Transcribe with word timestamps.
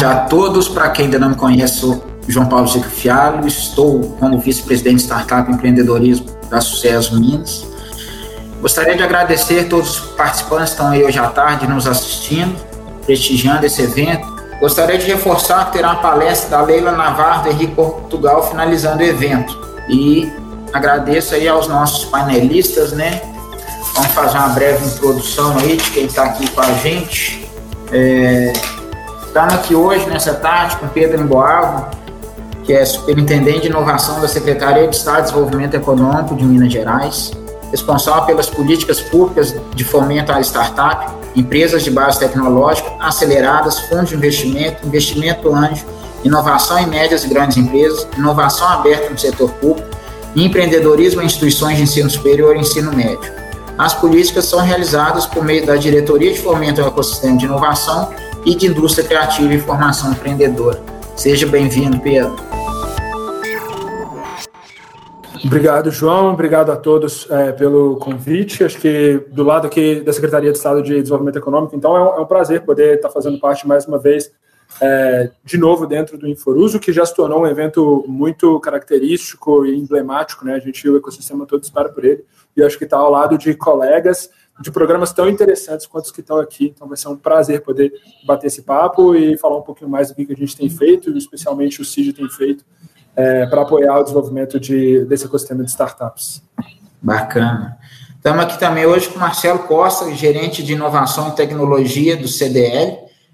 tarde 0.00 0.04
a 0.04 0.14
todos. 0.26 0.68
Para 0.68 0.88
quem 0.90 1.06
ainda 1.06 1.18
não 1.18 1.30
me 1.30 1.34
conhece, 1.34 1.80
sou 1.80 2.04
João 2.26 2.46
Paulo 2.46 2.66
Zico 2.66 2.88
Fialho, 2.88 3.46
estou 3.46 4.16
como 4.18 4.38
vice-presidente 4.38 4.96
de 4.96 5.02
Startup 5.02 5.50
Empreendedorismo 5.50 6.26
da 6.48 6.60
Sucesso 6.60 7.18
Minas. 7.18 7.66
Gostaria 8.60 8.96
de 8.96 9.02
agradecer 9.02 9.60
a 9.60 9.68
todos 9.68 9.90
os 9.90 10.00
participantes 10.12 10.66
que 10.66 10.70
estão 10.72 10.88
aí 10.90 11.02
hoje 11.02 11.18
à 11.18 11.28
tarde 11.28 11.66
nos 11.66 11.86
assistindo, 11.86 12.54
prestigiando 13.06 13.64
esse 13.64 13.82
evento. 13.82 14.28
Gostaria 14.60 14.98
de 14.98 15.06
reforçar 15.06 15.66
que 15.66 15.78
terá 15.78 15.92
uma 15.92 16.02
palestra 16.02 16.58
da 16.58 16.62
Leila 16.62 16.92
Navarro 16.92 17.44
do 17.44 17.48
Henrique 17.50 17.74
Portugal 17.74 18.48
finalizando 18.48 18.98
o 18.98 19.06
evento. 19.06 19.58
E 19.88 20.30
agradeço 20.72 21.34
aí 21.34 21.48
aos 21.48 21.66
nossos 21.66 22.04
panelistas, 22.04 22.92
né? 22.92 23.22
Vamos 23.94 24.12
fazer 24.12 24.38
uma 24.38 24.48
breve 24.48 24.86
introdução 24.86 25.58
aí 25.58 25.76
de 25.76 25.90
quem 25.90 26.06
está 26.06 26.24
aqui 26.24 26.48
com 26.50 26.60
a 26.60 26.72
gente. 26.74 27.48
É, 27.92 28.52
Estamos 29.30 29.54
aqui 29.54 29.76
hoje, 29.76 30.08
nessa 30.08 30.34
tarde, 30.34 30.76
com 30.78 30.88
Pedro 30.88 31.20
Emboavo, 31.20 31.88
que 32.64 32.72
é 32.72 32.84
superintendente 32.84 33.60
de 33.60 33.66
inovação 33.68 34.20
da 34.20 34.26
Secretaria 34.26 34.88
de 34.88 34.96
Estado 34.96 35.18
de 35.18 35.22
Desenvolvimento 35.30 35.74
Econômico 35.74 36.34
de 36.34 36.44
Minas 36.44 36.72
Gerais, 36.72 37.30
responsável 37.70 38.24
pelas 38.24 38.50
políticas 38.50 39.00
públicas 39.00 39.54
de 39.72 39.84
fomento 39.84 40.32
à 40.32 40.40
startup, 40.40 41.12
empresas 41.36 41.84
de 41.84 41.92
base 41.92 42.18
tecnológica, 42.18 42.90
aceleradas, 42.98 43.78
fundos 43.82 44.08
de 44.08 44.16
investimento, 44.16 44.84
investimento 44.84 45.54
anjo, 45.54 45.86
inovação 46.24 46.80
em 46.80 46.86
médias 46.86 47.22
e 47.22 47.28
grandes 47.28 47.56
empresas, 47.56 48.08
inovação 48.18 48.66
aberta 48.68 49.10
no 49.10 49.16
setor 49.16 49.48
público 49.52 49.88
empreendedorismo 50.34 51.22
em 51.22 51.26
instituições 51.26 51.76
de 51.76 51.82
ensino 51.84 52.10
superior 52.10 52.56
e 52.56 52.60
ensino 52.60 52.92
médio. 52.92 53.32
As 53.80 53.94
políticas 53.94 54.44
são 54.44 54.60
realizadas 54.60 55.24
por 55.24 55.42
meio 55.42 55.64
da 55.64 55.74
Diretoria 55.74 56.30
de 56.34 56.38
Fomento 56.38 56.82
ao 56.82 56.88
Ecossistema 56.88 57.38
de 57.38 57.46
Inovação 57.46 58.12
e 58.44 58.54
de 58.54 58.66
indústria 58.66 59.08
criativa 59.08 59.54
e 59.54 59.58
formação 59.58 60.12
empreendedora. 60.12 60.78
Seja 61.16 61.46
bem-vindo, 61.46 61.98
Pedro. 61.98 62.36
Obrigado, 65.42 65.90
João. 65.90 66.34
Obrigado 66.34 66.70
a 66.70 66.76
todos 66.76 67.26
é, 67.30 67.52
pelo 67.52 67.96
convite. 67.96 68.62
Acho 68.62 68.76
que 68.78 69.24
do 69.32 69.42
lado 69.42 69.66
aqui 69.66 70.02
da 70.02 70.12
Secretaria 70.12 70.52
de 70.52 70.58
Estado 70.58 70.82
de 70.82 71.00
Desenvolvimento 71.00 71.38
Econômico, 71.38 71.74
então 71.74 71.96
é 71.96 72.02
um, 72.02 72.16
é 72.18 72.20
um 72.20 72.26
prazer 72.26 72.60
poder 72.66 72.96
estar 72.96 73.08
fazendo 73.08 73.40
parte 73.40 73.66
mais 73.66 73.86
uma 73.86 73.96
vez, 73.96 74.30
é, 74.80 75.30
de 75.44 75.58
novo, 75.58 75.86
dentro 75.86 76.18
do 76.18 76.28
Inforuso, 76.28 76.78
que 76.78 76.92
já 76.92 77.04
se 77.04 77.14
tornou 77.14 77.42
um 77.42 77.46
evento 77.46 78.04
muito 78.06 78.58
característico 78.60 79.66
e 79.66 79.76
emblemático, 79.76 80.44
né? 80.44 80.54
A 80.54 80.58
gente, 80.58 80.88
o 80.88 80.96
ecossistema 80.96 81.46
todo 81.46 81.62
espera 81.62 81.88
por 81.88 82.04
ele. 82.04 82.24
E 82.56 82.62
acho 82.62 82.78
que 82.78 82.84
está 82.84 82.96
ao 82.96 83.10
lado 83.10 83.38
de 83.38 83.54
colegas 83.54 84.30
de 84.60 84.70
programas 84.70 85.12
tão 85.12 85.28
interessantes 85.28 85.86
quanto 85.86 86.06
os 86.06 86.12
que 86.12 86.20
estão 86.20 86.38
aqui. 86.38 86.72
Então 86.74 86.86
vai 86.86 86.96
ser 86.96 87.08
um 87.08 87.16
prazer 87.16 87.62
poder 87.62 87.92
bater 88.26 88.48
esse 88.48 88.62
papo 88.62 89.14
e 89.14 89.36
falar 89.38 89.56
um 89.56 89.62
pouquinho 89.62 89.88
mais 89.88 90.08
do 90.08 90.14
que 90.14 90.30
a 90.30 90.36
gente 90.36 90.56
tem 90.56 90.68
feito, 90.68 91.16
especialmente 91.16 91.80
o 91.80 91.84
CID 91.84 92.12
tem 92.12 92.28
feito, 92.28 92.64
é, 93.16 93.46
para 93.46 93.62
apoiar 93.62 93.98
o 93.98 94.02
desenvolvimento 94.02 94.60
de, 94.60 95.04
desse 95.06 95.24
ecossistema 95.24 95.64
de 95.64 95.70
startups. 95.70 96.42
Bacana. 97.00 97.78
Estamos 98.16 98.44
aqui 98.44 98.58
também 98.58 98.84
hoje 98.84 99.08
com 99.08 99.18
Marcelo 99.18 99.60
Costa, 99.60 100.14
gerente 100.14 100.62
de 100.62 100.74
inovação 100.74 101.30
e 101.30 101.32
tecnologia 101.32 102.18
do 102.18 102.28
CDL, 102.28 102.89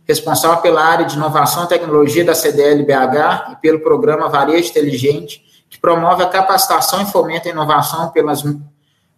responsável 0.06 0.58
pela 0.58 0.82
área 0.82 1.04
de 1.04 1.16
inovação 1.16 1.64
e 1.64 1.68
tecnologia 1.68 2.24
da 2.24 2.34
CDL 2.34 2.84
BH 2.84 3.52
e 3.52 3.56
pelo 3.56 3.80
programa 3.80 4.28
Varejo 4.28 4.70
Inteligente, 4.70 5.42
que 5.68 5.78
promove 5.78 6.22
a 6.22 6.28
capacitação 6.28 7.02
e 7.02 7.06
fomenta 7.06 7.48
a 7.48 7.52
inovação 7.52 8.10
pelas 8.10 8.44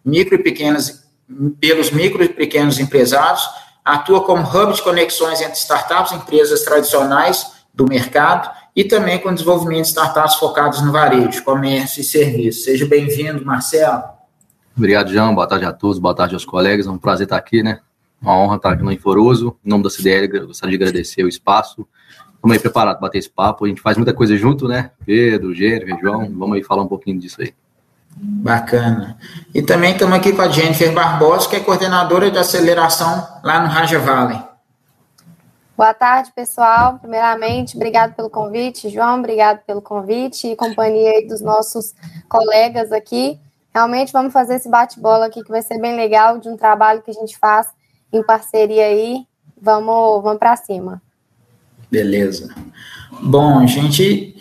micro 0.03 0.35
e 0.35 0.39
pequenas 0.39 1.07
pelos 1.59 1.91
micro 1.91 2.23
e 2.23 2.29
pequenos 2.29 2.79
empresários, 2.79 3.47
atua 3.85 4.23
como 4.23 4.41
hub 4.41 4.73
de 4.73 4.81
conexões 4.81 5.41
entre 5.41 5.59
startups 5.59 6.11
e 6.11 6.15
empresas 6.15 6.63
tradicionais 6.63 7.53
do 7.71 7.85
mercado 7.85 8.49
e 8.75 8.83
também 8.83 9.19
com 9.19 9.31
desenvolvimento 9.31 9.83
de 9.83 9.89
startups 9.89 10.35
focadas 10.35 10.81
no 10.81 10.91
varejo, 10.91 11.43
comércio 11.43 12.01
e 12.01 12.03
serviço. 12.03 12.63
Seja 12.63 12.87
bem-vindo, 12.87 13.45
Marcelo. 13.45 14.03
Obrigado, 14.75 15.11
João. 15.11 15.35
Boa 15.35 15.45
tarde 15.45 15.65
a 15.65 15.73
todos, 15.73 15.99
boa 15.99 16.15
tarde 16.15 16.33
aos 16.33 16.45
colegas. 16.45 16.87
É 16.87 16.89
um 16.89 16.97
prazer 16.97 17.25
estar 17.25 17.37
aqui, 17.37 17.61
né? 17.61 17.79
Uma 18.21 18.37
honra 18.37 18.57
estar 18.57 18.71
aqui 18.71 18.83
no 18.83 18.91
Inforoso. 18.91 19.57
Em 19.65 19.69
nome 19.69 19.83
da 19.83 19.89
CDL, 19.89 20.27
gostaria 20.45 20.77
de 20.77 20.83
agradecer 20.83 21.23
o 21.23 21.27
espaço. 21.27 21.87
Estamos 22.35 22.53
aí 22.55 22.59
preparados 22.59 22.99
para 22.99 23.07
bater 23.07 23.17
esse 23.17 23.29
papo. 23.29 23.65
A 23.65 23.67
gente 23.67 23.81
faz 23.81 23.97
muita 23.97 24.13
coisa 24.13 24.35
junto, 24.37 24.67
né? 24.67 24.91
Pedro, 25.05 25.53
Gênero, 25.53 25.99
João. 25.99 26.29
Vamos 26.37 26.57
aí 26.57 26.63
falar 26.63 26.83
um 26.83 26.87
pouquinho 26.87 27.19
disso 27.19 27.41
aí. 27.41 27.53
Bacana. 28.15 29.17
E 29.53 29.61
também 29.61 29.93
estamos 29.93 30.15
aqui 30.15 30.33
com 30.33 30.41
a 30.41 30.49
Jennifer 30.49 30.93
Barbosa, 30.93 31.49
que 31.49 31.55
é 31.55 31.59
coordenadora 31.59 32.29
de 32.29 32.37
aceleração 32.37 33.27
lá 33.43 33.61
no 33.61 33.67
Raja 33.67 33.99
Valley. 33.99 34.41
Boa 35.77 35.93
tarde, 35.93 36.31
pessoal. 36.35 36.99
Primeiramente, 36.99 37.77
obrigado 37.77 38.13
pelo 38.13 38.29
convite, 38.29 38.89
João, 38.89 39.19
obrigado 39.19 39.59
pelo 39.65 39.81
convite 39.81 40.47
e 40.47 40.55
companhia 40.55 41.25
dos 41.25 41.39
nossos 41.39 41.95
colegas 42.27 42.91
aqui. 42.91 43.39
Realmente 43.73 44.11
vamos 44.11 44.33
fazer 44.33 44.55
esse 44.55 44.67
bate-bola 44.67 45.27
aqui 45.27 45.41
que 45.41 45.49
vai 45.49 45.61
ser 45.61 45.79
bem 45.79 45.95
legal, 45.95 46.37
de 46.37 46.49
um 46.49 46.57
trabalho 46.57 47.01
que 47.01 47.11
a 47.11 47.13
gente 47.13 47.37
faz 47.37 47.67
em 48.11 48.23
parceria 48.23 48.85
aí. 48.85 49.25
Vamos, 49.61 50.23
vamos 50.23 50.39
para 50.39 50.55
cima. 50.55 51.01
Beleza. 51.91 52.53
Bom, 53.21 53.65
gente 53.67 54.35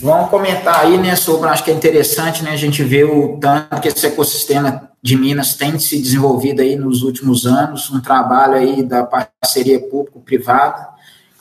Vamos 0.00 0.30
comentar 0.30 0.80
aí, 0.80 0.96
né, 0.96 1.14
sobre, 1.14 1.48
acho 1.50 1.62
que 1.62 1.70
é 1.70 1.74
interessante, 1.74 2.42
né, 2.42 2.52
a 2.52 2.56
gente 2.56 2.82
ver 2.82 3.04
o 3.04 3.38
tanto 3.38 3.80
que 3.82 3.88
esse 3.88 4.06
ecossistema 4.06 4.90
de 5.02 5.14
Minas 5.14 5.54
tem 5.54 5.78
se 5.78 6.00
desenvolvido 6.00 6.62
aí 6.62 6.74
nos 6.74 7.02
últimos 7.02 7.46
anos, 7.46 7.90
um 7.90 8.00
trabalho 8.00 8.54
aí 8.54 8.82
da 8.82 9.04
parceria 9.04 9.78
público-privada, 9.78 10.88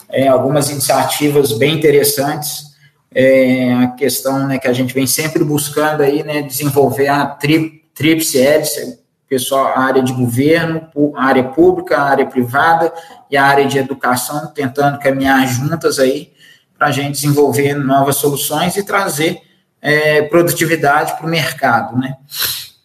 é, 0.09 0.28
algumas 0.28 0.69
iniciativas 0.69 1.53
bem 1.53 1.75
interessantes, 1.75 2.73
é, 3.16 3.73
a 3.73 3.88
questão, 3.91 4.45
né, 4.45 4.59
que 4.59 4.67
a 4.67 4.73
gente 4.73 4.94
vem 4.94 5.07
sempre 5.07 5.41
buscando 5.41 6.03
aí, 6.03 6.22
né, 6.22 6.41
desenvolver 6.41 7.07
a 7.07 7.25
tri, 7.25 7.81
tríplice 7.95 8.40
hélice, 8.40 9.00
pessoal, 9.34 9.74
a 9.76 9.80
área 9.80 10.04
de 10.04 10.14
governo, 10.14 10.88
a 11.16 11.24
área 11.26 11.44
pública, 11.44 11.98
a 11.98 12.04
área 12.04 12.26
privada 12.28 12.94
e 13.32 13.36
a 13.36 13.44
área 13.44 13.66
de 13.66 13.80
educação, 13.80 14.46
tentando 14.54 15.00
caminhar 15.00 15.48
juntas 15.48 15.98
aí, 15.98 16.32
para 16.78 16.90
a 16.90 16.92
gente 16.92 17.14
desenvolver 17.14 17.74
novas 17.74 18.18
soluções 18.18 18.78
e 18.78 18.84
trazer 18.84 19.42
é, 19.82 20.22
produtividade 20.22 21.18
para 21.18 21.26
o 21.26 21.30
mercado, 21.30 21.98
né? 21.98 22.16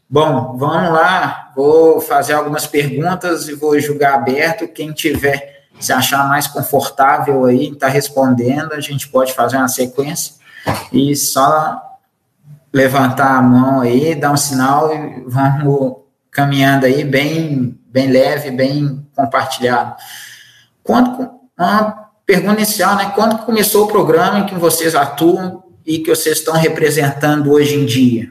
Bom, 0.09 0.57
vamos 0.57 0.91
lá, 0.91 1.53
vou 1.55 2.01
fazer 2.01 2.33
algumas 2.33 2.67
perguntas 2.67 3.47
e 3.47 3.55
vou 3.55 3.79
julgar 3.79 4.15
aberto. 4.15 4.67
Quem 4.69 4.91
tiver, 4.93 5.67
se 5.79 5.93
achar 5.93 6.27
mais 6.27 6.47
confortável 6.47 7.45
aí, 7.45 7.73
está 7.73 7.89
respondendo, 7.89 8.73
a 8.73 8.81
gente 8.81 9.07
pode 9.09 9.35
fazer 9.35 9.59
uma 9.59 9.69
sequência 9.69 10.37
e 10.91 11.15
só 11.15 11.79
levantar 12.73 13.37
a 13.37 13.43
mão 13.43 13.83
aí, 13.83 14.15
dar 14.15 14.33
um 14.33 14.37
sinal 14.37 14.91
e 14.95 15.25
vamos 15.27 16.08
caminhando 16.31 16.87
aí 16.87 17.05
bem, 17.05 17.79
bem 17.87 18.11
leve, 18.11 18.51
bem 18.51 19.07
compartilhado. 19.15 19.97
Quanto 20.83 21.31
uma 21.59 22.09
Pergunta 22.29 22.57
inicial, 22.57 22.95
né? 22.95 23.11
Quando 23.15 23.39
começou 23.39 23.87
o 23.87 23.89
programa 23.89 24.41
em 24.41 24.45
que 24.45 24.55
vocês 24.55 24.95
atuam 24.95 25.65
e 25.87 25.99
que 26.01 26.11
vocês 26.11 26.37
estão 26.37 26.53
representando 26.53 27.51
hoje 27.51 27.75
em 27.75 27.87
dia? 27.87 28.31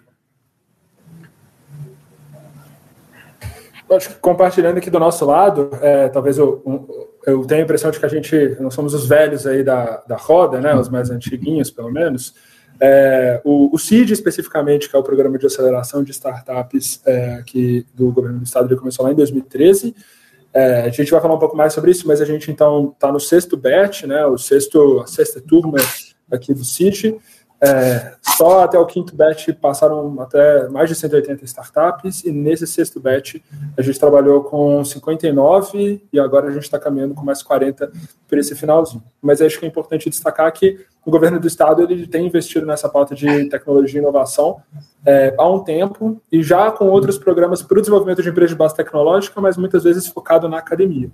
Acho 3.90 4.10
que 4.10 4.16
compartilhando 4.18 4.78
aqui 4.78 4.92
do 4.92 5.00
nosso 5.00 5.26
lado, 5.26 5.72
é, 5.82 6.10
talvez 6.10 6.38
eu, 6.38 6.62
eu 7.26 7.44
tenha 7.46 7.62
a 7.62 7.64
impressão 7.64 7.90
de 7.90 8.00
que 8.00 8.06
a 8.06 8.10
gente, 8.10 8.56
nós 8.60 8.76
somos 8.76 8.94
os 8.94 9.08
velhos 9.08 9.48
aí 9.48 9.64
da, 9.64 10.04
da 10.08 10.16
roda, 10.16 10.62
né, 10.62 10.76
os 10.76 10.90
mais 10.90 11.10
antiguinhos, 11.10 11.72
pelo 11.72 11.92
menos. 11.92 12.36
É, 12.80 13.42
o, 13.44 13.74
o 13.74 13.80
CID, 13.80 14.14
especificamente, 14.14 14.90
que 14.90 14.96
é 14.96 15.00
o 15.00 15.04
Programa 15.04 15.38
de 15.38 15.46
Aceleração 15.46 16.04
de 16.04 16.12
Startups 16.12 17.02
é, 17.06 17.42
que, 17.46 17.86
do 17.94 18.12
governo 18.12 18.40
do 18.40 18.44
estado, 18.44 18.68
ele 18.68 18.80
começou 18.80 19.06
lá 19.06 19.12
em 19.12 19.16
2013, 19.16 19.96
é, 20.54 20.82
a 20.82 20.90
gente 20.90 21.12
vai 21.12 21.22
falar 21.22 21.36
um 21.36 21.40
pouco 21.40 21.56
mais 21.56 21.74
sobre 21.74 21.92
isso, 21.92 22.08
mas 22.08 22.20
a 22.20 22.26
gente 22.26 22.50
então 22.50 22.92
está 22.94 23.12
no 23.12 23.20
sexto 23.20 23.56
batch, 23.56 24.04
né, 24.04 24.26
o 24.26 24.38
sexto, 24.38 25.02
a 25.02 25.08
sexta 25.08 25.40
turma 25.40 25.78
aqui 26.32 26.54
do 26.54 26.66
City. 26.66 27.16
É, 27.60 28.14
só 28.22 28.64
até 28.64 28.78
o 28.78 28.86
quinto 28.86 29.16
batch 29.16 29.50
passaram 29.60 30.22
até 30.22 30.68
mais 30.70 30.90
de 30.90 30.96
180 30.96 31.44
startups, 31.46 32.24
e 32.24 32.32
nesse 32.32 32.68
sexto 32.68 33.00
batch 33.00 33.38
a 33.76 33.82
gente 33.82 34.00
trabalhou 34.00 34.44
com 34.44 34.84
59 34.86 36.04
e 36.12 36.20
agora 36.20 36.48
a 36.48 36.52
gente 36.52 36.64
está 36.64 36.80
caminhando 36.80 37.16
com 37.16 37.24
mais 37.24 37.42
40 37.42 37.92
por 38.28 38.38
esse 38.38 38.56
finalzinho. 38.56 39.04
Mas 39.22 39.42
acho 39.42 39.60
que 39.60 39.66
é 39.66 39.68
importante 39.68 40.10
destacar 40.10 40.52
que 40.52 40.86
o 41.08 41.12
governo 41.12 41.40
do 41.40 41.48
estado 41.48 41.82
ele 41.82 42.06
tem 42.06 42.28
investido 42.28 42.66
nessa 42.66 42.90
pauta 42.90 43.16
de 43.16 43.46
tecnologia 43.46 43.98
e 43.98 44.04
inovação 44.04 44.58
é, 45.06 45.34
há 45.38 45.50
um 45.50 45.60
tempo 45.60 46.22
e 46.30 46.44
já 46.44 46.70
com 46.70 46.90
outros 46.90 47.18
programas 47.18 47.62
para 47.62 47.78
o 47.78 47.82
desenvolvimento 47.82 48.22
de 48.22 48.28
empresas 48.28 48.52
de 48.52 48.58
base 48.58 48.76
tecnológica, 48.76 49.40
mas 49.40 49.56
muitas 49.56 49.86
vezes 49.86 50.08
focado 50.08 50.50
na 50.50 50.58
academia, 50.58 51.10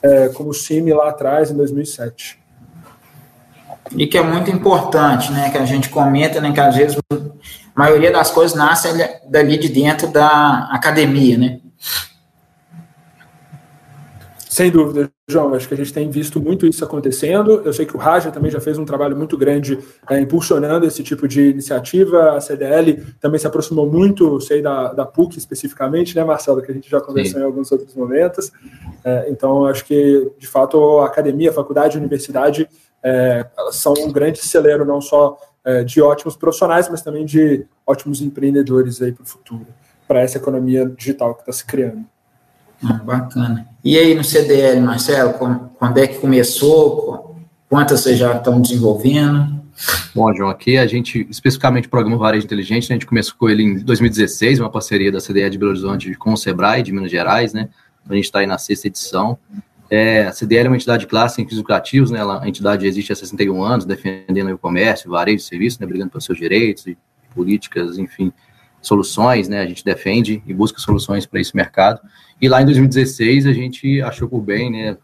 é, 0.00 0.28
como 0.28 0.50
o 0.50 0.54
CIMI 0.54 0.92
lá 0.92 1.08
atrás, 1.08 1.50
em 1.50 1.56
2007. 1.56 2.40
E 3.96 4.06
que 4.06 4.16
é 4.16 4.22
muito 4.22 4.48
importante, 4.48 5.32
né, 5.32 5.50
que 5.50 5.58
a 5.58 5.64
gente 5.64 5.88
comenta, 5.88 6.40
né, 6.40 6.52
que 6.52 6.60
às 6.60 6.76
vezes 6.76 6.96
a 7.10 7.16
maioria 7.74 8.12
das 8.12 8.30
coisas 8.30 8.56
nasce 8.56 8.90
dali 9.28 9.58
de 9.58 9.68
dentro 9.68 10.06
da 10.06 10.68
academia, 10.70 11.36
né? 11.36 11.58
Sem 14.52 14.70
dúvida, 14.70 15.10
João. 15.26 15.54
Acho 15.54 15.66
que 15.66 15.72
a 15.72 15.76
gente 15.78 15.94
tem 15.94 16.10
visto 16.10 16.38
muito 16.38 16.66
isso 16.66 16.84
acontecendo. 16.84 17.62
Eu 17.64 17.72
sei 17.72 17.86
que 17.86 17.96
o 17.96 17.98
Raja 17.98 18.30
também 18.30 18.50
já 18.50 18.60
fez 18.60 18.76
um 18.76 18.84
trabalho 18.84 19.16
muito 19.16 19.34
grande 19.34 19.78
é, 20.10 20.20
impulsionando 20.20 20.84
esse 20.84 21.02
tipo 21.02 21.26
de 21.26 21.48
iniciativa. 21.48 22.32
A 22.36 22.40
CDL 22.40 23.02
também 23.18 23.40
se 23.40 23.46
aproximou 23.46 23.90
muito, 23.90 24.38
sei, 24.42 24.60
da, 24.60 24.92
da 24.92 25.06
PUC 25.06 25.38
especificamente, 25.38 26.14
né, 26.14 26.22
Marcelo, 26.22 26.60
que 26.60 26.70
a 26.70 26.74
gente 26.74 26.90
já 26.90 27.00
conversou 27.00 27.36
Sim. 27.36 27.40
em 27.40 27.44
alguns 27.44 27.72
outros 27.72 27.94
momentos. 27.94 28.52
É, 29.02 29.30
então, 29.30 29.64
acho 29.64 29.86
que, 29.86 30.30
de 30.38 30.46
fato, 30.46 30.98
a 30.98 31.06
academia, 31.06 31.48
a 31.48 31.54
faculdade, 31.54 31.96
a 31.96 32.00
universidade 32.00 32.68
é, 33.02 33.46
são 33.70 33.94
um 34.00 34.12
grande 34.12 34.40
celeiro 34.40 34.84
não 34.84 35.00
só 35.00 35.38
é, 35.64 35.82
de 35.82 36.02
ótimos 36.02 36.36
profissionais, 36.36 36.90
mas 36.90 37.00
também 37.00 37.24
de 37.24 37.64
ótimos 37.86 38.20
empreendedores 38.20 39.00
aí 39.00 39.12
para 39.12 39.22
o 39.22 39.26
futuro, 39.26 39.66
para 40.06 40.20
essa 40.20 40.36
economia 40.36 40.84
digital 40.84 41.34
que 41.34 41.40
está 41.40 41.52
se 41.52 41.64
criando. 41.64 42.11
Ah, 42.84 42.94
bacana. 42.94 43.66
E 43.84 43.96
aí 43.96 44.14
no 44.14 44.24
CDL, 44.24 44.80
Marcelo, 44.80 45.34
quando 45.78 45.98
é 45.98 46.06
que 46.06 46.18
começou? 46.18 47.36
Quantas 47.68 48.00
vocês 48.00 48.18
já 48.18 48.36
estão 48.36 48.60
desenvolvendo? 48.60 49.62
Bom, 50.14 50.32
João, 50.34 50.50
aqui 50.50 50.76
a 50.76 50.86
gente, 50.86 51.26
especificamente 51.30 51.86
o 51.86 51.90
programa 51.90 52.18
Varejo 52.18 52.44
Inteligente, 52.44 52.88
né, 52.88 52.96
a 52.96 52.98
gente 52.98 53.06
começou 53.06 53.34
com 53.38 53.48
ele 53.48 53.62
em 53.62 53.78
2016, 53.78 54.60
uma 54.60 54.70
parceria 54.70 55.10
da 55.10 55.20
CDL 55.20 55.50
de 55.50 55.58
Belo 55.58 55.70
Horizonte 55.70 56.14
com 56.14 56.34
o 56.34 56.36
Sebrae 56.36 56.82
de 56.82 56.92
Minas 56.92 57.10
Gerais, 57.10 57.52
né? 57.52 57.68
A 58.08 58.14
gente 58.14 58.24
está 58.24 58.40
aí 58.40 58.46
na 58.46 58.58
sexta 58.58 58.88
edição. 58.88 59.38
É, 59.88 60.24
a 60.24 60.32
CDL 60.32 60.66
é 60.66 60.70
uma 60.70 60.76
entidade 60.76 61.06
clássica 61.06 61.42
em 61.42 61.48
fins 61.48 61.56
lucrativos, 61.56 62.10
né? 62.10 62.18
Ela, 62.18 62.42
a 62.42 62.48
entidade 62.48 62.86
existe 62.86 63.12
há 63.12 63.16
61 63.16 63.62
anos, 63.62 63.84
defendendo 63.84 64.52
o 64.52 64.58
comércio, 64.58 65.10
varejo, 65.10 65.42
serviço, 65.42 65.78
né? 65.80 65.86
Brigando 65.86 66.10
pelos 66.10 66.24
seus 66.24 66.38
direitos 66.38 66.86
e 66.86 66.96
políticas, 67.34 67.98
enfim, 67.98 68.32
soluções, 68.82 69.48
né? 69.48 69.60
A 69.62 69.66
gente 69.66 69.84
defende 69.84 70.42
e 70.46 70.52
busca 70.52 70.78
soluções 70.78 71.24
para 71.24 71.40
esse 71.40 71.54
mercado. 71.56 72.00
E 72.40 72.48
lá 72.48 72.60
em 72.60 72.66
2016 72.66 73.46
a 73.46 73.52
gente 73.52 74.02
achou 74.02 74.28
por 74.28 74.42
bem, 74.42 74.70
né? 74.70 74.98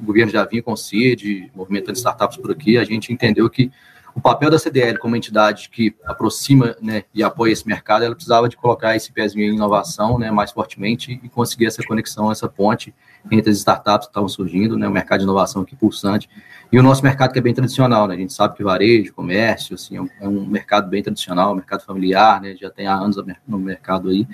O 0.00 0.04
governo 0.04 0.30
já 0.30 0.44
vinha 0.44 0.62
com 0.62 0.72
o 0.72 0.76
CID, 0.76 1.50
movimentando 1.54 1.98
startups 1.98 2.36
por 2.36 2.52
aqui, 2.52 2.78
a 2.78 2.84
gente 2.84 3.12
entendeu 3.12 3.50
que 3.50 3.70
o 4.16 4.20
papel 4.20 4.50
da 4.50 4.58
CDL 4.58 4.98
como 4.98 5.14
entidade 5.14 5.68
que 5.68 5.94
aproxima 6.02 6.74
né, 6.80 7.04
e 7.14 7.22
apoia 7.22 7.52
esse 7.52 7.68
mercado, 7.68 8.02
ela 8.02 8.14
precisava 8.14 8.48
de 8.48 8.56
colocar 8.56 8.96
esse 8.96 9.12
pezinho 9.12 9.44
em 9.44 9.54
inovação 9.54 10.18
né, 10.18 10.30
mais 10.30 10.50
fortemente 10.52 11.20
e 11.22 11.28
conseguir 11.28 11.66
essa 11.66 11.82
conexão, 11.82 12.32
essa 12.32 12.48
ponte 12.48 12.94
entre 13.30 13.50
as 13.50 13.58
startups 13.58 14.06
que 14.06 14.12
estavam 14.12 14.28
surgindo, 14.28 14.78
né, 14.78 14.88
o 14.88 14.90
mercado 14.90 15.18
de 15.18 15.24
inovação 15.24 15.60
aqui 15.60 15.76
pulsante, 15.76 16.30
e 16.72 16.78
o 16.78 16.82
nosso 16.82 17.02
mercado 17.02 17.30
que 17.30 17.38
é 17.38 17.42
bem 17.42 17.52
tradicional, 17.52 18.08
né, 18.08 18.14
a 18.14 18.18
gente 18.18 18.32
sabe 18.32 18.56
que 18.56 18.64
varejo, 18.64 19.12
comércio, 19.12 19.74
assim, 19.74 19.96
é 19.96 20.00
um, 20.00 20.08
é 20.18 20.26
um 20.26 20.46
mercado 20.46 20.88
bem 20.88 21.02
tradicional, 21.02 21.54
mercado 21.54 21.84
familiar, 21.84 22.40
né, 22.40 22.56
já 22.58 22.70
tem 22.70 22.86
há 22.86 22.94
anos 22.94 23.22
no 23.46 23.58
mercado 23.58 24.08
aí, 24.08 24.26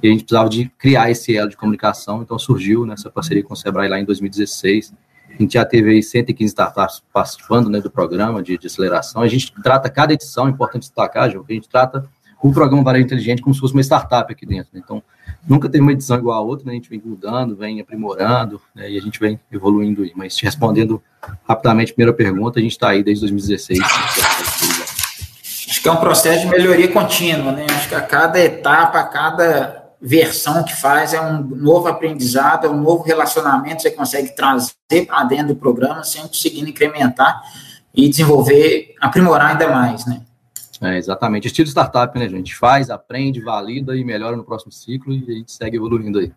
e 0.00 0.06
a 0.06 0.10
gente 0.12 0.22
precisava 0.22 0.48
de 0.48 0.70
criar 0.78 1.10
esse 1.10 1.36
elo 1.36 1.50
de 1.50 1.56
comunicação, 1.56 2.22
então 2.22 2.38
surgiu 2.38 2.86
nessa 2.86 3.10
parceria 3.10 3.42
com 3.42 3.54
o 3.54 3.56
Sebrae 3.56 3.88
lá 3.88 3.98
em 3.98 4.04
2016, 4.04 4.94
a 5.38 5.42
gente 5.42 5.54
já 5.54 5.64
teve 5.64 5.90
aí 5.90 6.02
115 6.02 6.48
startups 6.48 7.02
participando 7.12 7.68
né, 7.68 7.80
do 7.80 7.90
programa 7.90 8.42
de, 8.42 8.56
de 8.56 8.66
aceleração. 8.66 9.20
A 9.20 9.28
gente 9.28 9.52
trata 9.62 9.90
cada 9.90 10.12
edição, 10.12 10.46
é 10.46 10.50
importante 10.50 10.82
destacar, 10.82 11.30
João, 11.30 11.44
que 11.44 11.52
a 11.52 11.56
gente 11.56 11.68
trata 11.68 12.08
o 12.40 12.52
programa 12.52 12.84
Varejo 12.84 13.06
Inteligente 13.06 13.42
como 13.42 13.54
se 13.54 13.60
fosse 13.60 13.72
uma 13.72 13.80
startup 13.80 14.30
aqui 14.30 14.46
dentro. 14.46 14.68
Né? 14.72 14.80
Então, 14.84 15.02
nunca 15.48 15.68
tem 15.68 15.80
uma 15.80 15.92
edição 15.92 16.18
igual 16.18 16.38
a 16.38 16.42
outra, 16.42 16.66
né? 16.66 16.72
a 16.72 16.74
gente 16.74 16.90
vem 16.90 17.02
mudando, 17.04 17.56
vem 17.56 17.80
aprimorando, 17.80 18.60
né? 18.74 18.90
e 18.90 18.98
a 18.98 19.00
gente 19.00 19.18
vem 19.18 19.40
evoluindo 19.50 20.02
aí. 20.02 20.12
Mas 20.14 20.38
respondendo 20.40 21.02
rapidamente 21.48 21.90
a 21.90 21.94
primeira 21.94 22.16
pergunta, 22.16 22.58
a 22.58 22.62
gente 22.62 22.72
está 22.72 22.90
aí 22.90 23.02
desde 23.02 23.22
2016. 23.22 23.80
Acho 25.68 25.82
que 25.82 25.88
é 25.88 25.92
um 25.92 25.96
processo 25.96 26.42
de 26.42 26.46
melhoria 26.46 26.88
contínua, 26.88 27.50
né? 27.52 27.66
Acho 27.70 27.88
que 27.88 27.94
a 27.94 28.02
cada 28.02 28.38
etapa, 28.38 29.00
a 29.00 29.04
cada 29.04 29.84
versão 30.00 30.62
que 30.62 30.76
faz 30.76 31.14
é 31.14 31.20
um 31.20 31.42
novo 31.42 31.88
aprendizado, 31.88 32.66
é 32.66 32.70
um 32.70 32.80
novo 32.80 33.02
relacionamento 33.02 33.76
que 33.76 33.82
você 33.82 33.90
consegue 33.90 34.36
trazer 34.36 34.72
para 35.02 35.24
dentro 35.24 35.48
do 35.48 35.56
programa, 35.56 36.02
sempre 36.04 36.28
conseguindo 36.28 36.68
incrementar 36.68 37.42
e 37.94 38.08
desenvolver, 38.08 38.94
aprimorar 39.00 39.52
ainda 39.52 39.68
mais, 39.68 40.06
né? 40.06 40.22
É, 40.80 40.98
exatamente. 40.98 41.46
Estilo 41.46 41.68
startup, 41.68 42.18
né, 42.18 42.28
gente? 42.28 42.54
Faz, 42.54 42.90
aprende, 42.90 43.40
valida 43.40 43.96
e 43.96 44.04
melhora 44.04 44.36
no 44.36 44.44
próximo 44.44 44.72
ciclo 44.72 45.12
e 45.12 45.24
a 45.28 45.34
gente 45.34 45.52
segue 45.52 45.76
evoluindo 45.76 46.18
aí. 46.18 46.32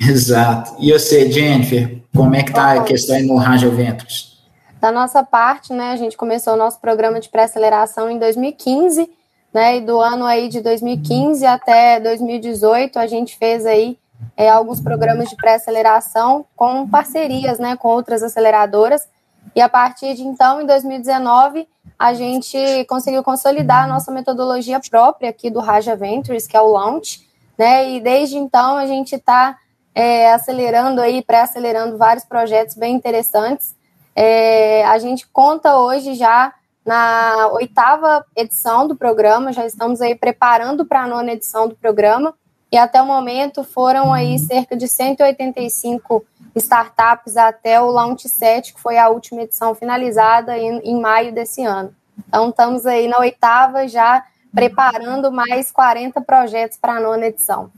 Exato. 0.00 0.74
E 0.78 0.92
você, 0.92 1.30
Jennifer, 1.30 2.02
como 2.14 2.34
é 2.34 2.42
que 2.42 2.50
está 2.50 2.72
a 2.72 2.84
questão 2.84 3.16
aí 3.16 3.22
no 3.22 3.36
Raja 3.36 3.68
Ventures? 3.68 4.38
Da 4.80 4.92
nossa 4.92 5.22
parte, 5.24 5.72
né, 5.72 5.90
a 5.90 5.96
gente 5.96 6.16
começou 6.16 6.54
o 6.54 6.56
nosso 6.56 6.80
programa 6.80 7.20
de 7.20 7.28
pré-aceleração 7.28 8.10
em 8.10 8.18
2015 8.18 9.10
né? 9.52 9.78
E 9.78 9.80
do 9.80 10.00
ano 10.00 10.24
aí 10.24 10.48
de 10.48 10.60
2015 10.60 11.44
até 11.46 12.00
2018, 12.00 12.98
a 12.98 13.06
gente 13.06 13.36
fez 13.36 13.64
aí 13.66 13.98
é, 14.36 14.48
alguns 14.48 14.80
programas 14.80 15.28
de 15.28 15.36
pré-aceleração 15.36 16.44
com 16.56 16.88
parcerias, 16.88 17.58
né, 17.58 17.76
com 17.76 17.88
outras 17.88 18.22
aceleradoras. 18.22 19.08
E 19.54 19.60
a 19.60 19.68
partir 19.68 20.14
de 20.14 20.22
então, 20.22 20.60
em 20.60 20.66
2019, 20.66 21.68
a 21.98 22.14
gente 22.14 22.84
conseguiu 22.88 23.22
consolidar 23.22 23.84
a 23.84 23.86
nossa 23.86 24.12
metodologia 24.12 24.80
própria 24.88 25.30
aqui 25.30 25.50
do 25.50 25.58
Raja 25.58 25.96
Ventures, 25.96 26.46
que 26.46 26.56
é 26.56 26.60
o 26.60 26.68
Launch, 26.68 27.26
né? 27.58 27.90
E 27.90 28.00
desde 28.00 28.36
então 28.36 28.76
a 28.76 28.86
gente 28.86 29.16
está 29.16 29.56
é, 29.94 30.32
acelerando 30.32 31.00
aí, 31.00 31.22
pré-acelerando 31.22 31.98
vários 31.98 32.24
projetos 32.24 32.76
bem 32.76 32.94
interessantes. 32.94 33.74
É, 34.14 34.84
a 34.84 34.98
gente 34.98 35.26
conta 35.26 35.76
hoje 35.76 36.14
já 36.14 36.54
na 36.86 37.48
oitava 37.52 38.24
edição 38.36 38.86
do 38.86 38.96
programa, 38.96 39.52
já 39.52 39.66
estamos 39.66 40.00
aí 40.00 40.14
preparando 40.14 40.86
para 40.86 41.02
a 41.02 41.06
nona 41.06 41.32
edição 41.32 41.68
do 41.68 41.74
programa, 41.74 42.32
e 42.70 42.76
até 42.76 43.00
o 43.00 43.06
momento 43.06 43.64
foram 43.64 44.12
aí 44.12 44.38
cerca 44.38 44.76
de 44.76 44.86
185 44.86 46.24
startups 46.54 47.36
até 47.36 47.80
o 47.80 47.90
Launch 47.90 48.28
7, 48.28 48.74
que 48.74 48.80
foi 48.80 48.98
a 48.98 49.08
última 49.08 49.42
edição 49.42 49.74
finalizada 49.74 50.56
em, 50.56 50.78
em 50.80 51.00
maio 51.00 51.32
desse 51.32 51.64
ano. 51.64 51.94
Então, 52.28 52.50
estamos 52.50 52.84
aí 52.84 53.08
na 53.08 53.18
oitava 53.18 53.86
já 53.88 54.24
preparando 54.54 55.30
mais 55.30 55.70
40 55.70 56.20
projetos 56.20 56.76
para 56.76 56.96
a 56.96 57.00
nona 57.00 57.26
edição. 57.26 57.70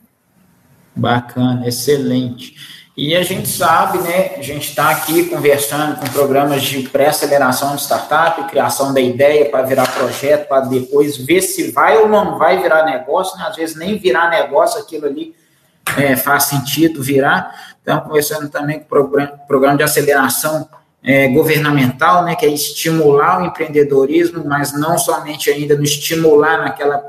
Bacana, 0.96 1.66
excelente. 1.66 2.54
E 2.96 3.14
a 3.16 3.22
gente 3.22 3.48
sabe, 3.48 3.98
né, 3.98 4.32
a 4.36 4.42
gente 4.42 4.68
está 4.68 4.90
aqui 4.90 5.24
conversando 5.24 5.98
com 5.98 6.06
programas 6.08 6.62
de 6.62 6.82
pré-aceleração 6.88 7.76
de 7.76 7.82
startup, 7.82 8.42
criação 8.50 8.92
da 8.92 9.00
ideia 9.00 9.48
para 9.48 9.62
virar 9.62 9.86
projeto, 9.94 10.48
para 10.48 10.62
depois 10.62 11.16
ver 11.16 11.40
se 11.40 11.70
vai 11.70 11.96
ou 11.98 12.08
não 12.08 12.36
vai 12.36 12.60
virar 12.60 12.84
negócio, 12.84 13.38
né? 13.38 13.46
às 13.48 13.56
vezes 13.56 13.76
nem 13.76 13.96
virar 13.96 14.28
negócio, 14.28 14.80
aquilo 14.80 15.06
ali 15.06 15.34
é, 15.96 16.16
faz 16.16 16.44
sentido 16.44 17.02
virar. 17.02 17.74
Então, 17.80 18.00
conversando 18.00 18.48
também 18.48 18.80
com 18.80 18.96
o 18.96 19.46
programa 19.46 19.76
de 19.76 19.82
aceleração 19.84 20.68
é, 21.02 21.28
governamental, 21.28 22.24
né, 22.24 22.34
que 22.34 22.44
é 22.44 22.50
estimular 22.50 23.40
o 23.40 23.46
empreendedorismo, 23.46 24.44
mas 24.44 24.72
não 24.72 24.98
somente 24.98 25.48
ainda 25.48 25.76
no 25.76 25.84
estimular 25.84 26.58
naquela 26.58 27.02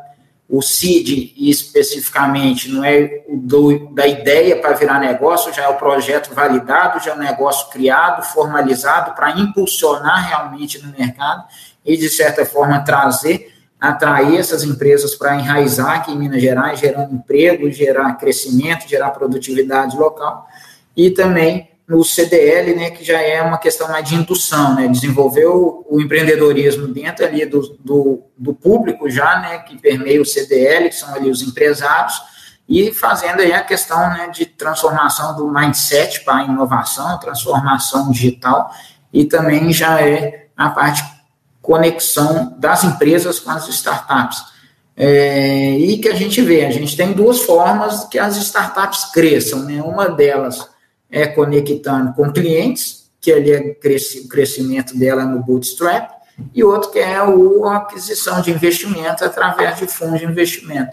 o 0.51 0.62
CID 0.62 1.34
especificamente 1.38 2.70
não 2.70 2.84
é 2.84 3.24
do, 3.29 3.88
da 3.93 4.05
ideia 4.05 4.60
para 4.60 4.74
virar 4.74 5.00
negócio, 5.00 5.53
já 5.53 5.63
é 5.63 5.67
o 5.70 5.77
projeto 5.77 6.36
validado, 6.36 7.01
já 7.01 7.12
é 7.12 7.15
o 7.15 7.17
negócio 7.17 7.70
criado, 7.70 8.22
formalizado 8.22 9.15
para 9.15 9.31
impulsionar 9.31 10.27
realmente 10.27 10.77
no 10.86 10.91
mercado 10.91 11.46
e, 11.86 11.96
de 11.96 12.10
certa 12.10 12.46
forma, 12.46 12.84
trazer, 12.84 13.53
atrair 13.79 14.38
essas 14.38 14.65
empresas 14.65 15.15
para 15.15 15.38
enraizar 15.38 15.91
aqui 15.91 16.12
em 16.12 16.17
Minas 16.17 16.41
Gerais, 16.41 16.81
gerando 16.81 17.15
emprego, 17.15 17.72
gerar 17.72 18.13
crescimento, 18.15 18.89
gerar 18.89 19.12
produtividade 19.12 19.96
local 19.96 20.46
e 20.98 21.12
também 21.12 21.70
no 21.91 22.05
CDL, 22.05 22.74
né, 22.74 22.89
que 22.89 23.03
já 23.03 23.21
é 23.21 23.41
uma 23.41 23.57
questão 23.57 23.89
mais 23.89 24.07
de 24.07 24.15
indução, 24.15 24.75
né, 24.75 24.88
desenvolver 24.88 25.45
o, 25.45 25.86
o 25.89 26.00
empreendedorismo 26.00 26.88
dentro 26.88 27.25
ali 27.25 27.45
do, 27.45 27.77
do, 27.83 28.24
do, 28.38 28.53
público 28.53 29.10
já, 29.10 29.41
né, 29.41 29.57
que 29.60 29.77
permeia 29.77 30.21
o 30.21 30.25
CDL, 30.25 30.88
que 30.88 30.95
são 30.95 31.13
ali 31.13 31.29
os 31.29 31.41
empresários, 31.41 32.13
e 32.67 32.93
fazendo 32.93 33.41
aí 33.41 33.51
a 33.51 33.62
questão, 33.62 34.00
né, 34.10 34.29
de 34.29 34.45
transformação 34.45 35.36
do 35.36 35.51
mindset 35.51 36.24
para 36.24 36.45
inovação, 36.45 37.19
transformação 37.19 38.10
digital, 38.10 38.71
e 39.12 39.25
também 39.25 39.74
já 39.74 40.00
é 40.00 40.48
a 40.55 40.69
parte 40.69 41.03
conexão 41.62 42.55
das 42.57 42.86
empresas 42.86 43.38
com 43.38 43.51
as 43.51 43.67
startups. 43.67 44.41
É, 44.95 45.71
e 45.77 45.98
que 45.98 46.07
a 46.07 46.15
gente 46.15 46.41
vê, 46.41 46.65
a 46.65 46.71
gente 46.71 46.95
tem 46.95 47.12
duas 47.12 47.41
formas 47.41 48.05
que 48.05 48.17
as 48.17 48.38
startups 48.38 49.12
cresçam, 49.12 49.63
né, 49.63 49.81
uma 49.81 50.07
delas 50.07 50.71
é 51.12 51.27
conectando 51.27 52.13
com 52.13 52.32
clientes, 52.32 53.12
que 53.20 53.32
ali 53.32 53.51
é 53.51 53.60
o 53.60 54.27
crescimento 54.27 54.98
dela 54.98 55.25
no 55.25 55.44
bootstrap, 55.44 56.10
e 56.56 56.63
outro 56.63 56.89
que 56.89 57.00
é 57.00 57.18
a 57.18 57.75
aquisição 57.75 58.41
de 58.41 58.51
investimento 58.51 59.24
através 59.24 59.77
de 59.77 59.86
fundos 59.86 60.20
de 60.20 60.25
investimento. 60.25 60.91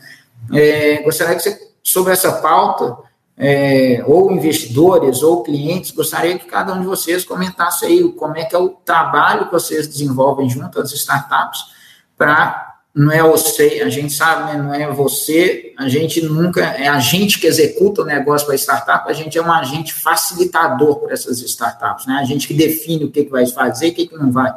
É, 0.53 1.03
gostaria 1.03 1.37
que 1.37 1.43
você, 1.43 1.59
sobre 1.83 2.13
essa 2.13 2.33
pauta, 2.33 2.99
é, 3.37 4.03
ou 4.07 4.33
investidores 4.33 5.23
ou 5.23 5.45
clientes, 5.45 5.93
gostaria 5.93 6.39
que 6.39 6.47
cada 6.47 6.75
um 6.75 6.81
de 6.81 6.87
vocês 6.87 7.25
comentasse 7.25 7.87
aí 7.87 8.13
como 8.13 8.37
é 8.37 8.45
que 8.45 8.55
é 8.55 8.59
o 8.59 8.71
trabalho 8.71 9.47
que 9.47 9.53
vocês 9.53 9.87
desenvolvem 9.87 10.51
junto 10.51 10.81
às 10.81 10.93
startups 10.93 11.61
para 12.17 12.68
não 12.99 13.13
é 13.13 13.23
você, 13.23 13.81
a 13.85 13.89
gente 13.89 14.13
sabe, 14.13 14.53
né, 14.53 14.61
não 14.61 14.75
é 14.75 14.93
você, 14.93 15.73
a 15.79 15.89
gente 15.89 16.21
nunca, 16.21 16.65
é 16.65 16.89
a 16.89 16.99
gente 16.99 17.39
que 17.39 17.47
executa 17.47 18.03
o 18.03 18.05
negócio 18.05 18.45
para 18.45 18.57
a 18.57 18.59
startup, 18.59 19.09
a 19.09 19.13
gente 19.13 19.39
é 19.39 19.41
um 19.41 19.53
agente 19.53 19.95
facilitador 19.95 20.97
para 20.99 21.13
essas 21.13 21.41
startups, 21.41 22.07
né? 22.07 22.19
A 22.21 22.25
gente 22.25 22.49
que 22.49 22.55
define 22.55 23.05
o 23.05 23.11
que, 23.13 23.25
que 23.25 23.31
vai 23.31 23.47
fazer 23.47 23.87
e 23.87 23.91
o 23.91 23.95
que, 23.95 24.09
que 24.09 24.17
não 24.17 24.33
vai. 24.33 24.53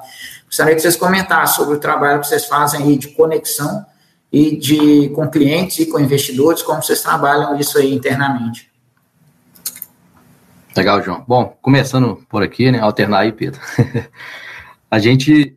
Gostaria 0.48 0.74
que 0.74 0.82
vocês 0.82 0.96
comentassem 0.96 1.56
sobre 1.56 1.76
o 1.76 1.80
trabalho 1.80 2.20
que 2.20 2.26
vocês 2.26 2.48
fazem 2.48 2.82
aí 2.82 2.98
de 2.98 3.10
conexão 3.10 3.86
e 4.32 4.58
de 4.58 5.10
com 5.10 5.30
clientes 5.30 5.78
e 5.78 5.86
com 5.86 6.00
investidores, 6.00 6.64
como 6.64 6.82
vocês 6.82 7.00
trabalham 7.00 7.56
isso 7.60 7.78
aí 7.78 7.94
internamente. 7.94 8.72
Legal, 10.76 11.00
João. 11.04 11.24
Bom, 11.28 11.56
começando 11.62 12.26
por 12.28 12.42
aqui, 12.42 12.72
né? 12.72 12.80
Alternar 12.80 13.20
aí, 13.20 13.32
Pedro. 13.32 13.62
a 14.90 14.98
gente 14.98 15.56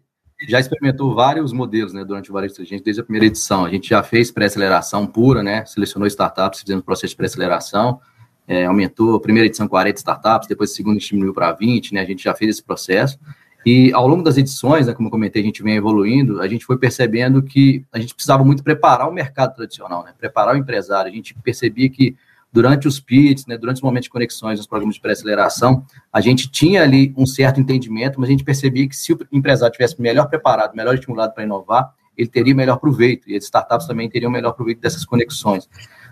já 0.49 0.61
experimentou 0.61 1.15
vários 1.15 1.53
modelos, 1.53 1.93
né, 1.93 2.05
durante 2.05 2.31
o 2.31 2.33
Varejo 2.33 2.65
gente 2.65 2.83
desde 2.83 3.01
a 3.01 3.05
primeira 3.05 3.27
edição. 3.27 3.65
A 3.65 3.71
gente 3.71 3.89
já 3.89 4.03
fez 4.03 4.31
pré-aceleração 4.31 5.07
pura, 5.07 5.43
né? 5.43 5.65
Selecionou 5.65 6.07
startups, 6.07 6.61
fizemos 6.61 6.85
processo 6.85 7.13
de 7.13 7.17
pré-aceleração, 7.17 8.01
é, 8.47 8.67
aumentou 8.67 9.15
a 9.15 9.21
primeira 9.21 9.47
edição 9.47 9.67
40 9.67 9.99
startups, 9.99 10.49
depois 10.49 10.71
a 10.71 10.75
segunda 10.75 10.99
diminuiu 10.99 11.33
para 11.33 11.53
20, 11.53 11.95
né? 11.95 12.01
A 12.01 12.05
gente 12.05 12.23
já 12.25 12.35
fez 12.35 12.51
esse 12.51 12.63
processo. 12.63 13.19
E 13.65 13.93
ao 13.95 14.07
longo 14.07 14.23
das 14.23 14.37
edições, 14.37 14.87
né, 14.87 14.93
como 14.93 15.09
eu 15.09 15.11
comentei, 15.11 15.41
a 15.41 15.45
gente 15.45 15.63
vem 15.63 15.77
evoluindo, 15.77 16.43
a 16.43 16.47
gente 16.47 16.67
foi 16.67 16.77
percebendo 16.77 17.43
que 17.43 17.83
a 17.91 17.99
gente 17.99 18.15
precisava 18.15 18.45
muito 18.45 18.63
preparar 18.63 19.09
o 19.09 19.13
mercado 19.13 19.55
tradicional, 19.55 20.05
né, 20.05 20.13
preparar 20.19 20.55
o 20.55 20.59
empresário. 20.59 21.11
A 21.11 21.15
gente 21.15 21.35
percebia 21.43 21.89
que 21.89 22.15
durante 22.55 22.87
os 22.87 23.01
PITs, 23.01 23.47
né, 23.47 23.59
durante 23.59 23.79
os 23.79 23.83
momentos 23.83 24.05
de 24.05 24.11
conexões 24.11 24.61
nos 24.61 24.67
programas 24.69 24.95
de 24.95 25.01
pré-aceleração, 25.01 25.85
a 26.13 26.21
gente 26.21 26.49
tinha 26.49 26.85
ali 26.85 27.13
um 27.17 27.27
certo 27.27 27.61
entendimento, 27.61 28.21
mas 28.21 28.29
a 28.29 28.31
gente 28.31 28.45
percebia 28.45 28.89
que 28.89 28.95
se 28.95 29.13
o 29.13 29.19
empresário 29.33 29.73
tivesse 29.73 30.01
melhor 30.01 30.29
preparado, 30.29 30.73
melhor 30.73 30.95
estimulado 30.95 31.35
para 31.35 31.43
inovar, 31.43 31.93
ele 32.17 32.29
teria 32.29 32.55
melhor 32.55 32.77
proveito, 32.77 33.29
e 33.29 33.37
as 33.37 33.43
startups 33.43 33.89
também 33.89 34.09
teriam 34.09 34.31
melhor 34.31 34.53
proveito 34.53 34.81
dessas 34.81 35.05
conexões. 35.05 35.69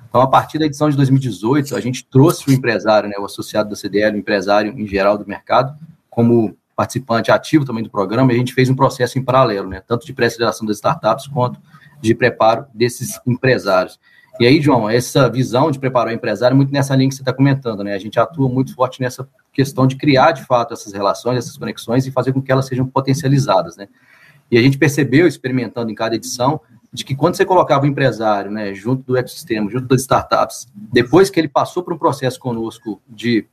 Então, 0.08 0.20
a 0.20 0.26
partir 0.26 0.58
da 0.58 0.66
edição 0.66 0.90
de 0.90 0.96
2018, 0.96 1.76
a 1.76 1.80
gente 1.80 2.04
trouxe 2.04 2.50
o 2.50 2.52
empresário, 2.52 3.08
né, 3.08 3.14
o 3.20 3.24
associado 3.24 3.70
da 3.70 3.76
CDL, 3.76 4.16
o 4.16 4.18
empresário 4.18 4.74
em 4.76 4.84
geral 4.84 5.16
do 5.16 5.24
mercado, 5.24 5.78
como 6.10 6.56
participante 6.74 7.30
ativo 7.30 7.64
também 7.64 7.84
do 7.84 7.88
programa, 7.88 8.32
e 8.32 8.34
a 8.34 8.38
gente 8.38 8.52
fez 8.52 8.68
um 8.68 8.74
processo 8.74 9.16
em 9.16 9.22
paralelo, 9.22 9.68
né, 9.68 9.80
tanto 9.86 10.04
de 10.04 10.12
pré-aceleração 10.12 10.66
das 10.66 10.78
startups 10.78 11.28
quanto 11.28 11.60
de 12.00 12.16
preparo 12.16 12.66
desses 12.74 13.20
empresários. 13.24 14.00
E 14.40 14.46
aí, 14.46 14.60
João, 14.60 14.88
essa 14.88 15.28
visão 15.28 15.70
de 15.70 15.78
preparar 15.78 16.12
o 16.12 16.16
empresário 16.16 16.54
é 16.54 16.56
muito 16.56 16.72
nessa 16.72 16.96
linha 16.96 17.08
que 17.08 17.14
você 17.14 17.22
está 17.22 17.32
comentando, 17.32 17.84
né? 17.84 17.94
A 17.94 17.98
gente 17.98 18.18
atua 18.18 18.48
muito 18.48 18.74
forte 18.74 19.00
nessa 19.00 19.28
questão 19.52 19.86
de 19.86 19.96
criar, 19.96 20.32
de 20.32 20.44
fato, 20.44 20.72
essas 20.72 20.92
relações, 20.92 21.38
essas 21.38 21.56
conexões 21.56 22.06
e 22.06 22.10
fazer 22.10 22.32
com 22.32 22.40
que 22.40 22.50
elas 22.50 22.66
sejam 22.66 22.86
potencializadas, 22.86 23.76
né? 23.76 23.88
E 24.50 24.58
a 24.58 24.62
gente 24.62 24.78
percebeu, 24.78 25.26
experimentando 25.26 25.90
em 25.90 25.94
cada 25.94 26.14
edição, 26.14 26.60
de 26.92 27.04
que 27.04 27.14
quando 27.14 27.36
você 27.36 27.44
colocava 27.44 27.84
o 27.84 27.88
empresário, 27.88 28.50
né, 28.50 28.74
junto 28.74 29.02
do 29.02 29.16
ecossistema, 29.16 29.70
junto 29.70 29.86
das 29.86 30.02
startups, 30.02 30.66
depois 30.74 31.30
que 31.30 31.40
ele 31.40 31.48
passou 31.48 31.82
por 31.82 31.94
um 31.94 31.98
processo 31.98 32.38
conosco 32.38 33.00
de 33.08 33.46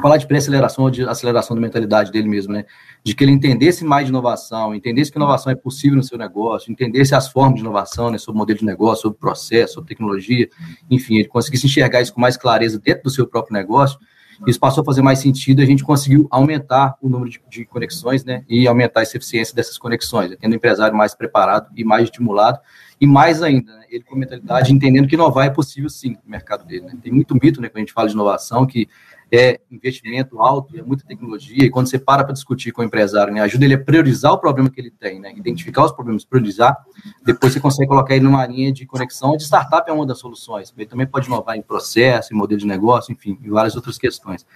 falar 0.00 0.16
de 0.16 0.26
pré-aceleração 0.26 0.84
ou 0.84 0.90
de 0.90 1.02
aceleração 1.02 1.54
da 1.54 1.60
mentalidade 1.60 2.10
dele 2.10 2.28
mesmo, 2.28 2.52
né? 2.52 2.64
De 3.02 3.14
que 3.14 3.24
ele 3.24 3.32
entendesse 3.32 3.84
mais 3.84 4.06
de 4.06 4.10
inovação, 4.10 4.74
entendesse 4.74 5.10
que 5.10 5.18
inovação 5.18 5.52
é 5.52 5.54
possível 5.54 5.96
no 5.96 6.02
seu 6.02 6.18
negócio, 6.18 6.70
entendesse 6.70 7.14
as 7.14 7.28
formas 7.28 7.54
de 7.54 7.60
inovação, 7.60 8.10
né? 8.10 8.18
Sobre 8.18 8.38
modelo 8.38 8.58
de 8.58 8.64
negócio, 8.64 9.02
sobre 9.02 9.18
processo, 9.18 9.74
sobre 9.74 9.88
tecnologia, 9.88 10.48
enfim, 10.90 11.16
ele 11.16 11.28
conseguisse 11.28 11.66
enxergar 11.66 12.00
isso 12.00 12.12
com 12.12 12.20
mais 12.20 12.36
clareza 12.36 12.78
dentro 12.78 13.04
do 13.04 13.10
seu 13.10 13.26
próprio 13.26 13.54
negócio. 13.54 13.98
Isso 14.46 14.60
passou 14.60 14.82
a 14.82 14.84
fazer 14.84 15.02
mais 15.02 15.18
sentido, 15.18 15.60
a 15.60 15.64
gente 15.64 15.82
conseguiu 15.82 16.28
aumentar 16.30 16.94
o 17.02 17.08
número 17.08 17.28
de, 17.28 17.40
de 17.48 17.64
conexões, 17.64 18.24
né? 18.24 18.44
E 18.48 18.68
aumentar 18.68 19.02
essa 19.02 19.16
eficiência 19.16 19.54
dessas 19.54 19.76
conexões, 19.76 20.30
né, 20.30 20.36
tendo 20.38 20.52
o 20.52 20.56
empresário 20.56 20.96
mais 20.96 21.14
preparado 21.14 21.68
e 21.76 21.82
mais 21.82 22.04
estimulado. 22.04 22.58
E 23.00 23.06
mais 23.06 23.42
ainda, 23.42 23.74
né, 23.76 23.86
ele 23.90 24.04
com 24.04 24.16
mentalidade 24.16 24.72
entendendo 24.72 25.08
que 25.08 25.14
inovar 25.14 25.46
é 25.46 25.50
possível 25.50 25.88
sim 25.90 26.16
no 26.24 26.30
mercado 26.30 26.64
dele. 26.64 26.86
Né? 26.86 26.92
Tem 27.02 27.12
muito 27.12 27.34
mito, 27.34 27.60
né, 27.60 27.68
quando 27.68 27.78
a 27.78 27.80
gente 27.80 27.92
fala 27.92 28.08
de 28.08 28.14
inovação, 28.14 28.66
que 28.66 28.88
é 29.30 29.60
investimento 29.70 30.40
alto, 30.40 30.78
é 30.78 30.82
muita 30.82 31.04
tecnologia, 31.04 31.64
e 31.64 31.70
quando 31.70 31.88
você 31.88 31.98
para 31.98 32.24
para 32.24 32.32
discutir 32.32 32.72
com 32.72 32.82
o 32.82 32.84
empresário, 32.84 33.32
né, 33.32 33.40
ajuda 33.40 33.64
ele 33.64 33.74
a 33.74 33.78
priorizar 33.78 34.32
o 34.32 34.38
problema 34.38 34.70
que 34.70 34.80
ele 34.80 34.90
tem, 34.90 35.20
né, 35.20 35.32
identificar 35.36 35.84
os 35.84 35.92
problemas, 35.92 36.24
priorizar, 36.24 36.76
depois 37.24 37.52
você 37.52 37.60
consegue 37.60 37.88
colocar 37.88 38.14
ele 38.14 38.24
numa 38.24 38.46
linha 38.46 38.72
de 38.72 38.86
conexão, 38.86 39.36
de 39.36 39.44
startup 39.44 39.88
é 39.88 39.92
uma 39.92 40.06
das 40.06 40.18
soluções, 40.18 40.72
ele 40.76 40.86
também 40.86 41.06
pode 41.06 41.26
inovar 41.26 41.56
em 41.56 41.62
processo, 41.62 42.32
em 42.32 42.36
modelo 42.36 42.58
de 42.58 42.66
negócio, 42.66 43.12
enfim, 43.12 43.38
em 43.42 43.50
várias 43.50 43.76
outras 43.76 43.98
questões. 43.98 44.46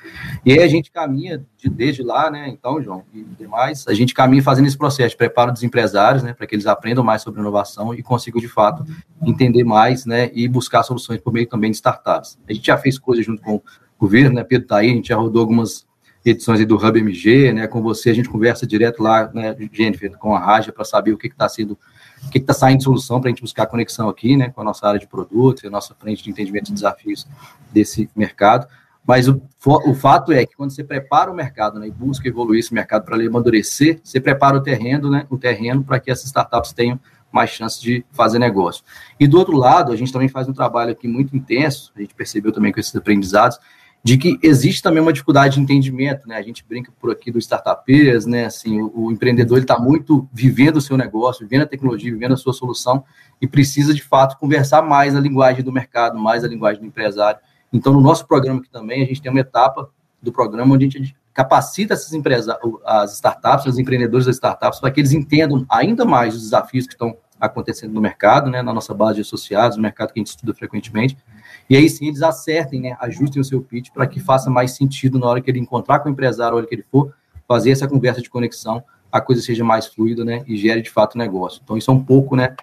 E 0.45 0.53
aí 0.53 0.61
a 0.61 0.69
gente 0.69 0.91
caminha 0.91 1.45
de, 1.57 1.69
desde 1.69 2.03
lá, 2.03 2.31
né, 2.31 2.49
então, 2.49 2.83
João, 2.83 3.05
e 3.13 3.23
demais, 3.39 3.87
a 3.87 3.95
gente 3.95 4.15
caminha 4.15 4.43
fazendo 4.43 4.67
esse 4.67 4.79
processo 4.79 5.11
de 5.11 5.17
preparo 5.17 5.53
dos 5.53 5.63
empresários, 5.63 6.23
né, 6.23 6.33
para 6.33 6.47
que 6.47 6.55
eles 6.55 6.67
aprendam 6.67 7.05
mais 7.05 7.23
sobre 7.23 7.41
inovação 7.41 7.95
e 7.95 8.03
consigam, 8.03 8.41
de 8.41 8.49
fato, 8.49 8.85
entender 9.23 9.65
mais, 9.65 10.07
né, 10.07 10.31
e 10.33 10.49
buscar 10.49 10.83
soluções 10.83 11.21
por 11.21 11.33
meio 11.33 11.47
também 11.47 11.71
de 11.71 11.77
startups. 11.77 12.39
A 12.49 12.53
gente 12.53 12.67
já 12.67 12.79
fez 12.79 12.99
coisas 12.99 13.25
junto 13.25 13.43
com 13.43 13.61
governo, 14.03 14.35
né? 14.35 14.43
Pedro 14.43 14.67
tá 14.67 14.79
aí, 14.79 14.91
a 14.91 14.95
gente 14.95 15.09
já 15.09 15.17
rodou 15.17 15.41
algumas 15.41 15.87
edições 16.25 16.65
do 16.67 16.77
Hub 16.77 16.99
MG, 16.99 17.53
né? 17.53 17.69
Com 17.69 17.81
você, 17.81 18.11
a 18.11 18.15
gente 18.15 18.29
conversa 18.29 18.67
direto 18.67 19.01
lá, 19.01 19.31
né, 19.33 19.57
Jennifer, 19.73 20.11
com 20.19 20.35
a 20.35 20.41
Raja, 20.41 20.73
para 20.73 20.85
saber 20.85 21.13
o 21.13 21.17
que 21.19 21.29
está 21.29 21.49
sendo, 21.49 21.79
o 22.27 22.31
que 22.31 22.39
está 22.39 22.53
saindo 22.53 22.79
de 22.79 22.85
solução 22.85 23.21
para 23.21 23.29
a 23.29 23.31
gente 23.31 23.43
buscar 23.43 23.67
conexão 23.67 24.09
aqui, 24.09 24.37
né? 24.37 24.51
Com 24.51 24.61
a 24.61 24.65
nossa 24.65 24.89
área 24.89 24.99
de 24.99 25.07
produtos, 25.07 25.65
a 25.65 25.71
nossa 25.71 25.95
frente 25.95 26.25
de 26.25 26.31
entendimento 26.31 26.67
de 26.67 26.73
desafios 26.73 27.29
desse 27.73 28.11
mercado. 28.17 28.67
Mas 29.07 29.29
o, 29.29 29.41
o 29.67 29.95
fato 29.95 30.33
é 30.33 30.45
que 30.45 30.57
quando 30.57 30.71
você 30.71 30.83
prepara 30.83 31.31
o 31.31 31.35
mercado 31.35 31.79
né, 31.79 31.89
e 31.89 31.91
busca 31.91 32.29
evoluir 32.29 32.61
esse 32.61 32.73
mercado 32.73 33.05
para 33.05 33.17
ele 33.17 33.27
amadurecer, 33.27 34.01
você 34.03 34.21
prepara 34.21 34.57
o 34.57 34.61
terreno, 34.61 35.11
né, 35.11 35.27
o 35.29 35.37
terreno 35.37 35.83
para 35.83 35.99
que 35.99 36.09
essas 36.09 36.27
startups 36.27 36.73
tenham 36.73 37.01
mais 37.33 37.51
chances 37.51 37.81
de 37.81 38.05
fazer 38.13 38.39
negócio. 38.39 38.85
E 39.19 39.27
do 39.27 39.39
outro 39.39 39.57
lado, 39.57 39.91
a 39.91 39.97
gente 39.97 40.13
também 40.13 40.29
faz 40.29 40.49
um 40.49 40.53
trabalho 40.53 40.93
aqui 40.93 41.09
muito 41.09 41.37
intenso, 41.37 41.91
a 41.97 42.01
gente 42.01 42.15
percebeu 42.15 42.53
também 42.53 42.73
com 42.73 42.79
esses 42.79 42.95
aprendizados, 42.95 43.59
de 44.05 44.19
que 44.19 44.37
existe 44.43 44.83
também 44.83 45.01
uma 45.01 45.13
dificuldade 45.13 45.55
de 45.55 45.61
entendimento, 45.61 46.27
né? 46.27 46.37
A 46.37 46.43
gente 46.43 46.65
brinca 46.69 46.91
por 47.01 47.13
aqui 47.13 47.31
do 47.31 47.39
startupers, 47.39 48.27
né? 48.27 48.47
Assim, 48.47 48.81
o, 48.81 48.93
o 48.95 49.13
empreendedor 49.13 49.59
está 49.59 49.79
muito 49.79 50.29
vivendo 50.33 50.79
o 50.79 50.81
seu 50.81 50.97
negócio, 50.97 51.47
vivendo 51.47 51.63
a 51.63 51.67
tecnologia, 51.67 52.11
vivendo 52.11 52.35
a 52.35 52.37
sua 52.37 52.53
solução 52.53 53.05
e 53.41 53.47
precisa 53.47 53.95
de 53.95 54.03
fato 54.03 54.37
conversar 54.39 54.83
mais 54.83 55.15
a 55.15 55.21
linguagem 55.21 55.63
do 55.63 55.71
mercado, 55.71 56.19
mais 56.19 56.43
a 56.43 56.49
linguagem 56.49 56.81
do 56.81 56.87
empresário. 56.87 57.39
Então, 57.73 57.93
no 57.93 58.01
nosso 58.01 58.27
programa 58.27 58.59
aqui 58.59 58.69
também 58.69 59.05
a 59.05 59.07
gente 59.07 59.23
tem 59.23 59.31
uma 59.31 59.41
etapa 59.41 59.89
do 60.21 60.33
programa 60.33 60.75
onde 60.75 60.87
a 60.87 60.91
gente 60.91 61.17
capacita 61.33 61.95
essas 61.95 62.13
empresas, 62.13 62.55
as 62.85 63.15
startups, 63.15 63.67
os 63.67 63.79
empreendedores 63.79 64.27
das 64.27 64.37
startups, 64.37 64.81
para 64.81 64.91
que 64.91 65.01
eles 65.01 65.13
entendam 65.13 65.65
ainda 65.69 66.05
mais 66.05 66.35
os 66.35 66.43
desafios 66.43 66.87
que 66.87 66.93
estão 66.93 67.17
acontecendo 67.41 67.93
no 67.93 68.01
mercado, 68.01 68.51
né? 68.51 68.63
Na 68.63 68.75
nossa 68.75 68.93
base 68.93 69.15
de 69.15 69.21
associados, 69.23 69.77
no 69.77 69.83
mercado 69.83 70.13
que 70.13 70.19
a 70.19 70.21
gente 70.21 70.31
estuda 70.31 70.53
frequentemente 70.53 71.17
e 71.73 71.77
aí 71.77 71.89
sim 71.89 72.09
eles 72.09 72.21
acertem, 72.21 72.83
né, 72.83 72.97
ajustem 73.01 73.41
o 73.41 73.45
seu 73.45 73.63
pitch 73.63 73.89
para 73.95 74.07
que 74.07 74.21
faça 74.21 74.51
mais 74.51 74.73
sentido 74.73 75.19
na 75.19 75.27
hora 75.27 75.41
que 75.41 75.51
ele 75.51 75.59
encontrar 75.59 76.01
com 76.01 76.09
o 76.11 76.13
empresário, 76.13 76.53
na 76.53 76.59
hora 76.59 76.67
que 76.67 76.75
ele 76.75 76.83
for 76.83 77.15
fazer 77.49 77.71
essa 77.71 77.89
conversa 77.89 78.21
de 78.21 78.29
conexão, 78.29 78.85
a 79.11 79.23
coisa 79.23 79.41
seja 79.41 79.65
mais 79.65 79.87
fluida, 79.87 80.23
né, 80.23 80.45
e 80.47 80.55
gere 80.55 80.83
de 80.83 80.91
fato 80.91 81.17
negócio. 81.17 81.63
Então 81.65 81.75
isso 81.75 81.91
é 81.91 81.95
um 81.95 82.05
pouco, 82.05 82.37
né, 82.37 82.55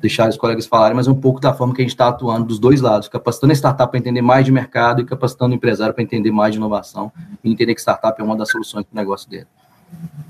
deixar 0.00 0.28
os 0.28 0.36
colegas 0.36 0.66
falarem, 0.66 0.96
mas 0.96 1.06
é 1.06 1.10
um 1.12 1.20
pouco 1.20 1.40
da 1.40 1.54
forma 1.54 1.72
que 1.72 1.80
a 1.80 1.84
gente 1.84 1.92
está 1.92 2.08
atuando 2.08 2.44
dos 2.44 2.58
dois 2.58 2.80
lados, 2.80 3.06
capacitando 3.06 3.52
a 3.52 3.54
startup 3.54 3.88
para 3.88 4.00
entender 4.00 4.20
mais 4.20 4.44
de 4.44 4.50
mercado 4.50 5.00
e 5.00 5.04
capacitando 5.04 5.52
o 5.52 5.56
empresário 5.56 5.94
para 5.94 6.02
entender 6.02 6.32
mais 6.32 6.50
de 6.50 6.58
inovação 6.58 7.12
e 7.44 7.52
entender 7.52 7.72
que 7.72 7.80
startup 7.80 8.20
é 8.20 8.24
uma 8.24 8.36
das 8.36 8.50
soluções 8.50 8.84
para 8.84 8.94
o 8.94 8.96
negócio 8.96 9.30
dele. 9.30 9.46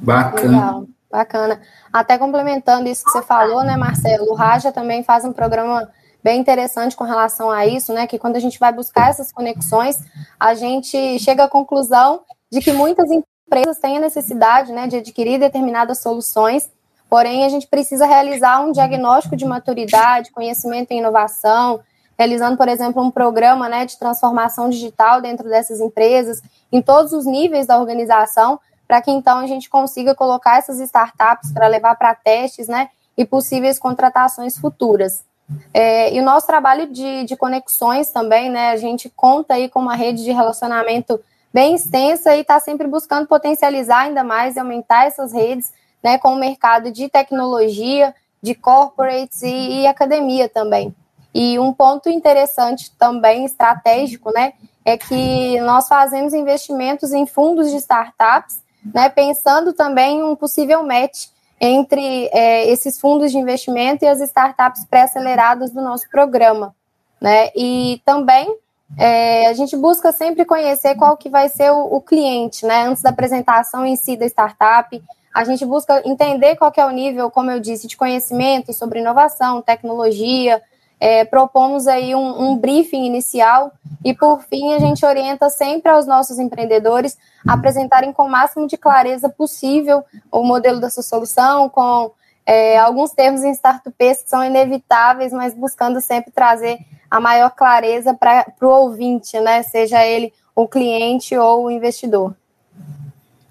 Bacana. 0.02 0.50
Legal, 0.50 0.86
bacana. 1.10 1.60
Até 1.90 2.18
complementando 2.18 2.86
isso 2.86 3.02
que 3.02 3.12
você 3.12 3.22
falou, 3.22 3.64
né, 3.64 3.78
Marcelo, 3.78 4.30
o 4.30 4.34
Raja 4.34 4.70
também 4.70 5.02
faz 5.02 5.24
um 5.24 5.32
programa 5.32 5.88
bem 6.26 6.40
interessante 6.40 6.96
com 6.96 7.04
relação 7.04 7.52
a 7.52 7.64
isso, 7.64 7.92
né? 7.92 8.04
Que 8.04 8.18
quando 8.18 8.34
a 8.34 8.40
gente 8.40 8.58
vai 8.58 8.72
buscar 8.72 9.10
essas 9.10 9.30
conexões, 9.30 9.96
a 10.40 10.54
gente 10.54 11.20
chega 11.20 11.44
à 11.44 11.48
conclusão 11.48 12.22
de 12.50 12.60
que 12.60 12.72
muitas 12.72 13.08
empresas 13.12 13.78
têm 13.78 13.98
a 13.98 14.00
necessidade 14.00 14.72
né, 14.72 14.88
de 14.88 14.96
adquirir 14.96 15.38
determinadas 15.38 16.00
soluções, 16.00 16.68
porém 17.08 17.44
a 17.44 17.48
gente 17.48 17.68
precisa 17.68 18.06
realizar 18.06 18.60
um 18.60 18.72
diagnóstico 18.72 19.36
de 19.36 19.44
maturidade, 19.44 20.32
conhecimento 20.32 20.90
em 20.90 20.98
inovação, 20.98 21.78
realizando, 22.18 22.56
por 22.56 22.66
exemplo, 22.66 23.00
um 23.00 23.10
programa 23.10 23.68
né, 23.68 23.86
de 23.86 23.96
transformação 23.96 24.68
digital 24.68 25.20
dentro 25.20 25.48
dessas 25.48 25.80
empresas, 25.80 26.42
em 26.72 26.82
todos 26.82 27.12
os 27.12 27.24
níveis 27.24 27.68
da 27.68 27.78
organização, 27.78 28.58
para 28.88 29.00
que 29.00 29.12
então 29.12 29.38
a 29.38 29.46
gente 29.46 29.70
consiga 29.70 30.12
colocar 30.12 30.58
essas 30.58 30.80
startups 30.80 31.52
para 31.52 31.68
levar 31.68 31.94
para 31.94 32.16
testes 32.16 32.66
né, 32.66 32.88
e 33.16 33.24
possíveis 33.24 33.78
contratações 33.78 34.58
futuras. 34.58 35.24
É, 35.72 36.12
e 36.14 36.20
o 36.20 36.24
nosso 36.24 36.46
trabalho 36.46 36.86
de, 36.92 37.24
de 37.24 37.36
conexões 37.36 38.10
também, 38.10 38.50
né? 38.50 38.70
A 38.70 38.76
gente 38.76 39.08
conta 39.08 39.54
aí 39.54 39.68
com 39.68 39.80
uma 39.80 39.94
rede 39.94 40.24
de 40.24 40.32
relacionamento 40.32 41.20
bem 41.52 41.74
extensa 41.74 42.34
e 42.36 42.40
está 42.40 42.58
sempre 42.60 42.86
buscando 42.86 43.26
potencializar 43.26 44.00
ainda 44.00 44.24
mais 44.24 44.56
e 44.56 44.58
aumentar 44.58 45.06
essas 45.06 45.32
redes, 45.32 45.72
né? 46.02 46.18
Com 46.18 46.32
o 46.32 46.38
mercado 46.38 46.90
de 46.90 47.08
tecnologia, 47.08 48.14
de 48.42 48.54
corporates 48.54 49.42
e, 49.42 49.82
e 49.82 49.86
academia 49.86 50.48
também. 50.48 50.94
E 51.32 51.58
um 51.58 51.72
ponto 51.72 52.08
interessante 52.08 52.90
também 52.98 53.44
estratégico, 53.44 54.32
né? 54.32 54.54
É 54.84 54.96
que 54.96 55.60
nós 55.60 55.86
fazemos 55.86 56.32
investimentos 56.32 57.12
em 57.12 57.26
fundos 57.26 57.70
de 57.70 57.76
startups, 57.76 58.60
né? 58.94 59.08
Pensando 59.08 59.72
também 59.72 60.18
em 60.18 60.22
um 60.24 60.34
possível 60.34 60.82
match 60.82 61.26
entre 61.60 62.28
é, 62.32 62.68
esses 62.70 63.00
fundos 63.00 63.32
de 63.32 63.38
investimento 63.38 64.04
e 64.04 64.08
as 64.08 64.20
startups 64.20 64.84
pré-aceleradas 64.84 65.70
do 65.70 65.80
nosso 65.80 66.08
programa. 66.10 66.74
Né? 67.20 67.50
E 67.56 68.00
também 68.04 68.56
é, 68.98 69.48
a 69.48 69.52
gente 69.54 69.76
busca 69.76 70.12
sempre 70.12 70.44
conhecer 70.44 70.94
qual 70.94 71.16
que 71.16 71.28
vai 71.28 71.48
ser 71.48 71.72
o, 71.72 71.96
o, 71.96 72.00
cliente, 72.00 72.64
né? 72.64 72.86
Antes 72.86 73.02
da 73.02 73.10
apresentação 73.10 73.84
em 73.84 73.96
si 73.96 74.16
da 74.16 74.26
startup, 74.26 75.02
a 75.34 75.44
gente 75.44 75.64
busca 75.66 76.02
entender 76.04 76.56
qual 76.56 76.70
que 76.70 76.80
é 76.80 76.86
o 76.86 76.90
nível, 76.90 77.30
como 77.30 77.50
eu 77.50 77.58
disse, 77.58 77.86
de 77.88 77.96
conhecimento 77.96 78.72
sobre 78.72 79.00
inovação, 79.00 79.60
tecnologia. 79.60 80.62
É, 80.98 81.24
propomos 81.24 81.86
aí 81.86 82.14
um, 82.14 82.42
um 82.42 82.56
briefing 82.56 83.04
inicial 83.04 83.72
e, 84.04 84.14
por 84.14 84.42
fim, 84.42 84.72
a 84.72 84.78
gente 84.78 85.04
orienta 85.04 85.50
sempre 85.50 85.90
aos 85.90 86.06
nossos 86.06 86.38
empreendedores 86.38 87.18
a 87.46 87.54
apresentarem 87.54 88.12
com 88.12 88.24
o 88.24 88.30
máximo 88.30 88.66
de 88.66 88.76
clareza 88.76 89.28
possível 89.28 90.04
o 90.32 90.42
modelo 90.42 90.80
da 90.80 90.88
sua 90.88 91.02
solução, 91.02 91.68
com 91.68 92.12
é, 92.46 92.78
alguns 92.78 93.10
termos 93.10 93.42
em 93.42 93.50
startupês 93.50 94.22
que 94.22 94.30
são 94.30 94.44
inevitáveis, 94.44 95.32
mas 95.32 95.52
buscando 95.52 96.00
sempre 96.00 96.30
trazer 96.30 96.78
a 97.10 97.20
maior 97.20 97.50
clareza 97.50 98.14
para 98.14 98.46
o 98.62 98.66
ouvinte, 98.66 99.38
né? 99.40 99.62
Seja 99.62 100.04
ele 100.04 100.32
o 100.54 100.66
cliente 100.66 101.36
ou 101.36 101.66
o 101.66 101.70
investidor. 101.70 102.34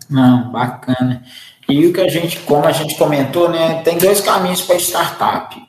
Não, 0.10 0.52
bacana. 0.52 1.24
E 1.68 1.86
o 1.86 1.94
que 1.94 2.02
a 2.02 2.08
gente, 2.08 2.40
como 2.42 2.66
a 2.66 2.72
gente 2.72 2.96
comentou, 2.96 3.50
né, 3.50 3.82
tem 3.84 3.98
dois 3.98 4.22
caminhos 4.22 4.62
para 4.62 4.76
startup. 4.76 5.65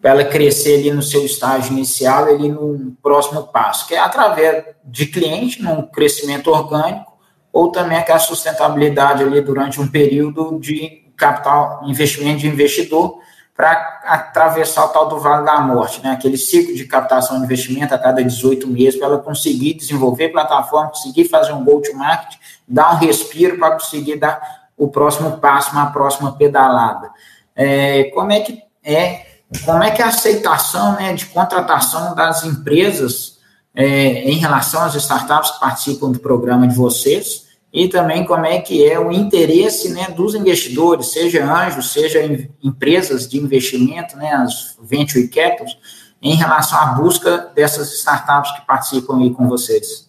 Para 0.00 0.10
ela 0.10 0.24
crescer 0.24 0.80
ali 0.80 0.92
no 0.92 1.02
seu 1.02 1.24
estágio 1.24 1.72
inicial, 1.72 2.24
ali 2.24 2.48
no 2.48 2.96
próximo 3.02 3.44
passo, 3.44 3.86
que 3.86 3.94
é 3.94 3.98
através 3.98 4.64
de 4.84 5.06
cliente, 5.06 5.62
num 5.62 5.82
crescimento 5.82 6.50
orgânico, 6.50 7.16
ou 7.52 7.72
também 7.72 7.98
aquela 7.98 8.18
sustentabilidade 8.18 9.22
ali 9.22 9.40
durante 9.40 9.80
um 9.80 9.88
período 9.88 10.58
de 10.60 11.10
capital, 11.16 11.80
investimento 11.86 12.40
de 12.40 12.46
investidor, 12.46 13.18
para 13.56 14.02
atravessar 14.04 14.84
o 14.84 14.88
tal 14.88 15.08
do 15.08 15.18
Vale 15.18 15.46
da 15.46 15.58
Morte, 15.60 16.02
né? 16.02 16.10
aquele 16.10 16.36
ciclo 16.36 16.74
de 16.74 16.84
captação 16.84 17.38
de 17.38 17.44
investimento 17.44 17.94
a 17.94 17.98
cada 17.98 18.22
18 18.22 18.68
meses, 18.68 18.98
para 18.98 19.08
ela 19.08 19.18
conseguir 19.18 19.72
desenvolver 19.72 20.28
plataforma, 20.28 20.90
conseguir 20.90 21.24
fazer 21.24 21.52
um 21.52 21.64
go-to-market, 21.64 22.38
dar 22.68 22.94
um 22.94 22.98
respiro 22.98 23.58
para 23.58 23.70
conseguir 23.72 24.16
dar 24.16 24.38
o 24.76 24.88
próximo 24.88 25.38
passo, 25.38 25.72
uma 25.72 25.90
próxima 25.90 26.36
pedalada. 26.36 27.10
É, 27.54 28.04
como 28.14 28.30
é 28.30 28.40
que 28.40 28.62
é 28.84 29.35
como 29.64 29.82
é 29.82 29.90
que 29.90 30.02
é 30.02 30.04
a 30.04 30.08
aceitação 30.08 30.92
né, 30.96 31.12
de 31.12 31.26
contratação 31.26 32.14
das 32.14 32.44
empresas 32.44 33.38
é, 33.74 34.30
em 34.30 34.38
relação 34.38 34.82
às 34.82 34.94
startups 34.94 35.52
que 35.52 35.60
participam 35.60 36.10
do 36.10 36.18
programa 36.18 36.66
de 36.66 36.74
vocês? 36.74 37.46
e 37.76 37.88
também 37.88 38.24
como 38.24 38.46
é 38.46 38.58
que 38.58 38.88
é 38.88 38.98
o 38.98 39.12
interesse 39.12 39.92
né, 39.92 40.08
dos 40.08 40.34
investidores, 40.34 41.08
seja 41.08 41.44
anjos, 41.44 41.92
seja 41.92 42.22
em, 42.22 42.50
empresas 42.62 43.28
de 43.28 43.38
investimento, 43.38 44.16
né, 44.16 44.32
as 44.32 44.78
venture 44.80 45.28
capitals, 45.28 45.76
em 46.22 46.34
relação 46.34 46.78
à 46.78 46.86
busca 46.94 47.50
dessas 47.54 47.92
startups 47.92 48.50
que 48.52 48.66
participam 48.66 49.18
aí 49.18 49.30
com 49.30 49.46
vocês. 49.46 50.08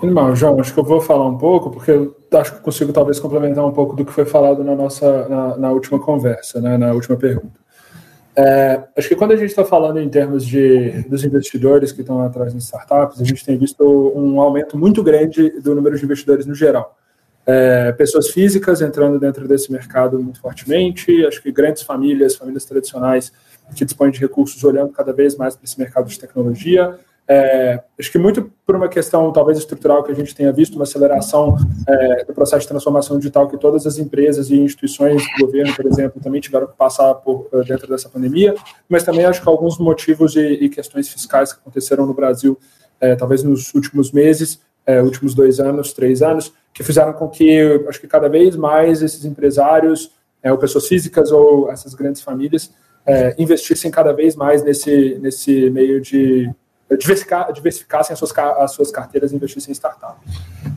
Irmão, 0.00 0.36
João, 0.36 0.60
acho 0.60 0.72
que 0.72 0.78
eu 0.78 0.84
vou 0.84 1.00
falar 1.00 1.26
um 1.26 1.36
pouco, 1.36 1.72
porque 1.72 2.12
acho 2.32 2.54
que 2.54 2.60
consigo 2.60 2.92
talvez 2.92 3.18
complementar 3.20 3.64
um 3.64 3.72
pouco 3.72 3.94
do 3.94 4.04
que 4.04 4.12
foi 4.12 4.24
falado 4.24 4.64
na 4.64 4.74
nossa 4.74 5.28
na, 5.28 5.56
na 5.56 5.70
última 5.72 5.98
conversa, 5.98 6.60
né, 6.60 6.76
na 6.76 6.92
última 6.92 7.16
pergunta. 7.16 7.66
É, 8.38 8.82
acho 8.94 9.08
que 9.08 9.16
quando 9.16 9.32
a 9.32 9.36
gente 9.36 9.48
está 9.48 9.64
falando 9.64 9.98
em 9.98 10.08
termos 10.10 10.46
de, 10.46 11.02
dos 11.08 11.24
investidores 11.24 11.90
que 11.90 12.02
estão 12.02 12.20
atrás 12.20 12.52
de 12.52 12.58
startups, 12.58 13.18
a 13.18 13.24
gente 13.24 13.42
tem 13.42 13.56
visto 13.56 13.82
um 14.14 14.38
aumento 14.38 14.76
muito 14.76 15.02
grande 15.02 15.48
do 15.60 15.74
número 15.74 15.96
de 15.96 16.04
investidores 16.04 16.44
no 16.44 16.54
geral. 16.54 16.98
É, 17.46 17.92
pessoas 17.92 18.28
físicas 18.28 18.82
entrando 18.82 19.18
dentro 19.18 19.48
desse 19.48 19.72
mercado 19.72 20.22
muito 20.22 20.38
fortemente, 20.40 21.24
acho 21.24 21.40
que 21.40 21.50
grandes 21.50 21.82
famílias, 21.82 22.36
famílias 22.36 22.66
tradicionais 22.66 23.32
que 23.74 23.84
dispõem 23.84 24.10
de 24.10 24.20
recursos 24.20 24.62
olhando 24.64 24.92
cada 24.92 25.12
vez 25.12 25.34
mais 25.36 25.56
para 25.56 25.64
esse 25.64 25.78
mercado 25.78 26.06
de 26.06 26.18
tecnologia, 26.20 26.98
é, 27.28 27.82
acho 27.98 28.12
que 28.12 28.18
muito 28.18 28.52
por 28.64 28.76
uma 28.76 28.88
questão 28.88 29.32
talvez 29.32 29.58
estrutural 29.58 30.04
que 30.04 30.12
a 30.12 30.14
gente 30.14 30.34
tenha 30.34 30.52
visto, 30.52 30.74
uma 30.74 30.84
aceleração 30.84 31.56
é, 31.88 32.24
do 32.24 32.32
processo 32.32 32.62
de 32.62 32.68
transformação 32.68 33.18
digital 33.18 33.48
que 33.48 33.58
todas 33.58 33.84
as 33.84 33.98
empresas 33.98 34.48
e 34.48 34.56
instituições 34.56 35.22
do 35.36 35.46
governo, 35.46 35.74
por 35.74 35.86
exemplo, 35.86 36.20
também 36.22 36.40
tiveram 36.40 36.68
que 36.68 36.76
passar 36.76 37.14
por 37.14 37.48
eh, 37.52 37.64
dentro 37.64 37.88
dessa 37.88 38.08
pandemia, 38.08 38.54
mas 38.88 39.02
também 39.02 39.24
acho 39.24 39.42
que 39.42 39.48
alguns 39.48 39.76
motivos 39.78 40.36
e, 40.36 40.40
e 40.40 40.68
questões 40.68 41.08
fiscais 41.08 41.52
que 41.52 41.58
aconteceram 41.58 42.06
no 42.06 42.14
Brasil, 42.14 42.56
é, 43.00 43.16
talvez 43.16 43.42
nos 43.42 43.74
últimos 43.74 44.12
meses, 44.12 44.60
é, 44.86 45.02
últimos 45.02 45.34
dois 45.34 45.58
anos, 45.58 45.92
três 45.92 46.22
anos, 46.22 46.52
que 46.72 46.84
fizeram 46.84 47.12
com 47.12 47.28
que 47.28 47.84
acho 47.88 48.00
que 48.00 48.06
cada 48.06 48.28
vez 48.28 48.54
mais 48.54 49.02
esses 49.02 49.24
empresários, 49.24 50.12
ou 50.44 50.58
pessoas 50.58 50.86
físicas 50.86 51.32
ou 51.32 51.68
essas 51.72 51.92
grandes 51.92 52.22
famílias, 52.22 52.70
investissem 53.36 53.90
cada 53.90 54.12
vez 54.12 54.36
mais 54.36 54.62
nesse, 54.62 55.18
nesse 55.20 55.70
meio 55.70 56.00
de 56.00 56.48
diversificar, 56.94 57.52
diversificassem 57.52 58.12
as 58.12 58.18
suas, 58.18 58.32
as 58.36 58.72
suas 58.72 58.90
carteiras 58.90 59.32
e 59.32 59.36
investissem 59.36 59.70
em 59.70 59.72
startups. 59.72 60.22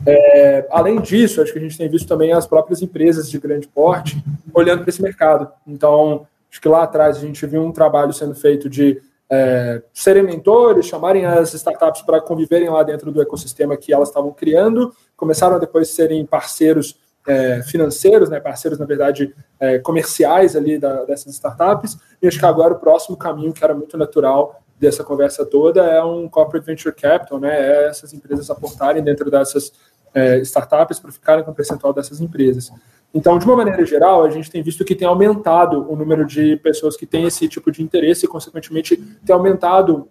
É, 0.04 0.66
além 0.70 1.00
disso, 1.00 1.40
acho 1.40 1.52
que 1.52 1.58
a 1.58 1.62
gente 1.62 1.78
tem 1.78 1.88
visto 1.88 2.08
também 2.08 2.32
as 2.32 2.46
próprias 2.46 2.82
empresas 2.82 3.30
de 3.30 3.38
grande 3.38 3.68
porte 3.68 4.22
olhando 4.52 4.80
para 4.80 4.90
esse 4.90 5.02
mercado. 5.02 5.50
Então, 5.66 6.26
acho 6.50 6.60
que 6.60 6.68
lá 6.68 6.82
atrás 6.82 7.16
a 7.16 7.20
gente 7.20 7.46
viu 7.46 7.62
um 7.62 7.70
trabalho 7.70 8.12
sendo 8.12 8.34
feito 8.34 8.68
de 8.68 9.00
é, 9.30 9.80
serem 9.94 10.24
mentores, 10.24 10.86
chamarem 10.86 11.24
as 11.24 11.54
startups 11.54 12.02
para 12.02 12.20
conviverem 12.20 12.68
lá 12.68 12.82
dentro 12.82 13.12
do 13.12 13.22
ecossistema 13.22 13.76
que 13.76 13.92
elas 13.92 14.08
estavam 14.08 14.32
criando, 14.32 14.92
começaram 15.16 15.54
a 15.54 15.58
depois 15.58 15.88
serem 15.90 16.26
parceiros 16.26 16.98
é, 17.26 17.62
financeiros, 17.62 18.28
né, 18.28 18.40
parceiros, 18.40 18.78
na 18.78 18.86
verdade, 18.86 19.32
é, 19.60 19.78
comerciais 19.78 20.56
ali 20.56 20.78
da, 20.78 21.04
dessas 21.04 21.34
startups, 21.34 21.96
e 22.20 22.26
acho 22.26 22.38
que 22.38 22.46
agora 22.46 22.74
o 22.74 22.78
próximo 22.78 23.16
caminho, 23.16 23.52
que 23.52 23.62
era 23.62 23.74
muito 23.74 23.96
natural, 23.96 24.60
dessa 24.80 25.04
conversa 25.04 25.44
toda 25.44 25.84
é 25.84 26.02
um 26.02 26.26
corporate 26.26 26.64
venture 26.64 26.94
capital, 26.94 27.38
né? 27.38 27.54
É 27.54 27.88
essas 27.88 28.14
empresas 28.14 28.48
aportarem 28.50 29.02
dentro 29.02 29.30
dessas 29.30 29.72
é, 30.14 30.38
startups 30.38 30.98
para 30.98 31.12
ficarem 31.12 31.44
com 31.44 31.50
o 31.50 31.54
percentual 31.54 31.92
dessas 31.92 32.20
empresas. 32.20 32.72
Então, 33.12 33.38
de 33.38 33.44
uma 33.44 33.56
maneira 33.56 33.84
geral, 33.84 34.24
a 34.24 34.30
gente 34.30 34.50
tem 34.50 34.62
visto 34.62 34.84
que 34.84 34.94
tem 34.94 35.06
aumentado 35.06 35.90
o 35.90 35.96
número 35.96 36.24
de 36.24 36.56
pessoas 36.56 36.96
que 36.96 37.04
têm 37.04 37.26
esse 37.26 37.46
tipo 37.48 37.70
de 37.70 37.82
interesse 37.82 38.24
e, 38.24 38.28
consequentemente, 38.28 38.96
tem 39.24 39.34
aumentado 39.34 40.08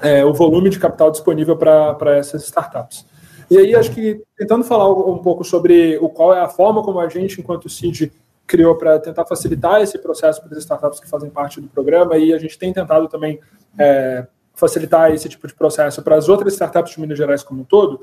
é, 0.00 0.24
o 0.24 0.32
volume 0.32 0.70
de 0.70 0.78
capital 0.78 1.10
disponível 1.10 1.56
para 1.56 2.16
essas 2.16 2.42
startups. 2.44 3.06
E 3.50 3.58
aí, 3.58 3.74
acho 3.74 3.92
que 3.92 4.22
tentando 4.36 4.64
falar 4.64 4.90
um 4.90 5.18
pouco 5.18 5.44
sobre 5.44 5.98
o 5.98 6.08
qual 6.08 6.34
é 6.34 6.40
a 6.40 6.48
forma 6.48 6.82
como 6.82 6.98
a 6.98 7.08
gente, 7.08 7.40
enquanto 7.40 7.68
CID, 7.68 8.10
criou 8.50 8.74
para 8.74 8.98
tentar 8.98 9.24
facilitar 9.26 9.80
esse 9.80 9.96
processo 9.96 10.42
para 10.42 10.50
as 10.50 10.58
startups 10.58 10.98
que 10.98 11.08
fazem 11.08 11.30
parte 11.30 11.60
do 11.60 11.68
programa, 11.68 12.18
e 12.18 12.34
a 12.34 12.38
gente 12.38 12.58
tem 12.58 12.72
tentado 12.72 13.06
também 13.06 13.38
é, 13.78 14.26
facilitar 14.52 15.12
esse 15.12 15.28
tipo 15.28 15.46
de 15.46 15.54
processo 15.54 16.02
para 16.02 16.16
as 16.16 16.28
outras 16.28 16.54
startups 16.54 16.94
de 16.94 17.00
Minas 17.00 17.16
Gerais 17.16 17.44
como 17.44 17.60
um 17.60 17.64
todo, 17.64 18.00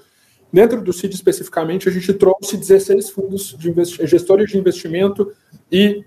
dentro 0.52 0.82
do 0.82 0.94
CID 0.94 1.16
especificamente, 1.16 1.90
a 1.90 1.92
gente 1.92 2.14
trouxe 2.14 2.56
16 2.56 3.10
fundos 3.10 3.58
de 3.60 3.74
gestores 4.08 4.50
de 4.50 4.58
investimento 4.58 5.34
e, 5.70 6.06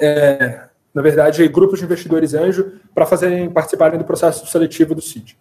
é, 0.00 0.62
na 0.94 1.02
verdade, 1.02 1.46
grupos 1.48 1.80
de 1.80 1.84
investidores 1.84 2.32
anjo 2.32 2.72
para 2.94 3.04
fazerem 3.04 3.50
participarem 3.50 3.98
do 3.98 4.06
processo 4.06 4.46
seletivo 4.46 4.94
do 4.94 5.02
CID. 5.02 5.36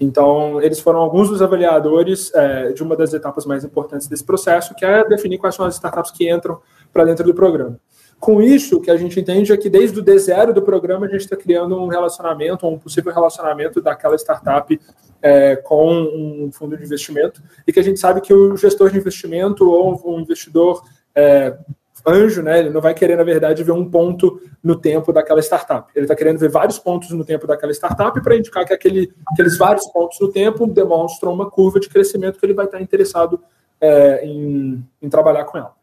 Então, 0.00 0.62
eles 0.62 0.80
foram 0.80 1.00
alguns 1.00 1.28
dos 1.28 1.42
avaliadores 1.42 2.32
é, 2.34 2.72
de 2.72 2.82
uma 2.82 2.96
das 2.96 3.12
etapas 3.12 3.44
mais 3.44 3.62
importantes 3.62 4.06
desse 4.06 4.24
processo, 4.24 4.74
que 4.74 4.86
é 4.86 5.06
definir 5.06 5.36
quais 5.36 5.54
são 5.54 5.66
as 5.66 5.74
startups 5.74 6.12
que 6.12 6.32
entram 6.32 6.60
para 6.92 7.04
dentro 7.04 7.24
do 7.24 7.34
programa. 7.34 7.78
Com 8.18 8.42
isso, 8.42 8.78
o 8.78 8.80
que 8.80 8.90
a 8.90 8.96
gente 8.96 9.18
entende 9.20 9.52
é 9.52 9.56
que 9.56 9.70
desde 9.70 10.00
o 10.00 10.04
D0 10.04 10.52
do 10.52 10.62
programa 10.62 11.06
a 11.06 11.08
gente 11.08 11.20
está 11.20 11.36
criando 11.36 11.80
um 11.80 11.86
relacionamento, 11.86 12.66
um 12.66 12.78
possível 12.78 13.12
relacionamento 13.12 13.80
daquela 13.80 14.16
startup 14.16 14.78
é, 15.22 15.56
com 15.56 15.88
um 15.92 16.50
fundo 16.52 16.76
de 16.76 16.84
investimento, 16.84 17.40
e 17.66 17.72
que 17.72 17.78
a 17.78 17.82
gente 17.82 18.00
sabe 18.00 18.20
que 18.20 18.34
o 18.34 18.56
gestor 18.56 18.90
de 18.90 18.98
investimento 18.98 19.70
ou 19.70 20.02
um 20.04 20.20
investidor 20.20 20.82
é, 21.14 21.56
anjo, 22.06 22.42
né, 22.42 22.58
ele 22.58 22.70
não 22.70 22.80
vai 22.80 22.94
querer, 22.94 23.16
na 23.16 23.24
verdade, 23.24 23.62
ver 23.62 23.72
um 23.72 23.88
ponto 23.88 24.40
no 24.62 24.76
tempo 24.76 25.12
daquela 25.12 25.40
startup. 25.40 25.90
Ele 25.94 26.04
está 26.04 26.14
querendo 26.14 26.38
ver 26.38 26.50
vários 26.50 26.78
pontos 26.78 27.10
no 27.10 27.24
tempo 27.24 27.46
daquela 27.46 27.72
startup 27.72 28.20
para 28.20 28.36
indicar 28.36 28.64
que 28.64 28.72
aquele, 28.72 29.12
aqueles 29.32 29.56
vários 29.56 29.86
pontos 29.86 30.18
no 30.20 30.30
tempo 30.30 30.66
demonstram 30.66 31.32
uma 31.32 31.50
curva 31.50 31.78
de 31.78 31.88
crescimento 31.88 32.38
que 32.38 32.46
ele 32.46 32.54
vai 32.54 32.66
estar 32.66 32.80
interessado 32.80 33.40
é, 33.80 34.24
em, 34.24 34.84
em 35.00 35.08
trabalhar 35.08 35.44
com 35.44 35.58
ela. 35.58 35.74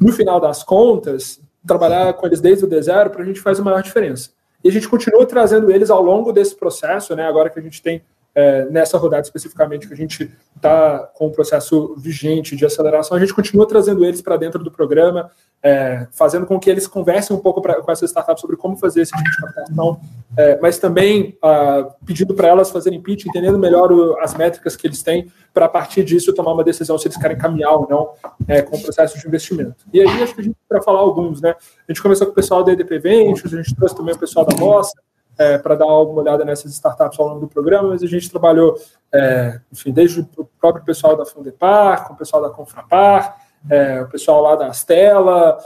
No 0.00 0.12
final 0.12 0.40
das 0.40 0.62
contas, 0.62 1.40
trabalhar 1.66 2.12
com 2.14 2.26
eles 2.26 2.40
desde 2.40 2.64
o 2.64 2.68
D0 2.68 3.10
para 3.10 3.22
a 3.22 3.24
gente 3.24 3.40
faz 3.40 3.58
a 3.58 3.62
maior 3.62 3.82
diferença. 3.82 4.30
E 4.62 4.68
a 4.68 4.72
gente 4.72 4.88
continua 4.88 5.26
trazendo 5.26 5.70
eles 5.70 5.90
ao 5.90 6.02
longo 6.02 6.32
desse 6.32 6.56
processo, 6.56 7.14
né? 7.14 7.26
Agora 7.26 7.50
que 7.50 7.58
a 7.58 7.62
gente 7.62 7.82
tem 7.82 8.02
é, 8.34 8.64
nessa 8.66 8.98
rodada 8.98 9.22
especificamente 9.22 9.86
que 9.86 9.94
a 9.94 9.96
gente 9.96 10.30
está 10.56 10.98
com 11.14 11.26
o 11.26 11.30
processo 11.30 11.94
vigente 11.96 12.56
de 12.56 12.66
aceleração, 12.66 13.16
a 13.16 13.20
gente 13.20 13.34
continua 13.34 13.66
trazendo 13.66 14.04
eles 14.04 14.20
para 14.20 14.36
dentro 14.36 14.62
do 14.62 14.70
programa, 14.70 15.30
é, 15.62 16.06
fazendo 16.12 16.44
com 16.44 16.58
que 16.58 16.68
eles 16.68 16.86
conversem 16.86 17.36
um 17.36 17.40
pouco 17.40 17.62
pra, 17.62 17.80
com 17.80 17.90
essas 17.90 18.10
startups 18.10 18.40
sobre 18.40 18.56
como 18.56 18.76
fazer 18.76 19.02
esse 19.02 19.12
tipo 19.12 19.30
de 19.30 19.36
captação, 19.36 20.00
é, 20.36 20.58
mas 20.60 20.78
também 20.78 21.38
ah, 21.42 21.88
pedindo 22.04 22.34
para 22.34 22.48
elas 22.48 22.70
fazerem 22.70 23.00
pitch, 23.00 23.26
entendendo 23.26 23.58
melhor 23.58 23.92
o, 23.92 24.18
as 24.20 24.34
métricas 24.34 24.76
que 24.76 24.86
eles 24.86 25.02
têm, 25.02 25.30
para 25.54 25.66
a 25.66 25.68
partir 25.68 26.04
disso 26.04 26.34
tomar 26.34 26.52
uma 26.52 26.64
decisão 26.64 26.98
se 26.98 27.06
eles 27.06 27.16
querem 27.16 27.38
caminhar 27.38 27.72
ou 27.72 27.88
não 27.88 28.10
é, 28.48 28.60
com 28.60 28.76
o 28.76 28.82
processo 28.82 29.18
de 29.18 29.26
investimento. 29.26 29.86
E 29.92 30.00
aí, 30.00 30.22
acho 30.22 30.34
que 30.34 30.40
a 30.40 30.44
gente, 30.44 30.56
para 30.68 30.82
falar 30.82 30.98
alguns, 30.98 31.40
né? 31.40 31.54
A 31.88 31.92
gente 31.92 32.02
começou 32.02 32.26
com 32.26 32.32
o 32.32 32.34
pessoal 32.34 32.64
da 32.64 32.72
EDP 32.72 32.98
Ventures, 32.98 33.54
a 33.54 33.62
gente 33.62 33.74
trouxe 33.76 33.94
também 33.94 34.14
o 34.14 34.18
pessoal 34.18 34.44
da 34.44 34.56
Mossa, 34.56 34.92
é, 35.38 35.58
para 35.58 35.74
dar 35.74 35.84
alguma 35.84 36.22
olhada 36.22 36.44
nessas 36.44 36.72
startups 36.72 37.18
ao 37.18 37.28
longo 37.28 37.40
do 37.40 37.48
programa, 37.48 37.90
mas 37.90 38.02
a 38.02 38.06
gente 38.06 38.30
trabalhou, 38.30 38.76
é, 39.12 39.60
enfim, 39.72 39.92
desde 39.92 40.20
o 40.20 40.48
próprio 40.60 40.84
pessoal 40.84 41.16
da 41.16 41.24
Fundepar, 41.24 42.06
com 42.06 42.14
o 42.14 42.16
pessoal 42.16 42.42
da 42.42 42.50
Confrapar, 42.50 43.36
é, 43.68 44.02
o 44.02 44.08
pessoal 44.08 44.42
lá 44.42 44.56
da 44.56 44.68
Astela, 44.68 45.58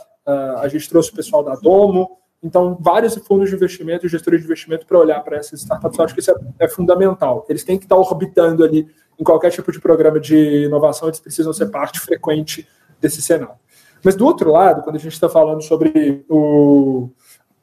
a 0.59 0.69
gente 0.69 0.87
trouxe 0.91 1.11
o 1.11 1.15
pessoal 1.15 1.43
da 1.43 1.55
Domo, 1.55 2.19
então, 2.43 2.77
vários 2.81 3.17
fundos 3.17 3.51
de 3.51 3.57
investimento 3.57 4.09
gestores 4.09 4.41
de 4.41 4.47
investimento 4.47 4.87
para 4.87 4.99
olhar 4.99 5.21
para 5.23 5.37
essas 5.37 5.61
startups, 5.61 5.99
eu 5.99 6.05
acho 6.05 6.15
que 6.15 6.21
isso 6.21 6.31
é, 6.31 6.35
é, 6.61 6.69
fundamental. 6.69 7.45
Eles 7.49 7.65
têm 7.65 7.79
que 7.79 7.85
estar 7.85 7.97
orbitando 7.97 8.65
ali 8.65 8.87
em 9.19 9.25
qualquer 9.25 9.51
tipo 9.51 9.73
de 9.73 9.81
programa 9.81 10.21
de 10.21 10.65
inovação, 10.65 11.09
eles 11.09 11.19
precisam 11.19 11.53
ser 11.53 11.67
parte 11.67 11.99
frequente 11.99 12.67
desse 13.01 13.21
cenário. 13.21 13.57
Mas 14.05 14.15
do 14.15 14.25
outro 14.25 14.53
lado, 14.53 14.83
quando 14.83 14.95
a 14.95 15.01
gente 15.01 15.13
está 15.13 15.29
falando 15.29 15.61
sobre 15.63 16.25
o, 16.29 17.11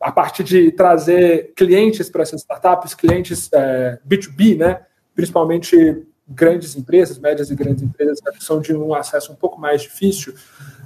a 0.06 0.12
parte 0.12 0.44
de 0.44 0.72
trazer 0.72 1.52
clientes 1.56 2.12
para 2.12 2.22
essas 2.22 2.42
startups, 2.42 2.94
clientes 2.94 3.50
é, 3.52 3.98
B2B, 4.08 4.56
né, 4.56 4.82
principalmente 5.16 6.06
grandes 6.28 6.76
empresas, 6.76 7.18
médias 7.18 7.50
e 7.50 7.56
grandes 7.56 7.82
empresas, 7.82 8.20
que 8.22 8.44
são 8.44 8.62
de 8.62 8.72
um 8.76 8.94
acesso 8.94 9.32
um 9.32 9.36
pouco 9.36 9.60
mais 9.60 9.82
difícil, 9.82 10.36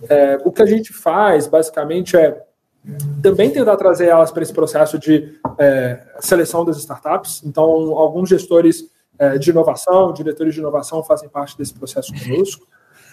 é, 0.10 0.40
o 0.46 0.54
que 0.54 0.62
a 0.62 0.66
gente 0.66 0.94
faz, 0.94 1.48
basicamente, 1.48 2.16
é 2.16 2.42
também 3.22 3.52
tentar 3.52 3.76
trazer 3.76 4.08
elas 4.08 4.32
para 4.32 4.42
esse 4.42 4.54
processo 4.54 4.98
de 4.98 5.38
é, 5.58 6.02
seleção 6.22 6.64
das 6.64 6.78
startups. 6.78 7.44
Então, 7.44 7.64
alguns 7.64 8.30
gestores 8.30 8.90
é, 9.18 9.38
de 9.38 9.50
inovação, 9.50 10.14
diretores 10.14 10.54
de 10.54 10.62
inovação 10.62 11.04
fazem 11.04 11.28
parte 11.28 11.58
desse 11.58 11.74
processo 11.74 12.14
conosco. 12.24 12.66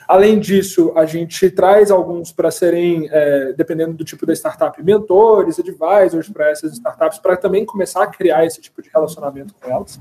Além 0.09 0.39
disso, 0.39 0.93
a 0.95 1.05
gente 1.05 1.51
traz 1.51 1.91
alguns 1.91 2.31
para 2.31 2.51
serem, 2.51 3.09
é, 3.11 3.53
dependendo 3.55 3.95
do 3.95 4.05
tipo 4.05 4.25
da 4.25 4.33
startup, 4.33 4.81
mentores, 4.83 5.59
advisors 5.59 6.29
para 6.29 6.51
essas 6.51 6.75
startups, 6.75 7.19
para 7.19 7.37
também 7.37 7.65
começar 7.65 8.05
a 8.05 8.07
criar 8.07 8.45
esse 8.45 8.61
tipo 8.61 8.81
de 8.81 8.89
relacionamento 8.93 9.55
com 9.61 9.71
elas. 9.71 9.99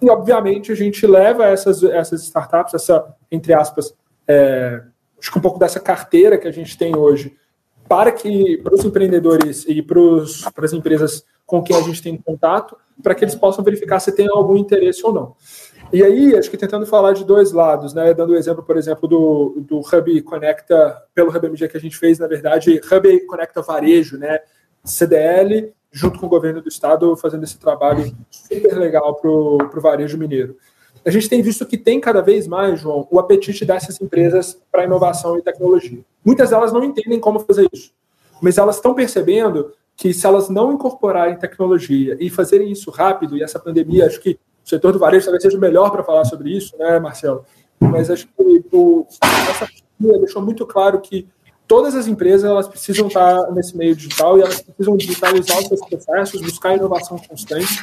E, 0.00 0.10
obviamente, 0.10 0.70
a 0.70 0.74
gente 0.74 1.06
leva 1.06 1.46
essas, 1.46 1.82
essas 1.82 2.22
startups, 2.24 2.74
essa, 2.74 3.16
entre 3.30 3.54
aspas, 3.54 3.94
é, 4.28 4.82
acho 5.18 5.32
que 5.32 5.38
um 5.38 5.42
pouco 5.42 5.58
dessa 5.58 5.80
carteira 5.80 6.36
que 6.36 6.46
a 6.46 6.52
gente 6.52 6.76
tem 6.76 6.94
hoje, 6.94 7.34
para 7.88 8.12
que 8.12 8.58
para 8.58 8.74
os 8.74 8.84
empreendedores 8.84 9.64
e 9.66 9.80
para 9.82 10.64
as 10.64 10.72
empresas 10.72 11.24
com 11.46 11.62
quem 11.62 11.76
a 11.76 11.80
gente 11.80 12.02
tem 12.02 12.16
contato, 12.16 12.76
para 13.02 13.14
que 13.14 13.24
eles 13.24 13.34
possam 13.34 13.64
verificar 13.64 14.00
se 14.00 14.12
tem 14.12 14.26
algum 14.28 14.56
interesse 14.56 15.04
ou 15.04 15.12
não. 15.12 15.36
E 15.92 16.02
aí, 16.02 16.36
acho 16.36 16.50
que 16.50 16.56
tentando 16.56 16.84
falar 16.84 17.12
de 17.12 17.24
dois 17.24 17.52
lados, 17.52 17.94
né? 17.94 18.12
Dando 18.12 18.30
o 18.30 18.36
exemplo, 18.36 18.62
por 18.62 18.76
exemplo, 18.76 19.08
do, 19.08 19.54
do 19.60 19.78
Hub 19.78 20.22
Conecta, 20.22 21.02
pelo 21.14 21.30
Hub 21.30 21.46
MG 21.46 21.68
que 21.68 21.76
a 21.76 21.80
gente 21.80 21.96
fez, 21.96 22.18
na 22.18 22.26
verdade, 22.26 22.80
Hub 22.80 23.20
Conecta 23.26 23.62
Varejo, 23.62 24.18
né? 24.18 24.40
CDL, 24.84 25.72
junto 25.90 26.18
com 26.18 26.26
o 26.26 26.28
governo 26.28 26.60
do 26.60 26.68
estado, 26.68 27.16
fazendo 27.16 27.44
esse 27.44 27.58
trabalho 27.58 28.14
super 28.30 28.76
legal 28.78 29.14
para 29.14 29.30
o 29.30 29.80
varejo 29.80 30.18
mineiro. 30.18 30.56
A 31.04 31.10
gente 31.10 31.28
tem 31.28 31.40
visto 31.40 31.64
que 31.64 31.78
tem 31.78 32.00
cada 32.00 32.20
vez 32.20 32.46
mais, 32.46 32.80
João, 32.80 33.06
o 33.10 33.18
apetite 33.18 33.64
dessas 33.64 34.00
empresas 34.00 34.60
para 34.70 34.84
inovação 34.84 35.38
e 35.38 35.42
tecnologia. 35.42 36.00
Muitas 36.24 36.50
delas 36.50 36.72
não 36.72 36.82
entendem 36.82 37.20
como 37.20 37.40
fazer 37.40 37.68
isso, 37.72 37.92
mas 38.40 38.58
elas 38.58 38.76
estão 38.76 38.92
percebendo 38.92 39.72
que 39.96 40.12
se 40.12 40.26
elas 40.26 40.48
não 40.48 40.72
incorporarem 40.72 41.38
tecnologia 41.38 42.16
e 42.20 42.28
fazerem 42.28 42.70
isso 42.70 42.90
rápido, 42.90 43.36
e 43.36 43.42
essa 43.42 43.58
pandemia, 43.58 44.06
acho 44.06 44.20
que 44.20 44.38
o 44.66 44.68
setor 44.68 44.92
do 44.92 44.98
varejo 44.98 45.24
talvez 45.24 45.42
seja 45.42 45.56
o 45.56 45.60
melhor 45.60 45.90
para 45.90 46.02
falar 46.02 46.24
sobre 46.24 46.50
isso, 46.50 46.76
né, 46.76 46.98
Marcelo? 46.98 47.44
Mas 47.78 48.10
acho 48.10 48.26
que 48.26 48.32
o, 48.72 49.06
essa 49.48 49.68
deixou 50.18 50.42
muito 50.42 50.66
claro 50.66 51.00
que 51.00 51.28
todas 51.68 51.94
as 51.94 52.08
empresas 52.08 52.50
elas 52.50 52.66
precisam 52.66 53.06
estar 53.06 53.50
nesse 53.52 53.76
meio 53.76 53.94
digital 53.94 54.36
e 54.36 54.42
elas 54.42 54.60
precisam 54.60 54.96
digitalizar 54.96 55.58
os 55.58 55.68
seus 55.68 55.80
processos, 55.80 56.42
buscar 56.42 56.74
inovação 56.74 57.16
constante. 57.16 57.80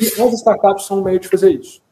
E 0.00 0.06
as 0.06 0.32
startups 0.34 0.86
são 0.86 1.00
um 1.00 1.04
meio 1.04 1.18
de 1.18 1.28
fazer 1.28 1.50
isso. 1.50 1.82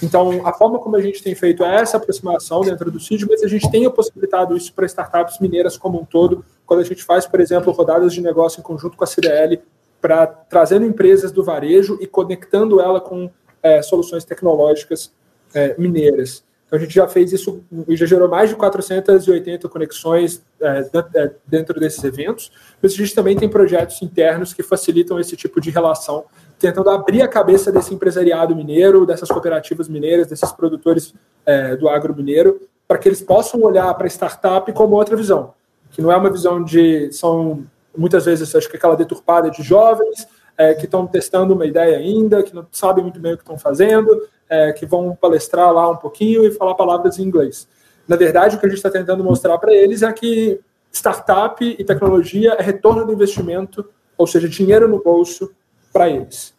Então, 0.00 0.46
a 0.46 0.52
forma 0.52 0.78
como 0.78 0.96
a 0.96 1.00
gente 1.00 1.22
tem 1.22 1.34
feito 1.34 1.64
essa 1.64 1.96
aproximação 1.96 2.60
dentro 2.60 2.90
do 2.90 3.00
CID, 3.00 3.26
mas 3.28 3.42
a 3.42 3.48
gente 3.48 3.68
tem 3.70 3.88
possibilitado 3.90 4.56
isso 4.56 4.72
para 4.72 4.86
startups 4.86 5.38
mineiras 5.40 5.76
como 5.76 6.00
um 6.00 6.04
todo, 6.04 6.44
quando 6.66 6.80
a 6.80 6.84
gente 6.84 7.02
faz, 7.02 7.26
por 7.26 7.40
exemplo, 7.40 7.72
rodadas 7.72 8.12
de 8.12 8.20
negócio 8.20 8.60
em 8.60 8.62
conjunto 8.62 8.96
com 8.96 9.04
a 9.04 9.06
CDL, 9.06 9.60
para 10.00 10.26
trazendo 10.26 10.84
empresas 10.84 11.30
do 11.30 11.44
varejo 11.44 11.96
e 12.00 12.06
conectando 12.06 12.80
ela 12.80 13.00
com 13.00 13.30
é, 13.62 13.82
soluções 13.82 14.24
tecnológicas 14.24 15.12
é, 15.54 15.74
mineiras. 15.78 16.44
Então, 16.66 16.78
a 16.78 16.82
gente 16.82 16.94
já 16.94 17.06
fez 17.06 17.32
isso 17.32 17.62
e 17.86 17.94
já 17.96 18.06
gerou 18.06 18.28
mais 18.28 18.48
de 18.48 18.56
480 18.56 19.68
conexões 19.68 20.42
é, 20.58 20.90
é, 21.16 21.30
dentro 21.46 21.78
desses 21.78 22.02
eventos, 22.02 22.50
mas 22.82 22.94
a 22.94 22.96
gente 22.96 23.14
também 23.14 23.36
tem 23.36 23.48
projetos 23.48 24.00
internos 24.00 24.54
que 24.54 24.62
facilitam 24.62 25.20
esse 25.20 25.36
tipo 25.36 25.60
de 25.60 25.68
relação 25.70 26.24
tentando 26.58 26.88
abrir 26.88 27.20
a 27.20 27.28
cabeça 27.28 27.70
desse 27.70 27.92
empresariado 27.92 28.54
mineiro, 28.54 29.04
dessas 29.04 29.28
cooperativas 29.28 29.88
mineiras, 29.88 30.28
desses 30.28 30.50
produtores 30.52 31.12
é, 31.44 31.76
do 31.76 31.88
agro 31.88 32.14
mineiro, 32.14 32.60
para 32.88 32.98
que 32.98 33.08
eles 33.08 33.20
possam 33.20 33.60
olhar 33.62 33.92
para 33.94 34.06
a 34.06 34.10
startup 34.10 34.72
como 34.72 34.94
outra 34.94 35.16
visão, 35.16 35.52
que 35.90 36.00
não 36.00 36.10
é 36.10 36.16
uma 36.16 36.30
visão 36.30 36.62
de 36.62 37.12
são 37.12 37.66
muitas 37.96 38.24
vezes 38.24 38.54
acho 38.54 38.70
que 38.70 38.76
aquela 38.76 38.96
deturpada 38.96 39.50
de 39.50 39.62
jovens 39.62 40.26
é, 40.62 40.74
que 40.74 40.84
estão 40.84 41.06
testando 41.06 41.54
uma 41.54 41.66
ideia 41.66 41.98
ainda, 41.98 42.42
que 42.42 42.54
não 42.54 42.66
sabem 42.70 43.02
muito 43.02 43.18
bem 43.18 43.32
o 43.32 43.36
que 43.36 43.42
estão 43.42 43.58
fazendo, 43.58 44.28
é, 44.48 44.72
que 44.72 44.86
vão 44.86 45.16
palestrar 45.16 45.72
lá 45.72 45.90
um 45.90 45.96
pouquinho 45.96 46.44
e 46.44 46.52
falar 46.52 46.74
palavras 46.74 47.18
em 47.18 47.22
inglês. 47.22 47.66
Na 48.06 48.16
verdade, 48.16 48.56
o 48.56 48.60
que 48.60 48.66
a 48.66 48.68
gente 48.68 48.78
está 48.78 48.90
tentando 48.90 49.24
mostrar 49.24 49.58
para 49.58 49.74
eles 49.74 50.02
é 50.02 50.12
que 50.12 50.60
startup 50.92 51.64
e 51.64 51.84
tecnologia 51.84 52.52
é 52.52 52.62
retorno 52.62 53.04
do 53.04 53.12
investimento, 53.12 53.84
ou 54.16 54.26
seja, 54.26 54.48
dinheiro 54.48 54.86
no 54.86 55.02
bolso 55.02 55.52
para 55.92 56.08
eles. 56.08 56.54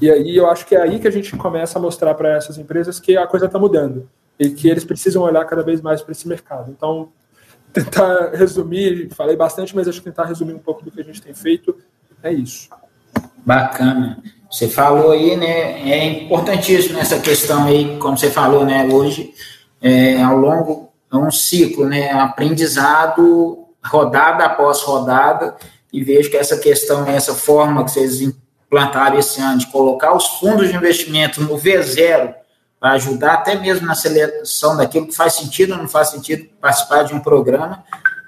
E 0.00 0.10
aí 0.10 0.36
eu 0.36 0.48
acho 0.48 0.66
que 0.66 0.74
é 0.74 0.80
aí 0.80 0.98
que 0.98 1.06
a 1.06 1.12
gente 1.12 1.36
começa 1.36 1.78
a 1.78 1.82
mostrar 1.82 2.14
para 2.14 2.30
essas 2.30 2.58
empresas 2.58 2.98
que 2.98 3.16
a 3.16 3.26
coisa 3.26 3.46
está 3.46 3.58
mudando 3.58 4.08
e 4.38 4.50
que 4.50 4.68
eles 4.68 4.84
precisam 4.84 5.22
olhar 5.22 5.44
cada 5.44 5.62
vez 5.62 5.80
mais 5.80 6.02
para 6.02 6.12
esse 6.12 6.26
mercado. 6.26 6.70
Então, 6.70 7.10
tentar 7.72 8.30
resumir, 8.30 9.08
falei 9.14 9.36
bastante, 9.36 9.76
mas 9.76 9.86
acho 9.86 9.98
que 9.98 10.04
tentar 10.04 10.24
resumir 10.24 10.54
um 10.54 10.58
pouco 10.58 10.84
do 10.84 10.90
que 10.90 11.00
a 11.00 11.04
gente 11.04 11.22
tem 11.22 11.34
feito 11.34 11.76
é 12.22 12.32
isso. 12.32 12.68
Bacana. 13.46 14.20
Você 14.50 14.66
falou 14.66 15.12
aí, 15.12 15.36
né? 15.36 15.88
É 15.88 16.04
importantíssimo 16.04 16.98
essa 16.98 17.20
questão 17.20 17.64
aí, 17.64 17.96
como 17.98 18.18
você 18.18 18.28
falou, 18.28 18.64
né? 18.66 18.88
Hoje, 18.90 19.32
é, 19.80 20.20
ao 20.20 20.36
longo, 20.36 20.90
é 21.12 21.16
um 21.16 21.30
ciclo, 21.30 21.86
né? 21.88 22.10
Aprendizado, 22.10 23.66
rodada 23.84 24.44
após 24.44 24.80
rodada, 24.82 25.56
e 25.92 26.02
vejo 26.02 26.28
que 26.28 26.36
essa 26.36 26.58
questão, 26.58 27.06
essa 27.06 27.34
forma 27.34 27.84
que 27.84 27.92
vocês 27.92 28.20
implantaram 28.20 29.16
esse 29.16 29.40
ano, 29.40 29.58
de 29.58 29.68
colocar 29.68 30.12
os 30.12 30.26
fundos 30.26 30.68
de 30.68 30.74
investimento 30.74 31.40
no 31.40 31.56
V0, 31.56 32.34
para 32.80 32.92
ajudar 32.92 33.34
até 33.34 33.54
mesmo 33.54 33.86
na 33.86 33.94
seleção 33.94 34.76
daquilo 34.76 35.06
que 35.06 35.14
faz 35.14 35.34
sentido 35.34 35.72
ou 35.72 35.78
não 35.78 35.88
faz 35.88 36.08
sentido 36.08 36.48
participar 36.60 37.04
de 37.04 37.14
um 37.14 37.20
programa, 37.20 37.84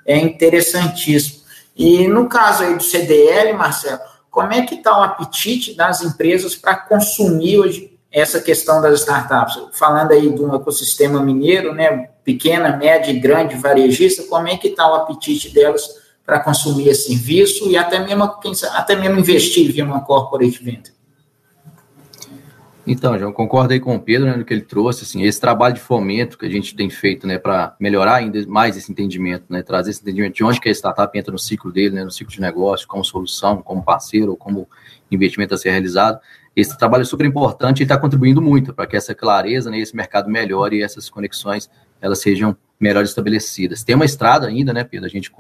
é 0.07 0.17
interessantíssimo. 0.17 1.41
E 1.77 2.07
no 2.07 2.29
caso 2.29 2.63
aí 2.63 2.75
do 2.75 2.83
CDL, 2.83 3.53
Marcelo, 3.55 4.01
como 4.39 4.53
é 4.53 4.63
que 4.63 4.77
está 4.77 4.97
o 4.97 5.03
apetite 5.03 5.75
das 5.75 6.01
empresas 6.01 6.55
para 6.55 6.77
consumir 6.77 7.59
hoje 7.59 7.99
essa 8.09 8.41
questão 8.41 8.81
das 8.81 9.01
startups? 9.01 9.59
Falando 9.73 10.13
aí 10.13 10.33
de 10.33 10.41
um 10.41 10.55
ecossistema 10.55 11.21
mineiro, 11.21 11.75
né, 11.75 12.11
pequena, 12.23 12.77
média 12.77 13.11
e 13.11 13.19
grande 13.19 13.57
varejista, 13.57 14.23
como 14.29 14.47
é 14.47 14.57
que 14.57 14.69
está 14.69 14.89
o 14.89 14.95
apetite 14.95 15.53
delas 15.53 15.89
para 16.25 16.39
consumir 16.39 16.87
esse 16.89 17.09
serviço 17.09 17.69
e 17.69 17.77
até 17.77 17.99
mesmo, 17.99 18.23
até 18.75 18.95
mesmo 18.95 19.19
investir 19.19 19.73
via 19.73 19.85
uma 19.85 20.03
corporate 20.03 20.63
venture. 20.63 20.95
Então, 22.91 23.19
João, 23.19 23.35
concordo 23.35 23.75
aí 23.75 23.81
com 23.81 23.95
o 23.95 24.01
Pedro, 24.01 24.27
né, 24.27 24.35
no 24.35 24.47
que 24.47 24.55
ele 24.55 24.63
trouxe, 24.63 25.05
assim, 25.05 25.23
esse 25.23 25.39
trabalho 25.39 25.75
de 25.75 25.81
fomento 25.81 26.39
que 26.39 26.47
a 26.47 26.49
gente 26.49 26.75
tem 26.75 26.89
feito, 26.89 27.27
né, 27.27 27.37
para 27.37 27.77
melhorar 27.79 28.15
ainda 28.15 28.43
mais 28.47 28.79
esse 28.79 28.91
entendimento, 28.91 29.45
né, 29.51 29.63
trazer 29.63 29.91
esse 29.91 30.01
entendimento 30.01 30.37
de 30.37 30.43
onde 30.43 30.59
que 30.59 30.71
a 30.71 30.73
startup 30.73 31.17
entra 31.19 31.31
no 31.31 31.39
ciclo 31.39 31.71
dele, 31.71 31.97
né, 31.97 32.03
no 32.03 32.11
ciclo 32.11 32.33
de 32.33 32.41
negócio, 32.41 32.89
como 32.89 33.05
solução, 33.05 33.59
como 33.59 33.85
parceiro, 33.85 34.35
como 34.35 34.67
investimento 35.11 35.55
a 35.55 35.59
ser 35.59 35.71
realizado. 35.71 36.19
Esse 36.57 36.79
trabalho 36.79 37.03
é 37.03 37.05
super 37.05 37.27
importante 37.27 37.81
e 37.81 37.83
está 37.83 37.99
contribuindo 37.99 38.41
muito 38.41 38.73
para 38.73 38.87
que 38.87 38.97
essa 38.97 39.15
clareza, 39.15 39.71
né, 39.71 39.79
esse 39.79 39.95
mercado 39.95 40.31
melhore 40.31 40.79
e 40.79 40.83
essas 40.83 41.11
conexões, 41.11 41.69
elas 42.01 42.21
sejam 42.21 42.57
melhor 42.81 43.03
estabelecidas. 43.03 43.83
Tem 43.83 43.95
uma 43.95 44.05
estrada 44.05 44.47
ainda, 44.47 44.73
né, 44.73 44.85
Pedro? 44.85 45.07
A 45.07 45.09
gente 45.09 45.33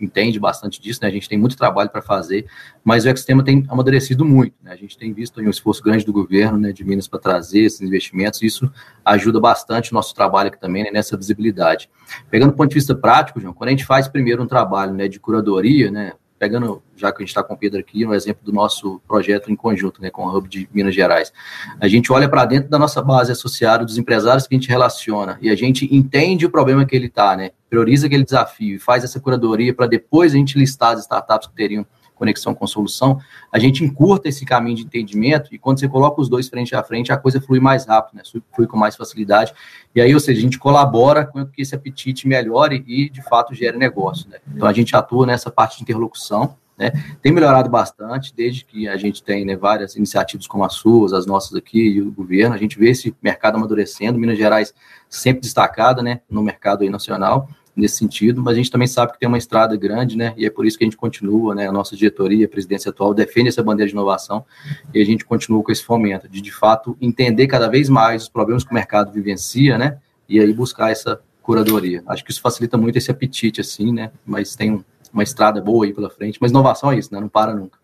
entende 0.00 0.38
bastante 0.38 0.80
disso, 0.80 1.00
né? 1.02 1.08
A 1.08 1.10
gente 1.10 1.28
tem 1.28 1.36
muito 1.36 1.56
trabalho 1.56 1.90
para 1.90 2.00
fazer, 2.00 2.46
mas 2.84 3.04
o 3.04 3.08
ecossistema 3.08 3.42
tem 3.42 3.64
amadurecido 3.68 4.24
muito, 4.24 4.54
né? 4.62 4.72
A 4.72 4.76
gente 4.76 4.96
tem 4.96 5.12
visto 5.12 5.40
um 5.40 5.50
esforço 5.50 5.82
grande 5.82 6.04
do 6.04 6.12
governo, 6.12 6.56
né, 6.56 6.72
de 6.72 6.84
Minas 6.84 7.08
para 7.08 7.18
trazer 7.18 7.62
esses 7.62 7.80
investimentos, 7.80 8.40
e 8.42 8.46
isso 8.46 8.70
ajuda 9.04 9.40
bastante 9.40 9.90
o 9.90 9.94
nosso 9.94 10.14
trabalho 10.14 10.48
aqui 10.48 10.60
também, 10.60 10.84
né, 10.84 10.90
nessa 10.92 11.16
visibilidade. 11.16 11.90
Pegando 12.30 12.52
do 12.52 12.56
ponto 12.56 12.68
de 12.68 12.74
vista 12.74 12.94
prático, 12.94 13.40
João, 13.40 13.52
quando 13.52 13.68
a 13.68 13.72
gente 13.72 13.84
faz 13.84 14.06
primeiro 14.06 14.42
um 14.42 14.46
trabalho, 14.46 14.94
né, 14.94 15.08
de 15.08 15.18
curadoria, 15.18 15.90
né, 15.90 16.12
pegando, 16.38 16.82
já 16.96 17.10
que 17.10 17.18
a 17.18 17.22
gente 17.22 17.28
está 17.28 17.42
com 17.42 17.54
o 17.54 17.56
Pedro 17.56 17.80
aqui, 17.80 18.04
um 18.04 18.12
exemplo 18.12 18.44
do 18.44 18.52
nosso 18.52 19.00
projeto 19.06 19.50
em 19.50 19.56
conjunto, 19.56 20.02
né, 20.02 20.10
com 20.10 20.26
o 20.26 20.36
Hub 20.36 20.48
de 20.48 20.68
Minas 20.72 20.94
Gerais. 20.94 21.32
A 21.80 21.88
gente 21.88 22.12
olha 22.12 22.28
para 22.28 22.44
dentro 22.44 22.68
da 22.68 22.78
nossa 22.78 23.00
base 23.00 23.32
associada, 23.32 23.84
dos 23.84 23.98
empresários 23.98 24.46
que 24.46 24.54
a 24.54 24.58
gente 24.58 24.68
relaciona, 24.68 25.38
e 25.40 25.48
a 25.48 25.56
gente 25.56 25.88
entende 25.94 26.46
o 26.46 26.50
problema 26.50 26.84
que 26.84 26.94
ele 26.94 27.06
está, 27.06 27.36
né, 27.36 27.50
prioriza 27.70 28.06
aquele 28.06 28.24
desafio 28.24 28.76
e 28.76 28.78
faz 28.78 29.04
essa 29.04 29.20
curadoria 29.20 29.74
para 29.74 29.86
depois 29.86 30.34
a 30.34 30.36
gente 30.36 30.58
listar 30.58 30.92
as 30.92 31.00
startups 31.00 31.48
que 31.48 31.54
teriam 31.54 31.86
conexão 32.24 32.54
com 32.54 32.66
solução, 32.66 33.20
a 33.52 33.58
gente 33.58 33.84
encurta 33.84 34.28
esse 34.28 34.44
caminho 34.44 34.76
de 34.76 34.82
entendimento 34.82 35.54
e 35.54 35.58
quando 35.58 35.78
você 35.78 35.88
coloca 35.88 36.20
os 36.20 36.28
dois 36.28 36.48
frente 36.48 36.74
a 36.74 36.82
frente, 36.82 37.12
a 37.12 37.16
coisa 37.16 37.40
flui 37.40 37.60
mais 37.60 37.86
rápido, 37.86 38.16
né? 38.16 38.22
flui 38.54 38.66
com 38.66 38.76
mais 38.76 38.96
facilidade. 38.96 39.52
E 39.94 40.00
aí, 40.00 40.12
ou 40.14 40.20
seja, 40.20 40.38
a 40.38 40.42
gente 40.42 40.58
colabora 40.58 41.26
com 41.26 41.44
que 41.46 41.62
esse 41.62 41.74
apetite 41.74 42.26
melhore 42.26 42.82
e, 42.86 43.10
de 43.10 43.22
fato, 43.22 43.54
gere 43.54 43.76
negócio. 43.76 44.28
Né? 44.28 44.38
Então, 44.54 44.66
a 44.66 44.72
gente 44.72 44.96
atua 44.96 45.26
nessa 45.26 45.50
parte 45.50 45.76
de 45.76 45.82
interlocução, 45.82 46.56
né? 46.76 46.90
Tem 47.22 47.30
melhorado 47.30 47.70
bastante 47.70 48.34
desde 48.34 48.64
que 48.64 48.88
a 48.88 48.96
gente 48.96 49.22
tem 49.22 49.44
né, 49.44 49.54
várias 49.54 49.94
iniciativas 49.94 50.48
como 50.48 50.64
as 50.64 50.74
suas, 50.74 51.12
as 51.12 51.24
nossas 51.24 51.54
aqui 51.54 51.78
e 51.78 52.02
o 52.02 52.10
governo. 52.10 52.52
A 52.52 52.58
gente 52.58 52.76
vê 52.76 52.90
esse 52.90 53.14
mercado 53.22 53.54
amadurecendo, 53.54 54.18
Minas 54.18 54.36
Gerais 54.36 54.74
sempre 55.08 55.42
destacada 55.42 56.02
né, 56.02 56.20
no 56.28 56.42
mercado 56.42 56.84
nacional 56.90 57.48
nesse 57.76 57.96
sentido, 57.96 58.40
mas 58.40 58.54
a 58.54 58.56
gente 58.56 58.70
também 58.70 58.86
sabe 58.86 59.12
que 59.12 59.18
tem 59.18 59.28
uma 59.28 59.38
estrada 59.38 59.76
grande, 59.76 60.16
né, 60.16 60.32
e 60.36 60.46
é 60.46 60.50
por 60.50 60.64
isso 60.64 60.78
que 60.78 60.84
a 60.84 60.86
gente 60.86 60.96
continua, 60.96 61.54
né, 61.54 61.66
a 61.66 61.72
nossa 61.72 61.96
diretoria, 61.96 62.46
a 62.46 62.48
presidência 62.48 62.90
atual 62.90 63.12
defende 63.12 63.48
essa 63.48 63.62
bandeira 63.62 63.88
de 63.88 63.94
inovação 63.94 64.44
e 64.92 65.00
a 65.00 65.04
gente 65.04 65.24
continua 65.24 65.62
com 65.62 65.72
esse 65.72 65.84
fomento 65.84 66.28
de, 66.28 66.40
de 66.40 66.52
fato, 66.52 66.96
entender 67.00 67.46
cada 67.46 67.68
vez 67.68 67.88
mais 67.88 68.22
os 68.22 68.28
problemas 68.28 68.62
que 68.62 68.70
o 68.70 68.74
mercado 68.74 69.12
vivencia, 69.12 69.76
né, 69.76 69.98
e 70.28 70.38
aí 70.38 70.52
buscar 70.52 70.90
essa 70.90 71.20
curadoria. 71.42 72.02
Acho 72.06 72.24
que 72.24 72.30
isso 72.30 72.40
facilita 72.40 72.78
muito 72.78 72.96
esse 72.96 73.10
apetite, 73.10 73.60
assim, 73.60 73.92
né, 73.92 74.12
mas 74.24 74.54
tem 74.54 74.72
um, 74.72 74.84
uma 75.12 75.22
estrada 75.22 75.60
boa 75.60 75.84
aí 75.84 75.92
pela 75.92 76.10
frente, 76.10 76.38
mas 76.40 76.52
inovação 76.52 76.92
é 76.92 76.98
isso, 76.98 77.12
né, 77.12 77.20
não 77.20 77.28
para 77.28 77.54
nunca. 77.54 77.78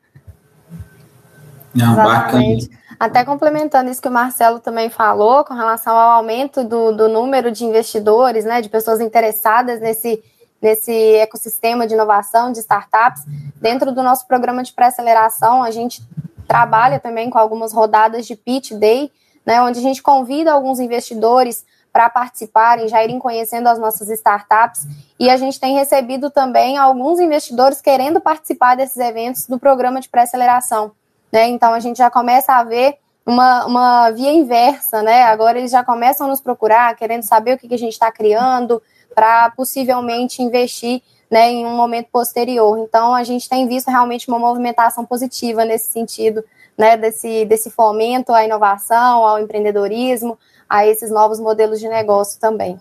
Não, 1.75 1.93
Exatamente. 1.93 2.69
Bacana. 2.69 2.80
Até 3.01 3.25
complementando 3.25 3.91
isso 3.91 4.03
que 4.03 4.09
o 4.09 4.13
Marcelo 4.13 4.61
também 4.61 4.91
falou, 4.91 5.43
com 5.43 5.55
relação 5.55 5.97
ao 5.97 6.19
aumento 6.19 6.63
do, 6.63 6.93
do 6.93 7.09
número 7.09 7.51
de 7.51 7.65
investidores, 7.65 8.45
né, 8.45 8.61
de 8.61 8.69
pessoas 8.69 9.01
interessadas 9.01 9.81
nesse, 9.81 10.23
nesse 10.61 10.93
ecossistema 11.15 11.87
de 11.87 11.95
inovação, 11.95 12.53
de 12.53 12.59
startups, 12.59 13.23
dentro 13.57 13.91
do 13.91 14.03
nosso 14.03 14.27
programa 14.27 14.63
de 14.63 14.75
pré-aceleração, 14.75 15.63
a 15.63 15.71
gente 15.71 16.03
trabalha 16.47 17.01
também 17.01 17.31
com 17.31 17.39
algumas 17.39 17.73
rodadas 17.73 18.27
de 18.27 18.37
pitch 18.37 18.73
day, 18.73 19.11
né, 19.47 19.63
onde 19.63 19.79
a 19.79 19.83
gente 19.83 20.03
convida 20.03 20.53
alguns 20.53 20.79
investidores 20.79 21.65
para 21.91 22.11
participarem, 22.11 22.87
já 22.87 23.03
irem 23.03 23.19
conhecendo 23.19 23.69
as 23.69 23.79
nossas 23.79 24.11
startups. 24.11 24.87
E 25.19 25.31
a 25.31 25.39
gente 25.39 25.59
tem 25.59 25.75
recebido 25.75 26.29
também 26.29 26.77
alguns 26.77 27.19
investidores 27.19 27.81
querendo 27.81 28.21
participar 28.21 28.77
desses 28.77 28.99
eventos 28.99 29.47
do 29.47 29.59
programa 29.59 30.03
de 30.03 30.09
pré-aceleração. 30.11 30.93
Né? 31.33 31.49
Então 31.49 31.73
a 31.73 31.81
gente 31.81 31.99
já 31.99 32.11
começa 32.11 32.55
a 32.55 32.65
ver 32.65 32.97
uma, 33.25 33.67
uma 33.67 34.11
via 34.11 34.33
inversa, 34.33 35.03
né? 35.03 35.23
Agora 35.25 35.59
eles 35.59 35.71
já 35.71 35.85
começam 35.85 36.27
a 36.27 36.31
nos 36.31 36.41
procurar, 36.41 36.95
querendo 36.97 37.23
saber 37.23 37.55
o 37.55 37.59
que, 37.59 37.69
que 37.69 37.75
a 37.75 37.79
gente 37.79 37.93
está 37.93 38.11
criando, 38.11 38.83
para 39.15 39.51
possivelmente 39.51 40.43
investir 40.43 41.03
né, 41.31 41.51
em 41.51 41.65
um 41.65 41.77
momento 41.77 42.09
posterior. 42.11 42.79
Então 42.79 43.15
a 43.15 43.23
gente 43.23 43.49
tem 43.49 43.69
visto 43.69 43.89
realmente 43.89 44.29
uma 44.29 44.39
movimentação 44.39 45.05
positiva 45.05 45.65
nesse 45.65 45.93
sentido, 45.93 46.43
né? 46.77 46.97
Desse, 46.97 47.45
desse 47.45 47.71
fomento 47.71 48.33
à 48.33 48.45
inovação, 48.45 49.25
ao 49.25 49.39
empreendedorismo, 49.39 50.39
a 50.69 50.87
esses 50.87 51.11
novos 51.11 51.39
modelos 51.39 51.79
de 51.79 51.89
negócio 51.89 52.41
também. 52.41 52.81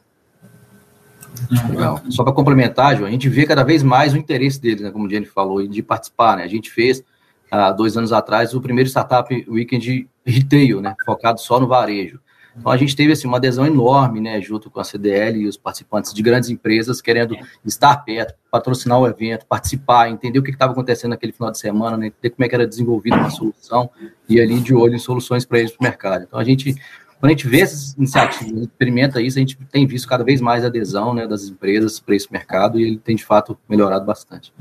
Legal. 1.70 2.02
Só 2.10 2.24
para 2.24 2.34
complementar, 2.34 2.96
João, 2.96 3.08
a 3.08 3.12
gente 3.12 3.30
vê 3.30 3.46
cada 3.46 3.64
vez 3.64 3.82
mais 3.82 4.14
o 4.14 4.18
interesse 4.18 4.60
deles, 4.60 4.82
né, 4.82 4.92
como 4.92 5.06
o 5.06 5.10
Jenny 5.10 5.26
falou, 5.26 5.66
de 5.66 5.82
participar. 5.82 6.38
Né? 6.38 6.44
A 6.44 6.48
gente 6.48 6.70
fez 6.70 7.04
há 7.52 7.72
dois 7.72 7.98
anos 7.98 8.14
atrás, 8.14 8.54
o 8.54 8.62
primeiro 8.62 8.90
Startup 8.90 9.34
Weekend 9.50 10.10
Retail, 10.26 10.82
né, 10.82 10.96
focado 11.06 11.40
só 11.40 11.60
no 11.60 11.68
varejo. 11.68 12.20
Então 12.60 12.72
a 12.72 12.78
gente 12.78 12.96
teve 12.96 13.14
assim, 13.14 13.28
uma 13.28 13.38
adesão 13.38 13.66
enorme, 13.66 14.20
né, 14.20 14.42
junto 14.42 14.70
com 14.70 14.80
a 14.80 14.84
CDL 14.84 15.40
e 15.40 15.48
os 15.48 15.56
participantes 15.56 16.14
de 16.14 16.22
grandes 16.22 16.50
empresas 16.50 17.02
querendo 17.02 17.36
estar 17.64 17.96
perto, 17.98 18.34
patrocinar 18.52 19.00
o 19.00 19.08
evento, 19.08 19.46
participar, 19.46 20.10
entender 20.10 20.40
o 20.40 20.44
que 20.44 20.52
estava 20.52 20.74
acontecendo 20.74 21.12
naquele 21.12 21.32
final 21.32 21.52
de 21.52 21.58
semana, 21.58 21.96
né, 21.96 22.08
entender 22.08 22.32
como 22.32 22.46
é 22.46 22.50
que 22.50 22.56
era 22.56 22.68
desenvolvida 22.68 23.16
uma 23.16 23.30
solução 23.30 23.90
e 24.28 24.42
ali 24.42 24.60
de 24.60 24.74
olho 24.74 24.96
em 24.96 25.00
soluções 25.00 25.46
para 25.46 25.60
eles 25.60 25.72
para 25.72 25.86
o 25.86 25.90
mercado. 25.90 26.24
Então 26.28 26.40
a 26.40 26.44
gente, 26.44 26.74
quando 27.20 27.26
a 27.26 27.30
gente 27.30 27.48
vê 27.48 27.62
essas 27.62 27.94
iniciativas, 27.94 28.64
experimenta 28.64 29.22
isso, 29.22 29.38
a 29.38 29.42
gente 29.42 29.58
tem 29.72 29.88
visto 29.88 30.08
cada 30.08 30.24
vez 30.24 30.42
mais 30.42 30.66
adesão 30.66 31.14
né, 31.14 31.26
das 31.28 31.46
empresas 31.46 32.00
para 32.00 32.16
esse 32.16 32.32
mercado 32.32 32.80
e 32.80 32.84
ele 32.84 32.98
tem 32.98 33.16
de 33.16 33.24
fato 33.24 33.58
melhorado 33.70 34.06
bastante. 34.06 34.52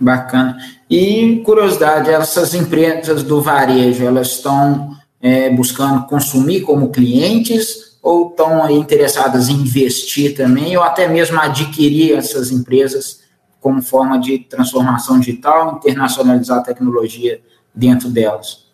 Bacana. 0.00 0.56
E 0.88 1.42
curiosidade, 1.44 2.10
essas 2.10 2.54
empresas 2.54 3.22
do 3.22 3.42
varejo, 3.42 4.04
elas 4.04 4.28
estão 4.28 4.96
é, 5.20 5.50
buscando 5.50 6.06
consumir 6.06 6.60
como 6.60 6.90
clientes 6.90 7.98
ou 8.00 8.30
estão 8.30 8.70
interessadas 8.70 9.48
em 9.48 9.54
investir 9.54 10.36
também, 10.36 10.76
ou 10.76 10.82
até 10.82 11.08
mesmo 11.08 11.38
adquirir 11.40 12.14
essas 12.16 12.52
empresas 12.52 13.20
como 13.60 13.82
forma 13.82 14.18
de 14.18 14.38
transformação 14.38 15.18
digital, 15.18 15.76
internacionalizar 15.76 16.58
a 16.58 16.62
tecnologia 16.62 17.40
dentro 17.74 18.08
delas? 18.08 18.68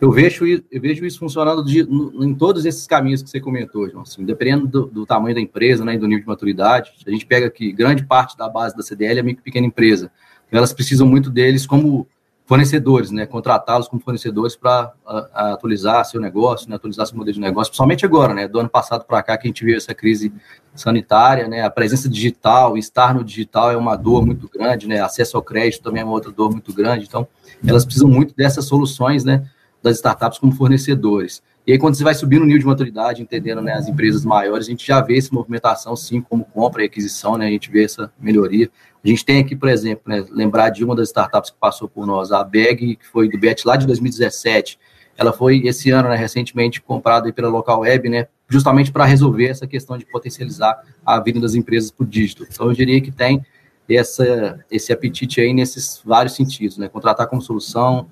Eu 0.00 0.10
vejo, 0.12 0.44
eu 0.44 0.80
vejo 0.80 1.06
isso 1.06 1.18
funcionando 1.18 1.64
de, 1.64 1.80
em 1.80 2.34
todos 2.34 2.66
esses 2.66 2.86
caminhos 2.86 3.22
que 3.22 3.30
você 3.30 3.40
comentou, 3.40 3.88
João. 3.88 4.02
Assim, 4.02 4.24
dependendo 4.24 4.66
do, 4.66 4.86
do, 4.86 5.06
tamanho 5.06 5.34
da 5.34 5.40
empresa 5.40 5.84
né, 5.84 5.94
e 5.94 5.98
do 5.98 6.06
nível 6.06 6.24
de 6.24 6.28
maturidade, 6.28 6.92
a 7.06 7.10
gente 7.10 7.24
pega 7.24 7.48
que 7.48 7.72
grande 7.72 8.04
parte 8.04 8.36
da 8.36 8.48
base 8.48 8.76
da 8.76 8.82
CDL 8.82 9.20
é 9.20 9.22
micro 9.22 9.42
pequena 9.42 9.66
empresa 9.66 10.10
elas 10.56 10.72
precisam 10.72 11.06
muito 11.06 11.30
deles 11.30 11.66
como 11.66 12.06
fornecedores, 12.46 13.10
né, 13.10 13.24
contratá-los 13.24 13.88
como 13.88 14.02
fornecedores 14.02 14.54
para 14.54 14.92
atualizar 15.32 16.04
seu 16.04 16.20
negócio, 16.20 16.68
né, 16.68 16.76
atualizar 16.76 17.06
seu 17.06 17.16
modelo 17.16 17.34
de 17.34 17.40
negócio, 17.40 17.70
principalmente 17.70 18.04
agora, 18.04 18.34
né, 18.34 18.46
do 18.46 18.60
ano 18.60 18.68
passado 18.68 19.04
para 19.04 19.22
cá 19.22 19.38
que 19.38 19.46
a 19.46 19.48
gente 19.48 19.64
viu 19.64 19.76
essa 19.76 19.94
crise 19.94 20.30
sanitária, 20.74 21.48
né, 21.48 21.62
a 21.62 21.70
presença 21.70 22.06
digital, 22.06 22.76
estar 22.76 23.14
no 23.14 23.24
digital 23.24 23.72
é 23.72 23.76
uma 23.76 23.96
dor 23.96 24.26
muito 24.26 24.48
grande, 24.52 24.86
né, 24.86 25.00
acesso 25.00 25.38
ao 25.38 25.42
crédito 25.42 25.82
também 25.82 26.02
é 26.02 26.04
uma 26.04 26.12
outra 26.12 26.30
dor 26.30 26.50
muito 26.50 26.70
grande, 26.74 27.06
então 27.06 27.26
elas 27.66 27.84
precisam 27.84 28.08
muito 28.10 28.34
dessas 28.36 28.66
soluções, 28.66 29.24
né, 29.24 29.48
das 29.82 29.96
startups 29.96 30.38
como 30.38 30.52
fornecedores. 30.52 31.42
E 31.66 31.72
aí, 31.72 31.78
quando 31.78 31.94
você 31.94 32.04
vai 32.04 32.14
subindo 32.14 32.42
o 32.42 32.44
nível 32.44 32.60
de 32.60 32.66
maturidade, 32.66 33.22
entendendo 33.22 33.62
né, 33.62 33.72
as 33.72 33.88
empresas 33.88 34.22
maiores, 34.22 34.66
a 34.66 34.70
gente 34.70 34.86
já 34.86 35.00
vê 35.00 35.16
essa 35.16 35.30
movimentação, 35.32 35.96
sim, 35.96 36.20
como 36.20 36.44
compra 36.44 36.82
e 36.82 36.86
aquisição, 36.86 37.38
né, 37.38 37.46
a 37.46 37.50
gente 37.50 37.70
vê 37.70 37.84
essa 37.84 38.12
melhoria. 38.20 38.70
A 39.02 39.08
gente 39.08 39.24
tem 39.24 39.40
aqui, 39.40 39.56
por 39.56 39.70
exemplo, 39.70 40.02
né, 40.06 40.22
lembrar 40.30 40.68
de 40.68 40.84
uma 40.84 40.94
das 40.94 41.08
startups 41.08 41.50
que 41.50 41.56
passou 41.58 41.88
por 41.88 42.06
nós, 42.06 42.32
a 42.32 42.44
Beg, 42.44 42.96
que 42.96 43.06
foi 43.06 43.30
do 43.30 43.38
BET 43.38 43.64
lá 43.64 43.76
de 43.76 43.86
2017. 43.86 44.78
Ela 45.16 45.32
foi, 45.32 45.66
esse 45.66 45.90
ano, 45.90 46.10
né, 46.10 46.16
recentemente 46.16 46.82
comprada 46.82 47.32
pela 47.32 47.48
Local 47.48 47.80
Web, 47.80 48.10
né, 48.10 48.26
justamente 48.46 48.92
para 48.92 49.06
resolver 49.06 49.46
essa 49.46 49.66
questão 49.66 49.96
de 49.96 50.04
potencializar 50.04 50.78
a 51.04 51.18
vida 51.18 51.40
das 51.40 51.54
empresas 51.54 51.90
por 51.90 52.06
dígito. 52.06 52.46
Então, 52.46 52.66
eu 52.66 52.74
diria 52.74 53.00
que 53.00 53.10
tem 53.10 53.42
essa, 53.88 54.62
esse 54.70 54.92
apetite 54.92 55.40
aí 55.40 55.54
nesses 55.54 56.02
vários 56.04 56.34
sentidos, 56.34 56.76
né, 56.76 56.88
contratar 56.88 57.26
como 57.26 57.40
solução, 57.40 58.06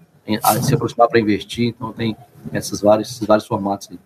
se 0.62 0.74
aproximar 0.74 1.08
para 1.08 1.20
investir, 1.20 1.66
então 1.68 1.92
tem 1.92 2.16
esses 2.52 2.80
vários, 2.80 3.10
esses 3.10 3.26
vários 3.26 3.46
formatos 3.46 3.88
aí. 3.90 3.98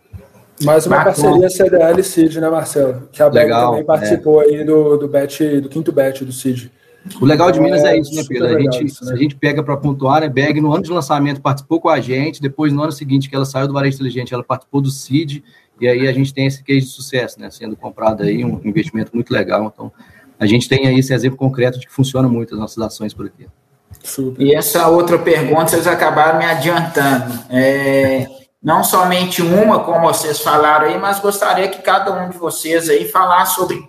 Mais 0.63 0.87
uma 0.87 1.05
parceria 1.05 1.51
CDL 1.51 2.03
CID, 2.03 2.41
né, 2.41 2.49
Marcelo? 2.49 3.09
Que 3.13 3.23
a 3.23 3.29
Beg 3.29 3.51
também 3.51 3.85
participou 3.85 4.43
é. 4.43 4.47
aí 4.47 4.65
do, 4.65 4.97
do, 4.97 5.07
bet, 5.07 5.61
do 5.61 5.69
quinto 5.69 5.93
bet 5.93 6.25
do 6.25 6.33
CID. 6.33 6.73
O 7.21 7.25
legal 7.25 7.53
de 7.53 7.61
Minas 7.61 7.85
é, 7.85 7.95
é 7.95 8.01
isso, 8.01 8.15
né, 8.15 8.23
Pedro? 8.27 8.47
A 8.47 8.61
gente, 8.61 8.85
isso, 8.85 9.05
né? 9.05 9.13
a 9.13 9.17
gente 9.17 9.37
pega 9.37 9.63
para 9.63 9.77
pontuar, 9.77 10.23
né? 10.23 10.29
Beg 10.29 10.61
no 10.61 10.73
ano 10.73 10.83
de 10.83 10.91
lançamento 10.91 11.41
participou 11.41 11.81
com 11.81 11.89
a 11.89 12.01
gente, 12.01 12.41
depois 12.41 12.73
no 12.73 12.83
ano 12.83 12.91
seguinte 12.91 13.29
que 13.29 13.37
ela 13.37 13.45
saiu 13.45 13.69
do 13.69 13.75
Varejo 13.75 13.97
Inteligente, 13.97 14.33
ela 14.33 14.43
participou 14.43 14.81
do 14.81 14.91
CID, 14.91 15.45
e 15.81 15.87
aí 15.87 16.09
a 16.09 16.13
gente 16.13 16.33
tem 16.33 16.47
esse 16.47 16.65
case 16.65 16.87
de 16.87 16.93
sucesso, 16.93 17.39
né? 17.39 17.51
Sendo 17.51 17.77
comprado 17.77 18.23
aí, 18.23 18.45
um 18.45 18.61
investimento 18.65 19.13
muito 19.15 19.31
legal. 19.33 19.71
Então, 19.73 19.93
a 20.39 20.47
gente 20.47 20.69
tem 20.69 20.87
aí 20.87 20.99
esse 20.99 21.13
exemplo 21.13 21.39
concreto 21.39 21.79
de 21.79 21.87
que 21.87 21.93
funciona 21.93 22.29
muito 22.29 22.55
as 22.55 22.61
nossas 22.61 22.79
ações 22.83 23.13
por 23.13 23.27
aqui. 23.27 23.47
Super. 24.03 24.43
E 24.43 24.55
essa 24.55 24.89
outra 24.89 25.19
pergunta 25.19 25.69
vocês 25.69 25.87
acabaram 25.87 26.39
me 26.39 26.45
adiantando. 26.45 27.45
É, 27.51 28.27
não 28.63 28.83
somente 28.83 29.43
uma, 29.43 29.85
como 29.85 30.07
vocês 30.09 30.41
falaram 30.41 30.87
aí, 30.87 30.99
mas 30.99 31.21
gostaria 31.21 31.69
que 31.69 31.83
cada 31.83 32.13
um 32.13 32.29
de 32.29 32.37
vocês 32.37 32.89
aí 32.89 33.09
falasse 33.09 33.57
sobre, 33.57 33.89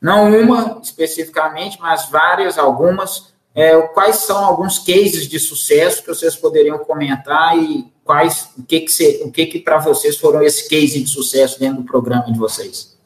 não 0.00 0.30
uma 0.30 0.80
especificamente, 0.82 1.78
mas 1.80 2.08
várias, 2.08 2.58
algumas, 2.58 3.32
é, 3.54 3.80
quais 3.88 4.16
são 4.16 4.44
alguns 4.44 4.78
cases 4.78 5.28
de 5.28 5.38
sucesso 5.38 6.02
que 6.02 6.08
vocês 6.08 6.36
poderiam 6.36 6.78
comentar 6.78 7.56
e 7.56 7.92
quais, 8.04 8.48
o 8.58 8.62
que 8.62 8.80
que, 8.80 9.22
o 9.24 9.30
que, 9.30 9.46
que 9.46 9.58
para 9.58 9.78
vocês 9.78 10.16
foram 10.16 10.42
esses 10.42 10.68
cases 10.68 10.94
de 10.94 11.06
sucesso 11.06 11.58
dentro 11.58 11.82
do 11.82 11.84
programa 11.84 12.30
de 12.32 12.38
vocês? 12.38 12.96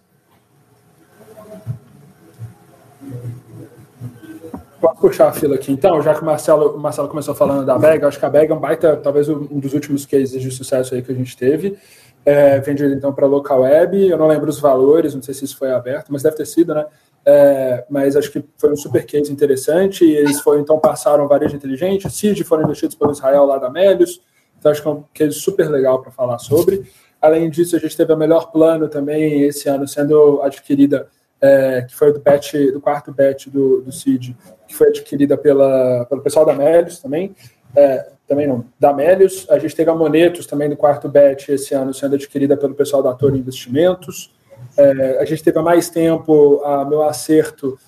Puxar 4.94 5.28
a 5.28 5.32
fila 5.32 5.54
aqui 5.54 5.72
então, 5.72 6.00
já 6.02 6.14
que 6.14 6.22
o 6.22 6.24
Marcelo, 6.24 6.76
o 6.76 6.78
Marcelo 6.78 7.08
começou 7.08 7.34
falando 7.34 7.64
da 7.64 7.78
Bega, 7.78 8.08
acho 8.08 8.18
que 8.18 8.24
a 8.24 8.30
Bega 8.30 8.52
é 8.52 8.56
um 8.56 8.60
baita, 8.60 8.96
talvez 8.96 9.28
um 9.28 9.58
dos 9.58 9.74
últimos 9.74 10.06
cases 10.06 10.40
de 10.40 10.50
sucesso 10.50 10.94
aí 10.94 11.02
que 11.02 11.12
a 11.12 11.14
gente 11.14 11.36
teve. 11.36 11.76
É, 12.24 12.58
vendido 12.58 12.92
então 12.92 13.12
para 13.12 13.24
local 13.24 13.60
web, 13.60 14.08
eu 14.08 14.18
não 14.18 14.26
lembro 14.26 14.50
os 14.50 14.58
valores, 14.58 15.14
não 15.14 15.22
sei 15.22 15.32
se 15.32 15.44
isso 15.44 15.56
foi 15.56 15.70
aberto, 15.70 16.12
mas 16.12 16.24
deve 16.24 16.36
ter 16.36 16.46
sido, 16.46 16.74
né? 16.74 16.84
É, 17.24 17.84
mas 17.88 18.16
acho 18.16 18.32
que 18.32 18.44
foi 18.56 18.72
um 18.72 18.76
super 18.76 19.04
case 19.06 19.32
interessante. 19.32 20.04
Eles 20.04 20.40
foram, 20.40 20.60
então 20.60 20.78
passaram 20.78 21.28
varejo 21.28 21.54
inteligente, 21.54 22.10
CID 22.10 22.42
foram 22.42 22.64
investidos 22.64 22.96
pelo 22.96 23.12
Israel 23.12 23.44
lá 23.46 23.58
da 23.58 23.70
Melios, 23.70 24.20
então 24.58 24.72
acho 24.72 24.82
que 24.82 24.88
é 24.88 24.90
um 24.90 25.04
case 25.14 25.38
super 25.38 25.68
legal 25.68 26.02
para 26.02 26.10
falar 26.10 26.38
sobre. 26.38 26.84
Além 27.20 27.48
disso, 27.48 27.76
a 27.76 27.78
gente 27.78 27.96
teve 27.96 28.12
a 28.12 28.16
melhor 28.16 28.50
plano 28.50 28.88
também 28.88 29.42
esse 29.42 29.68
ano 29.68 29.86
sendo 29.86 30.40
adquirida 30.42 31.08
é, 31.40 31.82
que 31.82 31.94
foi 31.94 32.12
do 32.12 32.20
batch, 32.20 32.54
do 32.72 32.80
quarto 32.80 33.12
batch 33.12 33.48
do, 33.48 33.82
do 33.82 33.92
CID, 33.92 34.36
que 34.66 34.74
foi 34.74 34.88
adquirida 34.88 35.36
pela, 35.36 36.04
pelo 36.06 36.22
pessoal 36.22 36.44
da 36.44 36.54
Melios 36.54 36.98
também. 36.98 37.34
É, 37.74 38.08
também 38.26 38.46
não, 38.46 38.64
da 38.78 38.92
Melios. 38.92 39.46
A 39.48 39.58
gente 39.58 39.74
teve 39.74 39.90
a 39.90 39.94
Monetos 39.94 40.46
também 40.46 40.68
do 40.68 40.76
quarto 40.76 41.08
batch 41.08 41.50
esse 41.50 41.74
ano 41.74 41.94
sendo 41.94 42.14
adquirida 42.14 42.56
pelo 42.56 42.74
pessoal 42.74 43.02
da 43.02 43.14
Toro 43.14 43.36
Investimentos. 43.36 44.34
É, 44.76 45.18
a 45.20 45.24
gente 45.24 45.42
teve 45.42 45.58
há 45.58 45.62
mais 45.62 45.88
tempo 45.88 46.60
a 46.64 46.84
meu 46.84 47.02
acerto 47.02 47.78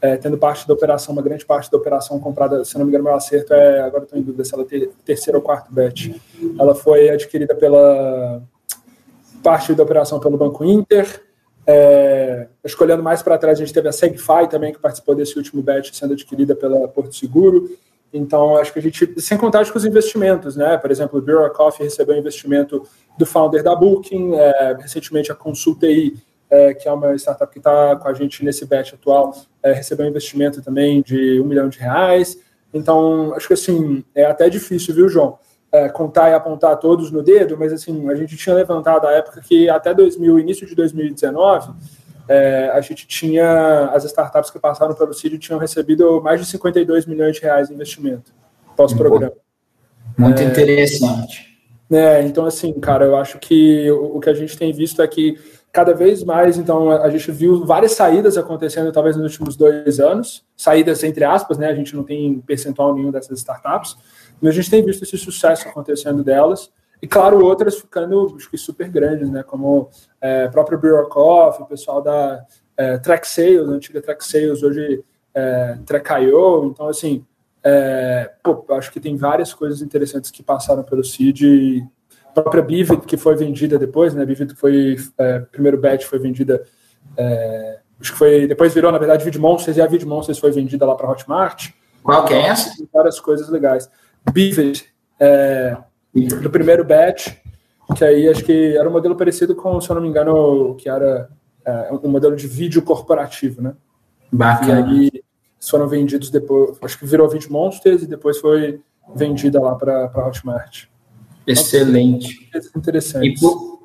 é, 0.00 0.16
tendo 0.16 0.38
parte 0.38 0.68
da 0.68 0.74
operação, 0.74 1.12
uma 1.12 1.22
grande 1.22 1.44
parte 1.44 1.70
da 1.70 1.76
operação 1.76 2.20
comprada, 2.20 2.64
se 2.64 2.76
não 2.78 2.84
me 2.84 2.90
engano, 2.90 3.04
meu 3.04 3.14
acerto 3.14 3.52
é, 3.52 3.80
agora 3.80 4.04
estou 4.04 4.18
em 4.18 4.22
dúvida 4.22 4.44
se 4.44 4.54
ela 4.54 4.64
é 4.70 4.88
terceira 5.04 5.38
ou 5.38 5.42
quarto 5.42 5.72
batch. 5.72 6.10
Ela 6.58 6.74
foi 6.74 7.10
adquirida 7.10 7.54
pela 7.54 8.40
parte 9.42 9.74
da 9.74 9.82
operação 9.82 10.20
pelo 10.20 10.36
Banco 10.36 10.64
Inter, 10.64 11.22
é, 11.70 12.48
escolhendo 12.64 13.02
mais 13.02 13.22
para 13.22 13.38
trás, 13.38 13.58
a 13.58 13.64
gente 13.64 13.72
teve 13.72 13.88
a 13.88 13.92
Segfy 13.92 14.48
também, 14.50 14.72
que 14.72 14.78
participou 14.78 15.14
desse 15.14 15.36
último 15.36 15.62
batch, 15.62 15.92
sendo 15.92 16.14
adquirida 16.14 16.54
pela 16.54 16.88
Porto 16.88 17.14
Seguro. 17.14 17.70
Então, 18.12 18.56
acho 18.56 18.72
que 18.72 18.80
a 18.80 18.82
gente, 18.82 19.20
sem 19.20 19.38
contar 19.38 19.70
com 19.70 19.78
os 19.78 19.84
investimentos, 19.84 20.56
né? 20.56 20.76
Por 20.76 20.90
exemplo, 20.90 21.18
o 21.18 21.22
Bureau 21.22 21.48
Coffee 21.50 21.84
recebeu 21.84 22.16
investimento 22.16 22.82
do 23.16 23.24
founder 23.24 23.62
da 23.62 23.74
Booking, 23.76 24.34
é, 24.34 24.76
recentemente 24.80 25.30
a 25.30 25.34
Consultei, 25.34 26.14
é, 26.50 26.74
que 26.74 26.88
é 26.88 26.92
uma 26.92 27.14
startup 27.14 27.52
que 27.52 27.60
está 27.60 27.94
com 27.94 28.08
a 28.08 28.14
gente 28.14 28.44
nesse 28.44 28.66
batch 28.66 28.94
atual, 28.94 29.32
é, 29.62 29.72
recebeu 29.72 30.06
investimento 30.06 30.60
também 30.60 31.00
de 31.02 31.40
um 31.40 31.44
milhão 31.44 31.68
de 31.68 31.78
reais. 31.78 32.36
Então, 32.74 33.32
acho 33.34 33.46
que 33.46 33.54
assim, 33.54 34.04
é 34.12 34.24
até 34.24 34.48
difícil, 34.48 34.92
viu, 34.92 35.08
João? 35.08 35.38
É, 35.72 35.88
contar 35.88 36.30
e 36.30 36.34
apontar 36.34 36.76
todos 36.78 37.10
no 37.10 37.22
dedo, 37.22 37.56
mas 37.58 37.72
assim, 37.72 38.08
a 38.08 38.14
gente 38.14 38.36
tinha 38.36 38.54
levantado 38.54 39.06
a 39.06 39.12
época 39.12 39.40
que 39.40 39.68
até 39.68 39.94
2000, 39.94 40.38
início 40.38 40.66
de 40.66 40.74
2019, 40.74 41.72
é, 42.28 42.70
a 42.72 42.80
gente 42.80 43.06
tinha, 43.06 43.90
as 43.92 44.04
startups 44.04 44.50
que 44.50 44.58
passaram 44.58 44.94
pelo 44.94 45.12
CID 45.12 45.38
tinham 45.38 45.58
recebido 45.58 46.20
mais 46.22 46.40
de 46.40 46.46
52 46.46 47.06
milhões 47.06 47.36
de 47.36 47.42
reais 47.42 47.68
de 47.68 47.74
investimento 47.74 48.32
pós-programa. 48.76 49.32
Muito 50.16 50.40
é, 50.40 50.44
interessante. 50.44 51.50
É, 51.90 52.22
então, 52.22 52.46
assim, 52.46 52.72
cara, 52.74 53.04
eu 53.04 53.16
acho 53.16 53.38
que 53.38 53.90
o, 53.90 54.16
o 54.16 54.20
que 54.20 54.30
a 54.30 54.34
gente 54.34 54.56
tem 54.56 54.72
visto 54.72 55.02
é 55.02 55.08
que 55.08 55.36
cada 55.72 55.92
vez 55.92 56.22
mais, 56.24 56.58
então, 56.58 56.90
a 56.90 57.08
gente 57.10 57.30
viu 57.30 57.64
várias 57.64 57.92
saídas 57.92 58.36
acontecendo, 58.36 58.92
talvez 58.92 59.16
nos 59.16 59.24
últimos 59.24 59.56
dois 59.56 60.00
anos, 60.00 60.44
saídas 60.56 61.02
entre 61.04 61.24
aspas, 61.24 61.58
né? 61.58 61.68
A 61.68 61.74
gente 61.74 61.94
não 61.94 62.02
tem 62.02 62.40
percentual 62.40 62.94
nenhum 62.94 63.10
dessas 63.10 63.38
startups, 63.38 63.96
e 64.42 64.48
a 64.48 64.52
gente 64.52 64.70
tem 64.70 64.84
visto 64.84 65.02
esse 65.02 65.18
sucesso 65.18 65.68
acontecendo 65.68 66.24
delas, 66.24 66.70
e 67.02 67.06
claro, 67.06 67.44
outras 67.44 67.78
ficando 67.78 68.34
acho 68.36 68.50
que 68.50 68.58
super 68.58 68.88
grandes, 68.88 69.30
né? 69.30 69.42
Como 69.42 69.88
é, 70.20 70.48
próprio 70.48 70.78
Bureaucraft, 70.78 71.60
o 71.60 71.66
pessoal 71.66 72.02
da 72.02 72.44
é, 72.76 72.98
Track 72.98 73.26
Sales, 73.26 73.68
a 73.68 73.72
antiga 73.72 74.02
Track 74.02 74.24
Sales, 74.24 74.62
hoje 74.62 75.02
é, 75.34 75.78
Track.io. 75.86 76.66
Então, 76.66 76.88
assim, 76.88 77.24
é, 77.62 78.30
pô, 78.42 78.64
acho 78.70 78.92
que 78.92 79.00
tem 79.00 79.16
várias 79.16 79.54
coisas 79.54 79.80
interessantes 79.80 80.30
que 80.30 80.42
passaram 80.42 80.82
pelo 80.82 81.02
CID. 81.02 81.86
A 82.26 82.40
própria 82.42 82.62
Bivid, 82.62 83.02
que 83.06 83.16
foi 83.16 83.34
vendida 83.34 83.78
depois, 83.78 84.14
né? 84.14 84.24
Bivid 84.26 84.54
foi, 84.54 84.96
é, 85.18 85.40
primeiro 85.40 85.78
batch 85.78 86.04
foi 86.04 86.18
vendida, 86.18 86.62
é, 87.16 87.80
acho 88.00 88.12
que 88.12 88.18
foi, 88.18 88.46
depois 88.46 88.74
virou, 88.74 88.92
na 88.92 88.98
verdade, 88.98 89.24
VidMonsters, 89.24 89.76
e 89.76 89.80
a 89.80 89.86
VidMonsters 89.86 90.38
foi 90.38 90.50
vendida 90.50 90.86
lá 90.86 90.94
para 90.94 91.10
Hotmart. 91.10 91.70
Qual 92.02 92.24
que 92.24 92.34
é 92.34 92.46
essa? 92.46 92.72
Várias 92.92 93.18
coisas 93.18 93.48
legais. 93.48 93.90
Bivet, 94.32 94.84
é, 95.18 95.76
do 96.14 96.50
primeiro 96.50 96.84
batch, 96.84 97.34
que 97.96 98.04
aí 98.04 98.28
acho 98.28 98.44
que 98.44 98.76
era 98.76 98.88
um 98.88 98.92
modelo 98.92 99.16
parecido 99.16 99.54
com, 99.54 99.80
se 99.80 99.90
eu 99.90 99.94
não 99.94 100.02
me 100.02 100.08
engano, 100.08 100.74
que 100.76 100.88
era 100.88 101.28
é, 101.64 101.90
um 102.02 102.08
modelo 102.08 102.36
de 102.36 102.46
vídeo 102.46 102.82
corporativo, 102.82 103.60
né? 103.62 103.74
Bacana. 104.32 104.92
E 104.92 105.00
aí 105.00 105.22
foram 105.60 105.88
vendidos 105.88 106.30
depois, 106.30 106.78
acho 106.82 106.98
que 106.98 107.06
virou 107.06 107.28
Vídeo 107.28 107.52
Monsters 107.52 108.02
e 108.02 108.06
depois 108.06 108.38
foi 108.38 108.80
vendida 109.14 109.60
lá 109.60 109.74
para 109.74 110.10
Hotmart. 110.14 110.84
Excelente. 111.46 112.48
Interessante. 112.76 113.28
E 113.28 113.40
por, 113.40 113.80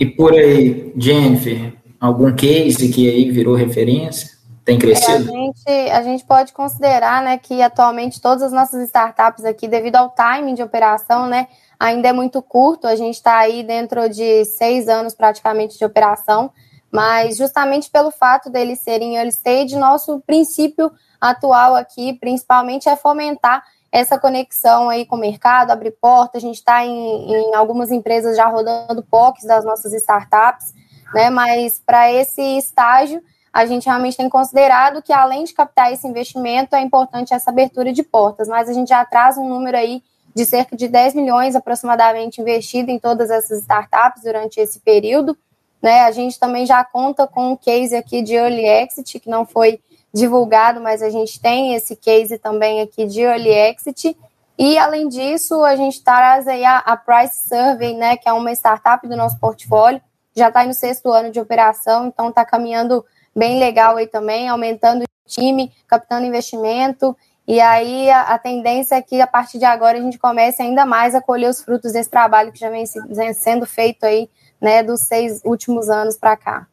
e 0.00 0.06
por 0.06 0.32
aí, 0.32 0.92
Jennifer, 0.96 1.74
algum 1.98 2.34
case 2.34 2.88
que 2.90 3.10
aí 3.10 3.30
virou 3.30 3.54
referência? 3.54 4.37
Tem 4.68 4.78
crescido? 4.78 5.32
a, 5.32 5.34
gente, 5.34 5.90
a 5.92 6.02
gente 6.02 6.24
pode 6.26 6.52
considerar 6.52 7.22
né, 7.22 7.38
que 7.38 7.62
atualmente 7.62 8.20
todas 8.20 8.42
as 8.42 8.52
nossas 8.52 8.82
startups 8.82 9.42
aqui, 9.46 9.66
devido 9.66 9.96
ao 9.96 10.10
timing 10.10 10.52
de 10.52 10.62
operação, 10.62 11.26
né, 11.26 11.48
ainda 11.80 12.08
é 12.08 12.12
muito 12.12 12.42
curto. 12.42 12.86
A 12.86 12.94
gente 12.94 13.14
está 13.14 13.38
aí 13.38 13.62
dentro 13.62 14.06
de 14.10 14.44
seis 14.44 14.86
anos 14.86 15.14
praticamente 15.14 15.78
de 15.78 15.86
operação, 15.86 16.50
mas 16.92 17.38
justamente 17.38 17.90
pelo 17.90 18.10
fato 18.10 18.50
deles 18.50 18.80
serem 18.80 19.16
early 19.16 19.30
stage, 19.30 19.74
nosso 19.74 20.20
princípio 20.26 20.92
atual 21.18 21.74
aqui, 21.74 22.12
principalmente, 22.20 22.90
é 22.90 22.94
fomentar 22.94 23.64
essa 23.90 24.18
conexão 24.18 24.90
aí 24.90 25.06
com 25.06 25.16
o 25.16 25.18
mercado, 25.18 25.70
abrir 25.70 25.92
porta. 25.92 26.36
A 26.36 26.40
gente 26.42 26.56
está 26.56 26.84
em, 26.84 27.32
em 27.32 27.54
algumas 27.54 27.90
empresas 27.90 28.36
já 28.36 28.46
rodando 28.46 29.02
POCs 29.02 29.46
das 29.46 29.64
nossas 29.64 29.94
startups, 29.94 30.74
né? 31.14 31.30
Mas 31.30 31.80
para 31.86 32.12
esse 32.12 32.42
estágio 32.58 33.22
a 33.58 33.66
gente 33.66 33.86
realmente 33.86 34.16
tem 34.16 34.28
considerado 34.28 35.02
que, 35.02 35.12
além 35.12 35.42
de 35.42 35.52
captar 35.52 35.92
esse 35.92 36.06
investimento, 36.06 36.76
é 36.76 36.80
importante 36.80 37.34
essa 37.34 37.50
abertura 37.50 37.92
de 37.92 38.04
portas, 38.04 38.46
mas 38.46 38.68
a 38.68 38.72
gente 38.72 38.86
já 38.86 39.04
traz 39.04 39.36
um 39.36 39.48
número 39.48 39.76
aí 39.76 40.00
de 40.32 40.44
cerca 40.46 40.76
de 40.76 40.86
10 40.86 41.14
milhões 41.14 41.56
aproximadamente 41.56 42.40
investido 42.40 42.92
em 42.92 43.00
todas 43.00 43.30
essas 43.30 43.62
startups 43.62 44.22
durante 44.22 44.60
esse 44.60 44.78
período. 44.78 45.36
Né? 45.82 46.02
A 46.02 46.12
gente 46.12 46.38
também 46.38 46.66
já 46.66 46.84
conta 46.84 47.26
com 47.26 47.50
um 47.50 47.56
case 47.56 47.96
aqui 47.96 48.22
de 48.22 48.36
early 48.36 48.64
exit, 48.64 49.18
que 49.18 49.28
não 49.28 49.44
foi 49.44 49.80
divulgado, 50.14 50.80
mas 50.80 51.02
a 51.02 51.10
gente 51.10 51.40
tem 51.40 51.74
esse 51.74 51.96
case 51.96 52.38
também 52.38 52.80
aqui 52.80 53.06
de 53.06 53.22
early 53.22 53.50
exit. 53.50 54.16
E, 54.56 54.78
além 54.78 55.08
disso, 55.08 55.64
a 55.64 55.74
gente 55.74 56.00
traz 56.04 56.46
aí 56.46 56.64
a, 56.64 56.78
a 56.78 56.96
Price 56.96 57.48
Survey, 57.48 57.96
né, 57.96 58.16
que 58.16 58.28
é 58.28 58.32
uma 58.32 58.52
startup 58.52 59.04
do 59.08 59.16
nosso 59.16 59.36
portfólio, 59.40 60.00
já 60.36 60.46
está 60.46 60.64
no 60.64 60.72
sexto 60.72 61.10
ano 61.10 61.32
de 61.32 61.40
operação, 61.40 62.06
então 62.06 62.28
está 62.28 62.44
caminhando 62.44 63.04
bem 63.34 63.58
legal 63.58 63.96
aí 63.96 64.06
também, 64.06 64.48
aumentando 64.48 65.02
o 65.02 65.28
time, 65.28 65.72
captando 65.86 66.26
investimento. 66.26 67.16
E 67.46 67.60
aí 67.60 68.10
a, 68.10 68.22
a, 68.22 68.38
tendência 68.38 68.96
é 68.96 69.02
que 69.02 69.20
a 69.20 69.26
partir 69.26 69.58
de 69.58 69.64
agora 69.64 69.96
a 69.96 70.00
gente 70.00 70.18
comece 70.18 70.60
ainda 70.62 70.84
mais 70.84 71.14
a 71.14 71.20
colher 71.20 71.48
os 71.48 71.62
frutos 71.62 71.92
desse 71.92 72.10
trabalho 72.10 72.52
que 72.52 72.60
já 72.60 72.68
vem, 72.68 72.84
se, 72.84 73.00
vem 73.08 73.32
sendo 73.32 73.64
feito 73.64 74.04
aí, 74.04 74.28
né, 74.60 74.82
dos 74.82 75.00
seis 75.00 75.40
últimos 75.44 75.88
anos 75.88 76.16
para 76.16 76.36
cá. 76.36 76.66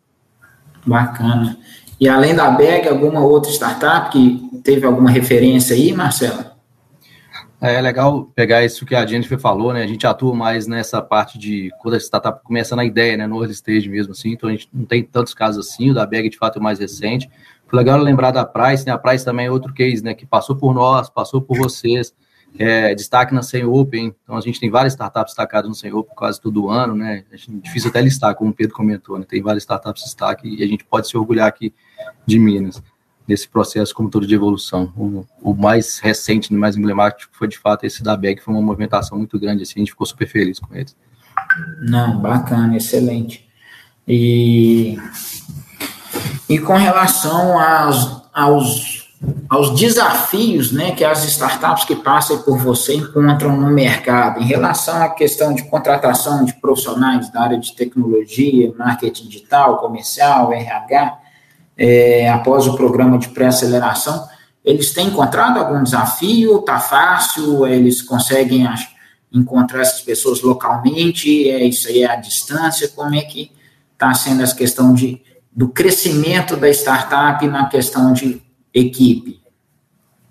Bacana. 0.86 1.58
E 2.00 2.10
além 2.10 2.36
da 2.36 2.52
BEG, 2.52 2.90
alguma 2.90 3.22
outra 3.22 3.52
startup 3.52 4.10
que 4.10 4.62
teve 4.64 4.86
alguma 4.86 5.10
referência 5.10 5.76
aí, 5.76 5.94
Marcelo? 5.94 6.55
É 7.72 7.82
legal 7.82 8.26
pegar 8.36 8.64
isso 8.64 8.86
que 8.86 8.94
a 8.94 9.04
Jennifer 9.04 9.40
falou, 9.40 9.74
né? 9.74 9.82
A 9.82 9.88
gente 9.88 10.06
atua 10.06 10.36
mais 10.36 10.68
nessa 10.68 11.02
parte 11.02 11.40
de 11.40 11.72
quando 11.80 11.96
a 11.96 11.98
startup 11.98 12.44
começa 12.44 12.76
na 12.76 12.86
ideia, 12.86 13.18
né? 13.18 13.26
No 13.26 13.38
early 13.38 13.54
stage 13.54 13.90
mesmo, 13.90 14.12
assim. 14.12 14.34
Então 14.34 14.50
a 14.50 14.52
gente 14.52 14.70
não 14.72 14.86
tem 14.86 15.04
tantos 15.04 15.34
casos 15.34 15.68
assim. 15.68 15.90
O 15.90 15.94
da 15.96 16.06
Bag, 16.06 16.30
de 16.30 16.38
fato, 16.38 16.58
é 16.58 16.60
o 16.60 16.64
mais 16.64 16.78
recente. 16.78 17.28
Foi 17.66 17.80
legal 17.80 18.00
lembrar 18.00 18.30
da 18.30 18.46
Price, 18.46 18.86
né? 18.86 18.92
A 18.92 19.00
Price 19.00 19.26
também 19.26 19.48
é 19.48 19.52
outro 19.52 19.74
case, 19.74 20.04
né? 20.04 20.14
Que 20.14 20.28
passou 20.28 20.56
por 20.56 20.76
nós, 20.76 21.10
passou 21.10 21.42
por 21.42 21.58
vocês. 21.58 22.14
É, 22.58 22.94
destaque 22.94 23.34
na 23.34 23.42
Sem 23.42 23.66
Open. 23.66 24.16
Então 24.24 24.38
a 24.38 24.42
gente 24.42 24.60
tem 24.60 24.70
várias 24.70 24.94
startups 24.94 25.32
destacadas 25.32 25.68
no 25.68 25.74
Sem 25.76 25.92
Open 25.92 26.16
quase 26.16 26.40
todo 26.40 26.70
ano, 26.70 26.96
né? 26.96 27.24
É 27.32 27.36
difícil 27.64 27.90
até 27.90 28.00
listar, 28.00 28.36
como 28.36 28.52
o 28.52 28.54
Pedro 28.54 28.76
comentou, 28.76 29.18
né? 29.18 29.26
Tem 29.28 29.42
várias 29.42 29.64
startups 29.64 30.04
destaque 30.04 30.48
e 30.48 30.64
a 30.64 30.68
gente 30.68 30.86
pode 30.86 31.08
se 31.08 31.18
orgulhar 31.18 31.48
aqui 31.48 31.74
de 32.28 32.38
Minas 32.38 32.82
nesse 33.28 33.48
processo 33.48 33.94
como 33.94 34.10
todo 34.10 34.28
de 34.28 34.36
evolução. 34.36 34.92
O, 34.96 35.26
o 35.42 35.54
mais 35.54 36.00
recente, 36.00 36.54
o 36.54 36.58
mais 36.58 36.78
emblemático 36.78 37.32
foi 37.34 37.48
de 37.48 37.58
fato 37.58 37.86
esse 37.86 38.04
da 38.04 38.16
BEG, 38.16 38.42
foi 38.42 38.54
uma 38.54 38.62
movimentação 38.62 39.18
muito 39.18 39.40
grande, 39.40 39.64
assim, 39.64 39.74
a 39.78 39.80
gente 39.80 39.92
ficou 39.92 40.06
super 40.06 40.28
feliz 40.28 40.60
com 40.60 40.74
eles. 40.76 40.96
Não, 41.82 42.20
bacana, 42.20 42.78
excelente. 42.78 43.46
E, 44.08 44.98
e 46.48 46.60
com 46.60 46.76
relação 46.76 47.60
aos, 47.60 48.22
aos, 48.34 49.16
aos 49.50 49.80
desafios 49.80 50.72
né, 50.72 50.92
que 50.92 51.04
as 51.04 51.24
startups 51.26 51.86
que 51.86 51.96
passam 51.96 52.38
por 52.44 52.58
você 52.58 52.96
encontram 52.96 53.58
no 53.58 53.70
mercado, 53.72 54.40
em 54.40 54.46
relação 54.46 55.02
à 55.02 55.10
questão 55.10 55.54
de 55.54 55.64
contratação 55.64 56.46
de 56.46 56.54
profissionais 56.54 57.32
da 57.32 57.42
área 57.42 57.60
de 57.60 57.76
tecnologia, 57.76 58.74
marketing 58.78 59.28
digital, 59.28 59.78
comercial, 59.78 60.54
RH, 60.54 61.25
é, 61.78 62.30
após 62.30 62.68
o 62.68 62.76
programa 62.76 63.18
de 63.18 63.30
pré-aceleração, 63.30 64.28
eles 64.64 64.94
têm 64.94 65.08
encontrado 65.08 65.60
algum 65.60 65.84
desafio? 65.84 66.60
Está 66.60 66.80
fácil? 66.80 67.68
Eles 67.68 68.02
conseguem 68.02 68.68
encontrar 69.32 69.82
essas 69.82 70.02
pessoas 70.02 70.42
localmente? 70.42 71.50
É 71.50 71.64
isso 71.64 71.88
aí 71.88 72.04
é 72.04 72.10
a 72.10 72.16
distância? 72.16 72.88
Como 72.90 73.14
é 73.14 73.22
que 73.22 73.52
está 73.94 74.14
sendo 74.14 74.42
essa 74.42 74.56
questão 74.56 74.94
de, 74.94 75.22
do 75.52 75.70
crescimento 75.70 76.56
da 76.56 76.70
startup 76.70 77.46
na 77.48 77.68
questão 77.68 78.14
de 78.14 78.42
equipe? 78.74 79.42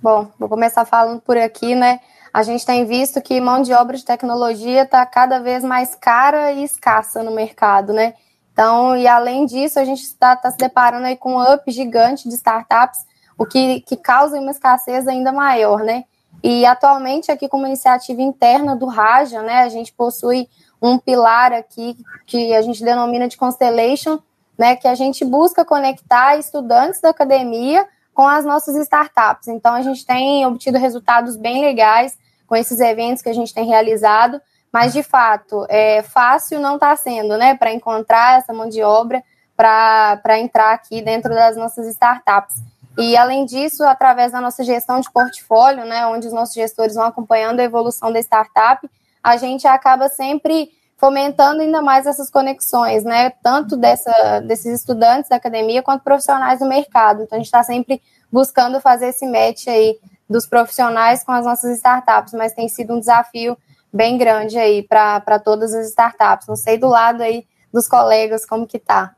Bom, 0.02 0.28
vou 0.38 0.48
começar 0.48 0.84
falando 0.84 1.20
por 1.20 1.36
aqui, 1.36 1.74
né? 1.74 2.00
A 2.32 2.42
gente 2.42 2.66
tem 2.66 2.84
visto 2.84 3.22
que 3.22 3.40
mão 3.40 3.62
de 3.62 3.72
obra 3.72 3.96
de 3.96 4.04
tecnologia 4.04 4.82
está 4.82 5.06
cada 5.06 5.38
vez 5.38 5.62
mais 5.62 5.94
cara 5.94 6.52
e 6.52 6.64
escassa 6.64 7.22
no 7.22 7.30
mercado, 7.30 7.92
né? 7.92 8.14
Então, 8.54 8.96
e 8.96 9.06
além 9.06 9.44
disso, 9.44 9.80
a 9.80 9.84
gente 9.84 10.04
está 10.04 10.34
tá 10.36 10.48
se 10.48 10.56
deparando 10.56 11.06
aí 11.06 11.16
com 11.16 11.34
um 11.34 11.54
up 11.54 11.70
gigante 11.70 12.28
de 12.28 12.36
startups 12.36 13.04
o 13.36 13.44
que, 13.44 13.80
que 13.80 13.96
causa 13.96 14.38
uma 14.38 14.52
escassez 14.52 15.08
ainda 15.08 15.32
maior, 15.32 15.80
né? 15.80 16.04
E 16.42 16.64
atualmente, 16.64 17.32
aqui 17.32 17.48
como 17.48 17.66
iniciativa 17.66 18.22
interna 18.22 18.76
do 18.76 18.86
Raja, 18.86 19.42
né, 19.42 19.62
a 19.62 19.68
gente 19.68 19.92
possui 19.92 20.48
um 20.80 20.98
pilar 20.98 21.52
aqui 21.52 21.96
que 22.26 22.54
a 22.54 22.62
gente 22.62 22.84
denomina 22.84 23.26
de 23.26 23.36
Constellation, 23.36 24.18
né, 24.56 24.76
que 24.76 24.86
a 24.86 24.94
gente 24.94 25.24
busca 25.24 25.64
conectar 25.64 26.36
estudantes 26.36 27.00
da 27.00 27.08
academia 27.08 27.84
com 28.12 28.28
as 28.28 28.44
nossas 28.44 28.76
startups. 28.76 29.48
Então, 29.48 29.74
a 29.74 29.82
gente 29.82 30.06
tem 30.06 30.46
obtido 30.46 30.78
resultados 30.78 31.36
bem 31.36 31.60
legais 31.60 32.16
com 32.46 32.54
esses 32.54 32.78
eventos 32.78 33.22
que 33.22 33.28
a 33.28 33.34
gente 33.34 33.52
tem 33.52 33.66
realizado, 33.66 34.40
mas, 34.74 34.92
de 34.92 35.04
fato, 35.04 35.64
é 35.68 36.02
fácil 36.02 36.58
não 36.58 36.74
está 36.74 36.96
sendo, 36.96 37.38
né, 37.38 37.56
para 37.56 37.72
encontrar 37.72 38.40
essa 38.40 38.52
mão 38.52 38.68
de 38.68 38.82
obra 38.82 39.22
para 39.56 40.36
entrar 40.40 40.72
aqui 40.72 41.00
dentro 41.00 41.32
das 41.32 41.56
nossas 41.56 41.86
startups. 41.86 42.56
E, 42.98 43.16
além 43.16 43.44
disso, 43.44 43.84
através 43.84 44.32
da 44.32 44.40
nossa 44.40 44.64
gestão 44.64 44.98
de 44.98 45.08
portfólio, 45.12 45.84
né, 45.84 46.04
onde 46.08 46.26
os 46.26 46.32
nossos 46.32 46.56
gestores 46.56 46.96
vão 46.96 47.04
acompanhando 47.04 47.60
a 47.60 47.62
evolução 47.62 48.12
da 48.12 48.18
startup, 48.18 48.90
a 49.22 49.36
gente 49.36 49.64
acaba 49.64 50.08
sempre 50.08 50.72
fomentando 50.96 51.62
ainda 51.62 51.80
mais 51.80 52.04
essas 52.04 52.28
conexões, 52.28 53.04
né, 53.04 53.30
tanto 53.44 53.76
dessa, 53.76 54.40
desses 54.40 54.80
estudantes 54.80 55.30
da 55.30 55.36
academia 55.36 55.84
quanto 55.84 56.02
profissionais 56.02 56.58
do 56.58 56.66
mercado. 56.66 57.22
Então, 57.22 57.36
a 57.36 57.38
gente 57.38 57.46
está 57.46 57.62
sempre 57.62 58.02
buscando 58.32 58.80
fazer 58.80 59.10
esse 59.10 59.24
match 59.24 59.68
aí 59.68 60.00
dos 60.28 60.46
profissionais 60.46 61.22
com 61.22 61.30
as 61.30 61.44
nossas 61.44 61.76
startups, 61.76 62.34
mas 62.34 62.52
tem 62.52 62.68
sido 62.68 62.92
um 62.92 62.98
desafio 62.98 63.56
bem 63.94 64.18
grande 64.18 64.58
aí 64.58 64.82
para 64.82 65.38
todas 65.38 65.72
as 65.72 65.88
startups. 65.90 66.48
Não 66.48 66.56
sei 66.56 66.76
do 66.76 66.88
lado 66.88 67.22
aí 67.22 67.46
dos 67.72 67.86
colegas 67.86 68.44
como 68.44 68.66
que 68.66 68.80
tá. 68.80 69.14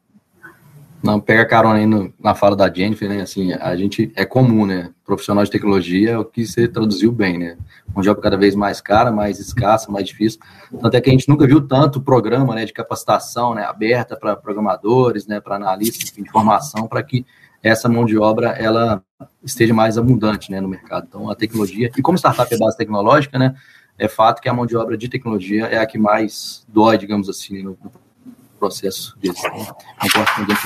Não, 1.03 1.21
pega 1.21 1.47
carona 1.47 1.79
aí 1.79 1.87
no, 1.87 2.13
na 2.19 2.35
fala 2.35 2.57
da 2.57 2.73
Jennifer, 2.73 3.09
né? 3.09 3.21
Assim, 3.21 3.53
a 3.53 3.77
gente 3.77 4.13
é 4.17 4.25
comum, 4.25 4.67
né? 4.67 4.91
Profissional 5.05 5.45
de 5.45 5.51
tecnologia 5.51 6.13
é 6.13 6.19
o 6.19 6.25
que 6.25 6.45
você 6.45 6.67
traduziu 6.67 7.13
bem, 7.13 7.39
né? 7.39 7.57
Um 7.95 8.01
job 8.01 8.21
cada 8.21 8.37
vez 8.37 8.55
mais 8.55 8.81
cara, 8.81 9.13
mais 9.13 9.39
escassa, 9.39 9.91
mais 9.91 10.07
difícil. 10.07 10.41
Tanto 10.81 10.97
é 10.97 11.01
que 11.01 11.09
a 11.09 11.13
gente 11.13 11.29
nunca 11.29 11.47
viu 11.47 11.67
tanto 11.67 12.01
programa, 12.01 12.55
né, 12.55 12.65
de 12.65 12.73
capacitação, 12.73 13.55
né, 13.55 13.63
aberta 13.63 14.17
para 14.17 14.35
programadores, 14.35 15.27
né, 15.27 15.39
para 15.39 15.57
analistas 15.57 16.11
de 16.11 16.21
informação, 16.21 16.89
para 16.89 17.03
que 17.03 17.25
essa 17.63 17.89
mão 17.89 18.05
de 18.05 18.19
obra 18.19 18.51
ela 18.51 19.03
esteja 19.45 19.73
mais 19.73 19.97
abundante, 19.97 20.51
né, 20.51 20.61
no 20.61 20.69
mercado. 20.69 21.07
Então, 21.09 21.31
a 21.31 21.35
tecnologia 21.35 21.91
e 21.97 22.03
como 22.03 22.19
startup 22.19 22.53
é 22.53 22.59
base 22.59 22.77
tecnológica, 22.77 23.39
né, 23.39 23.55
é 23.99 24.09
fato 24.09 24.41
que 24.41 24.49
a 24.49 24.53
mão 24.53 24.67
de 24.67 24.77
obra 24.77 24.97
de 24.97 25.09
tecnologia 25.09 25.67
é 25.67 25.79
a 25.79 25.87
que 25.87 25.99
mais 25.99 26.65
dói, 26.69 26.99
digamos 26.99 27.29
assim, 27.29 27.63
no, 27.63 27.79
processo 28.59 29.17
de 29.21 29.31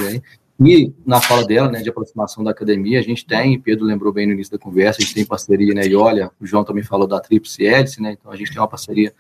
aí. 0.07 0.23
E 0.63 0.93
na 1.07 1.21
fala 1.21 1.45
dela, 1.47 1.71
né, 1.71 1.81
de 1.81 1.89
aproximação 1.89 2.45
da 2.45 2.51
academia, 2.51 2.99
a 2.99 3.03
gente 3.03 3.27
tem, 3.27 3.59
Pedro 3.59 3.87
lembrou 3.87 4.13
bem 4.13 4.27
no 4.27 4.33
início 4.33 4.53
da 4.53 4.59
conversa, 4.59 5.01
a 5.01 5.03
gente 5.03 5.15
tem 5.15 5.25
parceria, 5.25 5.73
né, 5.73 5.87
e 5.87 5.97
olha, 5.97 6.31
o 6.39 6.47
João 6.47 6.65
também 6.65 6.85
falou 6.85 7.07
da 7.07 7.19
Tríplice 7.19 7.65
Hélice, 7.65 8.03
né, 8.03 8.13
então 8.13 8.31
a 8.31 8.37
gente 8.37 8.53
tem 8.53 8.61
uma 8.61 8.69
parceria 8.69 9.13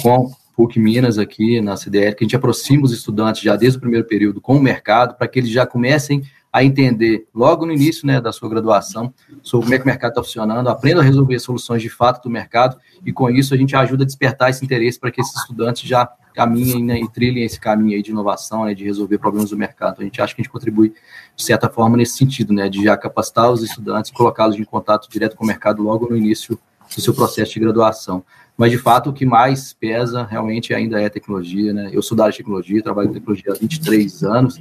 com 0.00 0.30
PUC 0.56 0.78
Minas 0.78 1.18
aqui 1.18 1.60
na 1.60 1.76
CDL, 1.76 2.14
que 2.14 2.22
a 2.22 2.26
gente 2.26 2.36
aproxima 2.36 2.84
os 2.84 2.92
estudantes 2.92 3.42
já 3.42 3.56
desde 3.56 3.76
o 3.78 3.80
primeiro 3.80 4.06
período 4.06 4.40
com 4.40 4.56
o 4.56 4.62
mercado, 4.62 5.16
para 5.16 5.26
que 5.26 5.40
eles 5.40 5.50
já 5.50 5.66
comecem 5.66 6.22
a 6.54 6.62
entender 6.62 7.26
logo 7.34 7.66
no 7.66 7.72
início 7.72 8.06
né, 8.06 8.20
da 8.20 8.30
sua 8.30 8.48
graduação 8.48 9.12
sobre 9.42 9.66
como 9.66 9.74
é 9.74 9.78
que 9.78 9.82
o 9.82 9.88
mercado 9.88 10.10
está 10.12 10.22
funcionando, 10.22 10.68
aprenda 10.68 11.00
a 11.00 11.02
resolver 11.02 11.36
soluções 11.40 11.82
de 11.82 11.88
fato 11.90 12.22
do 12.22 12.30
mercado, 12.30 12.76
e 13.04 13.12
com 13.12 13.28
isso 13.28 13.52
a 13.52 13.56
gente 13.56 13.74
ajuda 13.74 14.04
a 14.04 14.06
despertar 14.06 14.50
esse 14.50 14.64
interesse 14.64 14.96
para 14.96 15.10
que 15.10 15.20
esses 15.20 15.34
estudantes 15.34 15.82
já 15.82 16.08
caminhem 16.32 16.84
né, 16.84 17.00
e 17.00 17.10
trilhem 17.10 17.42
esse 17.42 17.58
caminho 17.58 17.96
aí 17.96 18.02
de 18.04 18.12
inovação, 18.12 18.66
né, 18.66 18.72
de 18.72 18.84
resolver 18.84 19.18
problemas 19.18 19.50
do 19.50 19.56
mercado. 19.56 19.96
A 20.00 20.04
gente 20.04 20.22
acha 20.22 20.32
que 20.32 20.42
a 20.42 20.44
gente 20.44 20.52
contribui, 20.52 20.94
de 21.34 21.42
certa 21.42 21.68
forma, 21.68 21.96
nesse 21.96 22.16
sentido, 22.16 22.54
né, 22.54 22.68
de 22.68 22.84
já 22.84 22.96
capacitar 22.96 23.50
os 23.50 23.60
estudantes, 23.60 24.12
colocá-los 24.12 24.56
em 24.56 24.62
contato 24.62 25.10
direto 25.10 25.34
com 25.34 25.42
o 25.42 25.48
mercado 25.48 25.82
logo 25.82 26.08
no 26.08 26.16
início 26.16 26.56
do 26.94 27.02
seu 27.02 27.12
processo 27.12 27.52
de 27.52 27.58
graduação. 27.58 28.24
Mas, 28.56 28.70
de 28.70 28.78
fato, 28.78 29.10
o 29.10 29.12
que 29.12 29.26
mais 29.26 29.72
pesa 29.72 30.22
realmente 30.22 30.72
ainda 30.72 31.02
é 31.02 31.06
a 31.06 31.10
tecnologia. 31.10 31.72
Né? 31.72 31.90
Eu 31.92 32.00
sou 32.00 32.16
da 32.16 32.22
área 32.22 32.32
de 32.32 32.38
tecnologia, 32.38 32.80
trabalho 32.80 33.10
em 33.10 33.12
tecnologia 33.12 33.52
há 33.52 33.56
23 33.56 34.22
anos, 34.22 34.60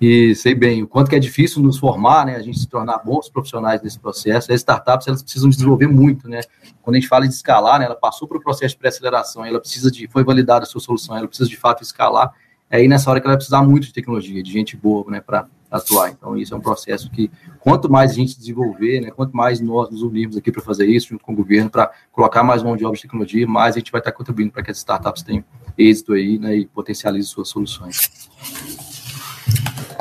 e 0.00 0.34
sei 0.34 0.54
bem 0.54 0.82
o 0.82 0.86
quanto 0.86 1.08
que 1.08 1.16
é 1.16 1.18
difícil 1.18 1.62
nos 1.62 1.78
formar, 1.78 2.26
né, 2.26 2.36
a 2.36 2.42
gente 2.42 2.58
se 2.58 2.66
tornar 2.66 2.98
bons 2.98 3.28
profissionais 3.28 3.82
nesse 3.82 3.98
processo. 3.98 4.52
As 4.52 4.60
startups, 4.60 5.06
elas 5.08 5.22
precisam 5.22 5.48
desenvolver 5.48 5.86
muito, 5.86 6.28
né, 6.28 6.40
quando 6.82 6.96
a 6.96 6.98
gente 7.00 7.08
fala 7.08 7.26
de 7.26 7.34
escalar, 7.34 7.78
né, 7.78 7.86
ela 7.86 7.96
passou 7.96 8.28
por 8.28 8.36
um 8.36 8.40
processo 8.40 8.74
de 8.74 8.78
pré-aceleração, 8.78 9.44
ela 9.44 9.60
precisa 9.60 9.90
de, 9.90 10.06
foi 10.08 10.22
validada 10.22 10.64
a 10.64 10.66
sua 10.66 10.80
solução, 10.80 11.16
ela 11.16 11.26
precisa 11.26 11.48
de 11.48 11.56
fato 11.56 11.82
escalar, 11.82 12.32
é 12.68 12.78
aí 12.78 12.88
nessa 12.88 13.10
hora 13.10 13.20
que 13.20 13.26
ela 13.26 13.32
vai 13.32 13.38
precisar 13.38 13.62
muito 13.62 13.86
de 13.86 13.92
tecnologia, 13.92 14.42
de 14.42 14.52
gente 14.52 14.76
boa, 14.76 15.08
né, 15.10 15.20
para 15.20 15.46
atuar. 15.70 16.10
Então, 16.10 16.36
isso 16.36 16.54
é 16.54 16.56
um 16.56 16.60
processo 16.60 17.10
que, 17.10 17.30
quanto 17.60 17.90
mais 17.90 18.12
a 18.12 18.14
gente 18.14 18.38
desenvolver, 18.38 19.00
né, 19.00 19.10
quanto 19.10 19.36
mais 19.36 19.60
nós 19.60 19.90
nos 19.90 20.02
unirmos 20.02 20.36
aqui 20.36 20.50
para 20.50 20.62
fazer 20.62 20.86
isso, 20.86 21.08
junto 21.08 21.24
com 21.24 21.32
o 21.32 21.36
governo, 21.36 21.70
para 21.70 21.90
colocar 22.12 22.42
mais 22.42 22.62
mão 22.62 22.76
de 22.76 22.84
obra 22.84 22.96
de 22.96 23.02
tecnologia, 23.02 23.46
mais 23.46 23.76
a 23.76 23.78
gente 23.78 23.92
vai 23.92 24.00
estar 24.00 24.12
contribuindo 24.12 24.52
para 24.52 24.62
que 24.62 24.70
as 24.70 24.78
startups 24.78 25.22
tenham 25.22 25.44
êxito 25.78 26.12
aí, 26.12 26.38
né, 26.38 26.56
e 26.56 26.66
potencializem 26.66 27.28
suas 27.28 27.48
soluções. 27.48 28.10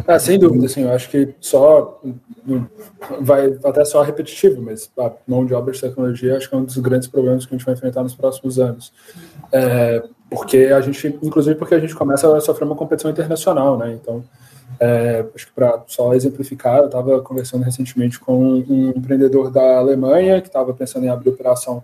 Ah, 0.07 0.19
sem 0.19 0.37
dúvida, 0.37 0.67
assim, 0.67 0.83
eu 0.83 0.91
acho 0.91 1.09
que 1.09 1.33
só 1.41 1.99
vai 3.19 3.57
até 3.63 3.83
só 3.83 4.03
repetitivo, 4.03 4.61
mas 4.61 4.89
a 4.97 5.11
mão 5.27 5.45
de 5.45 5.53
obra 5.53 5.73
de 5.73 5.81
tecnologia 5.81 6.37
acho 6.37 6.47
que 6.47 6.55
é 6.55 6.57
um 6.57 6.63
dos 6.63 6.77
grandes 6.77 7.07
problemas 7.07 7.45
que 7.45 7.55
a 7.55 7.57
gente 7.57 7.65
vai 7.65 7.73
enfrentar 7.73 8.03
nos 8.03 8.13
próximos 8.13 8.59
anos. 8.59 8.93
É, 9.51 10.03
porque 10.29 10.57
a 10.57 10.79
gente, 10.81 11.07
inclusive 11.23 11.55
porque 11.55 11.73
a 11.73 11.79
gente 11.79 11.95
começa 11.95 12.35
a 12.35 12.41
sofrer 12.41 12.65
uma 12.65 12.75
competição 12.75 13.09
internacional, 13.09 13.77
né? 13.77 13.97
Então, 13.99 14.23
é, 14.79 15.25
acho 15.33 15.47
que 15.47 15.53
para 15.53 15.83
só 15.87 16.13
exemplificar, 16.13 16.79
eu 16.79 16.85
estava 16.85 17.21
conversando 17.21 17.63
recentemente 17.63 18.19
com 18.19 18.63
um 18.67 18.93
empreendedor 18.95 19.49
da 19.49 19.77
Alemanha 19.77 20.41
que 20.41 20.47
estava 20.47 20.73
pensando 20.73 21.05
em 21.05 21.09
abrir 21.09 21.29
operação 21.29 21.83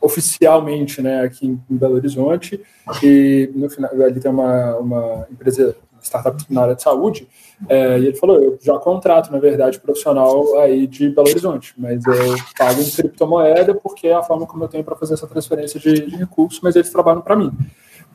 oficialmente, 0.00 1.02
né, 1.02 1.20
aqui 1.20 1.46
em 1.46 1.76
Belo 1.76 1.96
Horizonte 1.96 2.58
e 3.02 3.50
no 3.54 3.68
final 3.68 3.90
ali 3.92 4.18
tem 4.18 4.30
uma, 4.30 4.76
uma 4.76 5.26
empresa 5.30 5.76
startup 6.06 6.44
na 6.48 6.62
área 6.62 6.74
de 6.74 6.82
saúde, 6.82 7.28
é, 7.68 7.98
e 7.98 8.06
ele 8.06 8.16
falou, 8.16 8.42
eu 8.42 8.58
já 8.60 8.78
contrato, 8.78 9.30
na 9.30 9.38
verdade, 9.38 9.78
profissional 9.78 10.58
aí 10.58 10.86
de 10.86 11.10
Belo 11.10 11.28
Horizonte, 11.28 11.74
mas 11.76 12.04
eu 12.06 12.36
pago 12.56 12.80
em 12.80 12.90
criptomoeda 12.90 13.74
porque 13.74 14.08
é 14.08 14.14
a 14.14 14.22
forma 14.22 14.46
como 14.46 14.64
eu 14.64 14.68
tenho 14.68 14.84
para 14.84 14.96
fazer 14.96 15.14
essa 15.14 15.26
transferência 15.26 15.78
de, 15.78 16.06
de, 16.06 16.16
recursos, 16.16 16.60
mas 16.62 16.74
eles 16.76 16.90
trabalham 16.90 17.20
para 17.20 17.36
mim. 17.36 17.52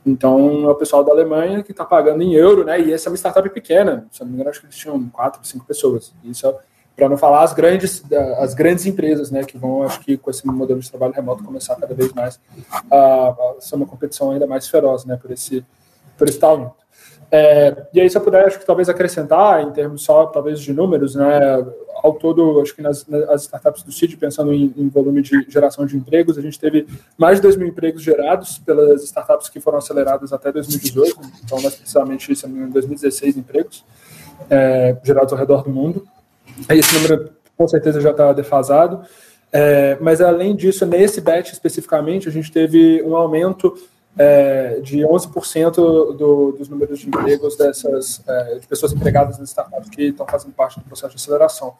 Então, 0.05 0.65
é 0.65 0.71
o 0.71 0.75
pessoal 0.75 1.03
da 1.03 1.11
Alemanha 1.11 1.63
que 1.63 1.71
está 1.71 1.83
pagando 1.83 2.21
em 2.21 2.33
euro, 2.33 2.63
né? 2.63 2.79
E 2.79 2.93
essa 2.93 3.09
é 3.09 3.11
uma 3.11 3.17
startup 3.17 3.47
pequena, 3.49 4.07
se 4.11 4.21
não 4.21 4.27
me 4.27 4.33
engano, 4.35 4.49
acho 4.49 4.59
que 4.59 4.67
eles 4.67 4.77
tinham 4.77 5.09
quatro, 5.09 5.39
cinco 5.43 5.65
pessoas. 5.65 6.13
Isso 6.23 6.47
é, 6.47 6.55
para 6.95 7.09
não 7.09 7.17
falar 7.17 7.43
as 7.43 7.53
grandes, 7.53 8.03
as 8.37 8.53
grandes 8.53 8.85
empresas, 8.85 9.31
né? 9.31 9.43
Que 9.43 9.57
vão, 9.57 9.83
acho 9.83 9.99
que 10.01 10.15
com 10.15 10.29
esse 10.29 10.45
modelo 10.45 10.79
de 10.79 10.89
trabalho 10.89 11.13
remoto, 11.13 11.43
começar 11.43 11.75
cada 11.75 11.93
vez 11.93 12.13
mais 12.13 12.39
a, 12.91 12.95
a 12.97 13.55
ser 13.59 13.75
uma 13.75 13.87
competição 13.87 14.31
ainda 14.31 14.45
mais 14.45 14.67
feroz, 14.67 15.05
né? 15.05 15.17
Por 15.17 15.31
esse, 15.31 15.65
por 16.17 16.29
esse 16.29 16.39
talento. 16.39 16.84
É, 17.37 17.87
e 17.93 17.99
aí, 17.99 18.09
se 18.09 18.17
eu 18.17 18.21
puder, 18.21 18.45
acho 18.45 18.57
que 18.57 18.65
talvez 18.65 18.87
acrescentar, 18.87 19.61
em 19.61 19.69
termos 19.71 20.03
só, 20.03 20.25
talvez, 20.27 20.57
de 20.61 20.71
números, 20.71 21.15
né, 21.15 21.37
ao 22.01 22.13
todo, 22.13 22.61
acho 22.61 22.73
que 22.73 22.81
nas, 22.81 23.05
nas 23.05 23.41
startups 23.41 23.83
do 23.83 23.91
CID, 23.91 24.15
pensando 24.15 24.53
em, 24.53 24.73
em, 24.77 24.87
volume 24.87 25.21
de 25.21 25.45
geração 25.49 25.85
de 25.85 25.97
empregos, 25.97 26.37
a 26.37 26.41
gente 26.41 26.57
teve 26.57 26.87
mais 27.17 27.39
de 27.39 27.41
2 27.41 27.57
mil 27.57 27.67
empregos 27.67 28.01
gerados 28.01 28.57
pelas 28.59 29.03
startups 29.03 29.49
que 29.49 29.59
foram 29.59 29.79
aceleradas 29.79 30.31
até 30.31 30.49
2018, 30.49 31.19
então, 31.43 31.61
mais 31.61 31.75
precisamente, 31.75 32.31
isso 32.31 32.47
em 32.47 32.69
2016 32.69 33.35
empregos 33.35 33.83
é, 34.49 34.95
gerados 35.03 35.33
ao 35.33 35.37
redor 35.37 35.61
do 35.61 35.69
mundo. 35.69 36.07
Esse 36.69 36.95
número, 36.95 37.31
com 37.57 37.67
certeza, 37.67 37.99
já 37.99 38.11
está 38.11 38.31
defasado. 38.31 39.01
É, 39.51 39.97
mas, 39.99 40.21
além 40.21 40.55
disso, 40.55 40.85
nesse 40.85 41.19
batch 41.19 41.51
especificamente, 41.51 42.29
a 42.29 42.31
gente 42.31 42.49
teve 42.49 43.03
um 43.03 43.13
aumento 43.13 43.75
é, 44.17 44.79
de 44.81 44.99
11% 44.99 45.75
do, 46.15 46.51
dos 46.53 46.69
números 46.69 46.99
de 46.99 47.07
empregos 47.07 47.57
dessas 47.57 48.21
é, 48.27 48.59
de 48.59 48.67
pessoas 48.67 48.93
empregadas 48.93 49.37
nas 49.37 49.49
startups 49.49 49.89
que 49.89 50.03
estão 50.03 50.25
fazendo 50.25 50.53
parte 50.53 50.79
do 50.79 50.85
processo 50.85 51.15
de 51.15 51.21
aceleração. 51.21 51.73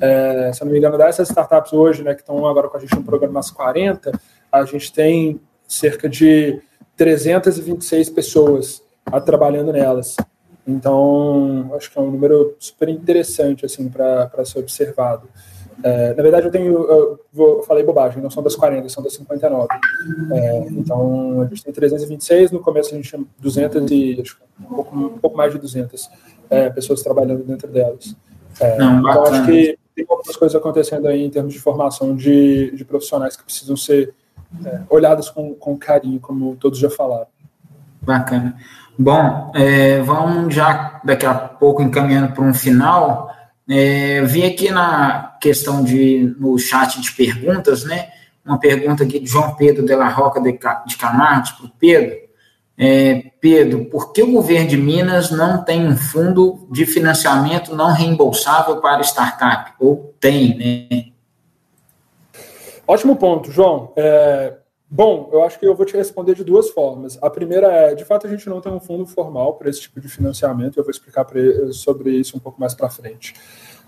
É, 0.00 0.52
se 0.52 0.62
eu 0.62 0.66
não 0.66 0.72
me 0.72 0.78
engano, 0.78 0.98
dessas 0.98 1.28
startups 1.28 1.72
hoje, 1.72 2.02
né, 2.02 2.14
que 2.14 2.20
estão 2.20 2.46
agora 2.46 2.68
com 2.68 2.76
a 2.76 2.80
gente 2.80 2.94
no 2.94 3.02
programa 3.02 3.34
nas 3.34 3.50
40, 3.50 4.12
a 4.52 4.64
gente 4.64 4.92
tem 4.92 5.40
cerca 5.66 6.08
de 6.08 6.60
326 6.96 8.10
pessoas 8.10 8.82
trabalhando 9.24 9.72
nelas. 9.72 10.16
Então, 10.66 11.70
acho 11.74 11.90
que 11.90 11.98
é 11.98 12.02
um 12.02 12.10
número 12.10 12.54
super 12.58 12.90
interessante 12.90 13.64
assim 13.64 13.88
para 13.88 14.44
ser 14.44 14.58
observado. 14.58 15.28
É, 15.82 16.14
na 16.14 16.22
verdade, 16.22 16.46
eu 16.46 16.50
tenho, 16.50 16.72
eu 16.72 17.20
vou, 17.32 17.62
falei 17.62 17.84
bobagem, 17.84 18.22
não 18.22 18.30
são 18.30 18.42
das 18.42 18.56
40, 18.56 18.88
são 18.88 19.02
das 19.02 19.14
59. 19.14 19.68
É, 20.32 20.58
então, 20.70 21.40
a 21.40 21.44
gente 21.46 21.64
tem 21.64 21.72
326, 21.72 22.50
no 22.50 22.60
começo 22.60 22.92
a 22.92 22.96
gente 22.96 23.08
tinha 23.08 23.24
200 23.38 23.90
e 23.90 24.20
acho, 24.20 24.38
um, 24.60 24.74
pouco, 24.74 24.96
um 24.96 25.18
pouco 25.18 25.36
mais 25.36 25.52
de 25.52 25.58
200 25.58 26.10
é, 26.50 26.70
pessoas 26.70 27.02
trabalhando 27.02 27.44
dentro 27.44 27.68
delas. 27.68 28.16
É, 28.60 28.76
não, 28.78 29.00
então, 29.00 29.22
acho 29.24 29.46
que 29.46 29.78
tem 29.94 30.06
algumas 30.08 30.36
coisas 30.36 30.56
acontecendo 30.56 31.06
aí 31.06 31.24
em 31.24 31.30
termos 31.30 31.52
de 31.52 31.60
formação 31.60 32.16
de, 32.16 32.72
de 32.72 32.84
profissionais 32.84 33.36
que 33.36 33.44
precisam 33.44 33.76
ser 33.76 34.14
é, 34.64 34.80
olhadas 34.88 35.30
com, 35.30 35.54
com 35.54 35.76
carinho, 35.76 36.18
como 36.18 36.56
todos 36.56 36.78
já 36.78 36.90
falaram. 36.90 37.26
Bacana. 38.02 38.56
Bom, 38.98 39.52
é, 39.54 40.00
vamos 40.00 40.52
já 40.52 41.00
daqui 41.04 41.24
a 41.24 41.34
pouco 41.34 41.82
encaminhando 41.82 42.32
para 42.32 42.42
um 42.42 42.52
final. 42.52 43.30
É, 43.68 44.22
vi 44.22 44.44
aqui 44.44 44.70
na 44.70 45.27
questão 45.40 45.82
de 45.82 46.34
no 46.38 46.58
chat 46.58 47.00
de 47.00 47.12
perguntas, 47.12 47.84
né? 47.84 48.10
Uma 48.44 48.58
pergunta 48.58 49.04
aqui 49.04 49.20
de 49.20 49.26
João 49.26 49.54
Pedro 49.54 49.84
de 49.84 49.94
la 49.94 50.08
Roca 50.08 50.40
de, 50.40 50.52
de 50.52 50.96
Camargo 50.96 51.56
para 51.56 51.66
o 51.66 51.70
Pedro. 51.78 52.28
É, 52.80 53.32
Pedro, 53.40 53.86
por 53.86 54.12
que 54.12 54.22
o 54.22 54.32
governo 54.32 54.68
de 54.68 54.76
Minas 54.76 55.32
não 55.32 55.64
tem 55.64 55.84
um 55.84 55.96
fundo 55.96 56.68
de 56.70 56.86
financiamento 56.86 57.74
não 57.74 57.92
reembolsável 57.92 58.80
para 58.80 59.02
startup? 59.02 59.72
Ou 59.80 60.14
tem, 60.20 60.56
né? 60.56 61.12
Ótimo 62.86 63.16
ponto, 63.16 63.50
João. 63.50 63.92
É, 63.96 64.54
bom, 64.88 65.28
eu 65.32 65.42
acho 65.42 65.58
que 65.58 65.66
eu 65.66 65.74
vou 65.74 65.84
te 65.84 65.96
responder 65.96 66.34
de 66.34 66.44
duas 66.44 66.70
formas. 66.70 67.18
A 67.20 67.28
primeira 67.28 67.66
é, 67.66 67.94
de 67.94 68.04
fato, 68.04 68.26
a 68.26 68.30
gente 68.30 68.48
não 68.48 68.60
tem 68.60 68.72
um 68.72 68.80
fundo 68.80 69.04
formal 69.04 69.54
para 69.54 69.68
esse 69.68 69.82
tipo 69.82 70.00
de 70.00 70.08
financiamento. 70.08 70.78
Eu 70.78 70.84
vou 70.84 70.90
explicar 70.90 71.26
sobre 71.72 72.12
isso 72.12 72.36
um 72.36 72.40
pouco 72.40 72.60
mais 72.60 72.74
para 72.74 72.88
frente. 72.88 73.34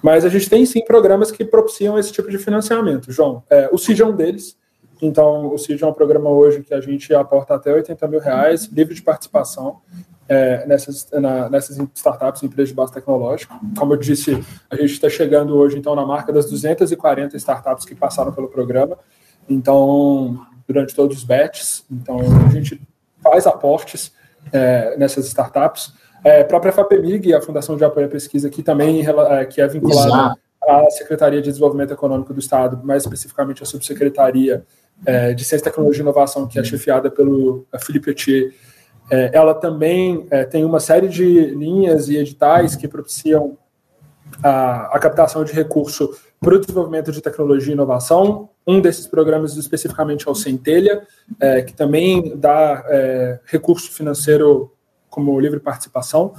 Mas 0.03 0.25
a 0.25 0.29
gente 0.29 0.49
tem 0.49 0.65
sim 0.65 0.85
programas 0.85 1.31
que 1.31 1.45
propiciam 1.45 1.99
esse 1.99 2.13
tipo 2.13 2.31
de 2.31 2.39
financiamento, 2.39 3.13
João. 3.13 3.43
É, 3.51 3.69
o 3.73 3.79
CID 3.79 4.03
é 4.03 4.07
um 4.07 4.15
deles. 4.15 4.57
Então, 5.03 5.53
o 5.53 5.59
CID 5.59 5.83
é 5.83 5.87
um 5.87 5.93
programa 5.93 6.31
hoje 6.31 6.63
que 6.63 6.75
a 6.75 6.81
gente 6.81 7.13
aporta 7.15 7.55
até 7.55 7.73
80 7.73 8.07
mil 8.09 8.21
reais, 8.21 8.67
livre 8.67 8.95
de 8.95 9.03
participação 9.03 9.81
é, 10.29 10.67
nessas, 10.67 11.11
na, 11.11 11.49
nessas 11.49 11.79
startups, 11.95 12.43
empresas 12.43 12.69
de 12.69 12.75
base 12.75 12.93
tecnológica. 12.93 13.55
Como 13.79 13.95
eu 13.95 13.97
disse, 13.97 14.43
a 14.71 14.77
gente 14.77 14.93
está 14.93 15.09
chegando 15.09 15.57
hoje, 15.57 15.79
então, 15.79 15.95
na 15.95 16.07
marca 16.07 16.33
das 16.33 16.51
240 16.51 17.37
startups 17.37 17.85
que 17.85 17.95
passaram 17.95 18.33
pelo 18.33 18.49
programa. 18.49 18.99
Então, 19.49 20.47
durante 20.69 20.95
todos 20.95 21.17
os 21.19 21.25
batches. 21.25 21.85
Então, 21.91 22.21
a 22.47 22.51
gente 22.51 22.81
faz 23.23 23.47
aportes 23.47 24.13
é, 24.53 24.97
nessas 24.97 25.27
startups. 25.27 25.93
É, 26.25 26.43
a 26.43 26.45
própria 26.45 26.73
FAPEMIG, 26.73 27.35
a 27.35 27.41
Fundação 27.41 27.77
de 27.77 27.85
Apoio 27.85 28.07
à 28.07 28.09
Pesquisa, 28.09 28.51
que 28.51 28.63
também 28.63 29.05
é, 29.07 29.45
que 29.47 29.61
é 29.61 29.67
vinculada 29.67 30.09
Exato. 30.09 30.41
à 30.69 30.91
Secretaria 30.91 31.41
de 31.41 31.49
Desenvolvimento 31.49 31.93
Econômico 31.93 32.35
do 32.35 32.41
Estado, 32.41 32.81
mais 32.85 33.05
especificamente 33.05 33.63
a 33.63 33.67
Subsecretaria 33.67 34.65
é, 35.07 35.33
de 35.33 35.45
Ciência, 35.45 35.65
Tecnologia 35.65 36.01
e 36.01 36.05
Inovação, 36.05 36.47
que 36.47 36.59
é 36.59 36.65
chefiada 36.65 37.11
pelo 37.11 37.67
Felipe 37.81 38.11
Etier, 38.11 38.53
é, 39.11 39.31
ela 39.33 39.55
também 39.55 40.27
é, 40.31 40.45
tem 40.45 40.65
uma 40.65 40.79
série 40.79 41.09
de 41.09 41.25
linhas 41.25 42.09
e 42.09 42.17
editais 42.17 42.77
que 42.77 42.87
propiciam 42.87 43.59
a, 44.43 44.97
a 44.97 44.99
captação 45.01 45.43
de 45.43 45.53
recurso 45.53 46.15
para 46.39 46.55
o 46.55 46.59
desenvolvimento 46.59 47.11
de 47.11 47.21
tecnologia 47.21 47.73
e 47.73 47.75
inovação. 47.75 48.49
Um 48.67 48.81
desses 48.81 49.07
programas 49.07 49.57
especificamente 49.57 50.29
é 50.29 50.31
o 50.31 50.35
Centelha, 50.35 51.03
é, 51.41 51.61
que 51.61 51.75
também 51.75 52.37
dá 52.37 52.85
é, 52.87 53.41
recurso 53.47 53.91
financeiro 53.91 54.73
como 55.11 55.39
livre 55.39 55.61
participação. 55.61 56.33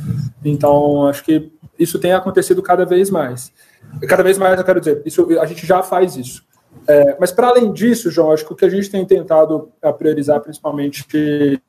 Então, 0.44 1.08
acho 1.08 1.24
que 1.24 1.52
isso 1.78 2.00
tem 2.00 2.14
acontecido 2.14 2.64
cada 2.64 2.86
vez 2.86 3.10
mais. 3.10 3.52
Cada 4.08 4.24
vez 4.24 4.38
mais, 4.38 4.58
eu 4.58 4.66
quero 4.66 4.80
dizer, 4.80 5.02
isso, 5.06 5.28
a 5.40 5.46
gente 5.46 5.68
já 5.68 5.84
faz 5.84 6.16
isso. 6.16 6.44
É, 6.88 7.18
mas, 7.20 7.32
para 7.32 7.50
além 7.50 7.72
disso, 7.72 8.10
João, 8.10 8.32
acho 8.32 8.46
que 8.46 8.54
o 8.54 8.56
que 8.56 8.66
a 8.66 8.70
gente 8.70 8.90
tem 8.90 9.06
tentado 9.06 9.72
priorizar, 9.98 10.40
principalmente 10.40 11.06
que 11.06 11.62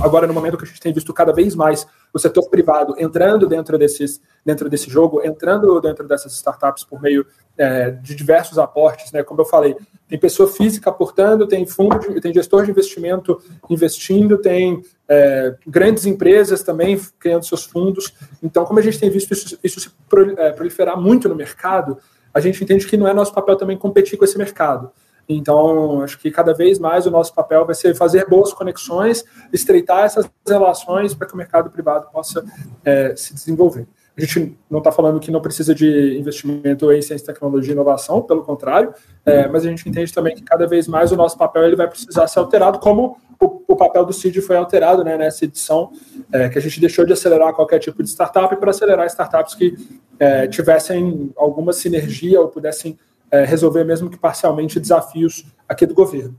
agora 0.00 0.26
no 0.26 0.34
momento 0.34 0.56
que 0.56 0.64
a 0.64 0.66
gente 0.66 0.80
tem 0.80 0.92
visto 0.92 1.12
cada 1.12 1.32
vez 1.32 1.56
mais 1.56 1.86
o 2.12 2.18
setor 2.18 2.48
privado 2.48 2.94
entrando 2.98 3.48
dentro 3.48 3.76
desses 3.76 4.20
dentro 4.44 4.70
desse 4.70 4.88
jogo, 4.88 5.20
entrando 5.24 5.80
dentro 5.80 6.06
dessas 6.06 6.32
startups 6.34 6.84
por 6.84 7.02
meio 7.02 7.26
é, 7.58 7.90
de 7.90 8.14
diversos 8.14 8.58
aportes, 8.58 9.12
né? 9.12 9.22
Como 9.22 9.40
eu 9.40 9.44
falei, 9.44 9.76
tem 10.08 10.18
pessoa 10.18 10.48
física 10.48 10.90
aportando, 10.90 11.46
tem 11.46 11.66
fundo, 11.66 12.20
tem 12.20 12.32
gestor 12.32 12.64
de 12.64 12.70
investimento 12.70 13.40
investindo, 13.68 14.38
tem 14.38 14.82
é, 15.08 15.54
grandes 15.66 16.06
empresas 16.06 16.62
também 16.62 17.00
criando 17.18 17.44
seus 17.44 17.64
fundos. 17.64 18.12
Então, 18.42 18.64
como 18.64 18.78
a 18.78 18.82
gente 18.82 18.98
tem 18.98 19.10
visto 19.10 19.32
isso, 19.32 19.58
isso 19.62 19.80
se 19.80 19.90
é, 20.38 20.52
proliferar 20.52 21.00
muito 21.00 21.28
no 21.28 21.34
mercado, 21.34 21.98
a 22.32 22.40
gente 22.40 22.62
entende 22.62 22.86
que 22.86 22.96
não 22.96 23.08
é 23.08 23.14
nosso 23.14 23.32
papel 23.32 23.56
também 23.56 23.76
competir 23.76 24.18
com 24.18 24.24
esse 24.24 24.38
mercado. 24.38 24.90
Então, 25.28 26.02
acho 26.02 26.18
que 26.18 26.30
cada 26.30 26.54
vez 26.54 26.78
mais 26.78 27.04
o 27.06 27.10
nosso 27.10 27.34
papel 27.34 27.66
vai 27.66 27.74
ser 27.74 27.96
fazer 27.96 28.28
boas 28.28 28.52
conexões, 28.52 29.24
estreitar 29.52 30.04
essas 30.04 30.30
relações 30.46 31.14
para 31.14 31.26
que 31.26 31.34
o 31.34 31.36
mercado 31.36 31.68
privado 31.68 32.08
possa 32.12 32.44
é, 32.84 33.14
se 33.16 33.34
desenvolver. 33.34 33.88
A 34.16 34.20
gente 34.22 34.56
não 34.70 34.78
está 34.78 34.90
falando 34.90 35.20
que 35.20 35.30
não 35.30 35.42
precisa 35.42 35.74
de 35.74 36.18
investimento 36.18 36.90
em 36.90 37.02
ciência, 37.02 37.26
tecnologia 37.26 37.72
e 37.72 37.74
inovação, 37.74 38.22
pelo 38.22 38.42
contrário, 38.42 38.94
é, 39.26 39.46
mas 39.46 39.66
a 39.66 39.68
gente 39.68 39.86
entende 39.86 40.10
também 40.12 40.34
que 40.34 40.42
cada 40.42 40.66
vez 40.66 40.88
mais 40.88 41.12
o 41.12 41.16
nosso 41.16 41.36
papel 41.36 41.64
ele 41.64 41.76
vai 41.76 41.86
precisar 41.86 42.26
ser 42.26 42.38
alterado, 42.38 42.78
como 42.78 43.18
o, 43.38 43.62
o 43.68 43.76
papel 43.76 44.06
do 44.06 44.14
CID 44.14 44.40
foi 44.40 44.56
alterado 44.56 45.04
né, 45.04 45.18
nessa 45.18 45.44
edição, 45.44 45.92
é, 46.32 46.48
que 46.48 46.58
a 46.58 46.62
gente 46.62 46.80
deixou 46.80 47.04
de 47.04 47.12
acelerar 47.12 47.52
qualquer 47.52 47.78
tipo 47.78 48.02
de 48.02 48.08
startup 48.08 48.56
para 48.56 48.70
acelerar 48.70 49.06
startups 49.06 49.54
que 49.54 49.76
é, 50.18 50.46
tivessem 50.46 51.30
alguma 51.36 51.74
sinergia 51.74 52.40
ou 52.40 52.48
pudessem 52.48 52.98
é, 53.30 53.44
resolver, 53.44 53.84
mesmo 53.84 54.08
que 54.08 54.16
parcialmente, 54.16 54.80
desafios 54.80 55.44
aqui 55.68 55.84
do 55.84 55.92
governo. 55.92 56.34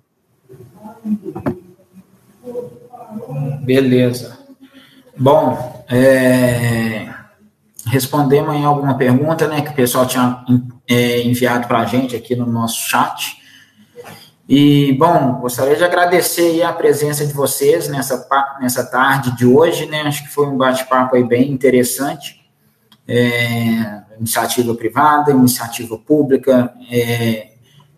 Beleza. 3.64 4.38
Bom, 5.16 5.86
é, 5.90 7.14
respondemos 7.90 8.56
em 8.56 8.66
alguma 8.66 8.98
pergunta 8.98 9.48
né, 9.48 9.62
que 9.62 9.72
o 9.72 9.76
pessoal 9.76 10.06
tinha 10.06 10.44
é, 10.88 11.22
enviado 11.22 11.68
para 11.68 11.80
a 11.80 11.86
gente 11.86 12.16
aqui 12.16 12.36
no 12.36 12.46
nosso 12.46 12.88
chat. 12.88 13.38
E, 14.48 14.94
bom, 14.94 15.40
gostaria 15.42 15.76
de 15.76 15.84
agradecer 15.84 16.64
a 16.64 16.72
presença 16.72 17.26
de 17.26 17.34
vocês 17.34 17.90
nessa, 17.90 18.26
nessa 18.62 18.86
tarde 18.86 19.36
de 19.36 19.46
hoje, 19.46 19.86
né? 19.88 20.04
Acho 20.04 20.24
que 20.24 20.30
foi 20.30 20.48
um 20.48 20.56
bate-papo 20.56 21.18
aí 21.18 21.24
bem 21.24 21.52
interessante 21.52 22.38
é, 23.08 24.02
iniciativa 24.20 24.76
privada, 24.76 25.32
iniciativa 25.32 25.98
pública, 25.98 26.74
é, 26.92 27.52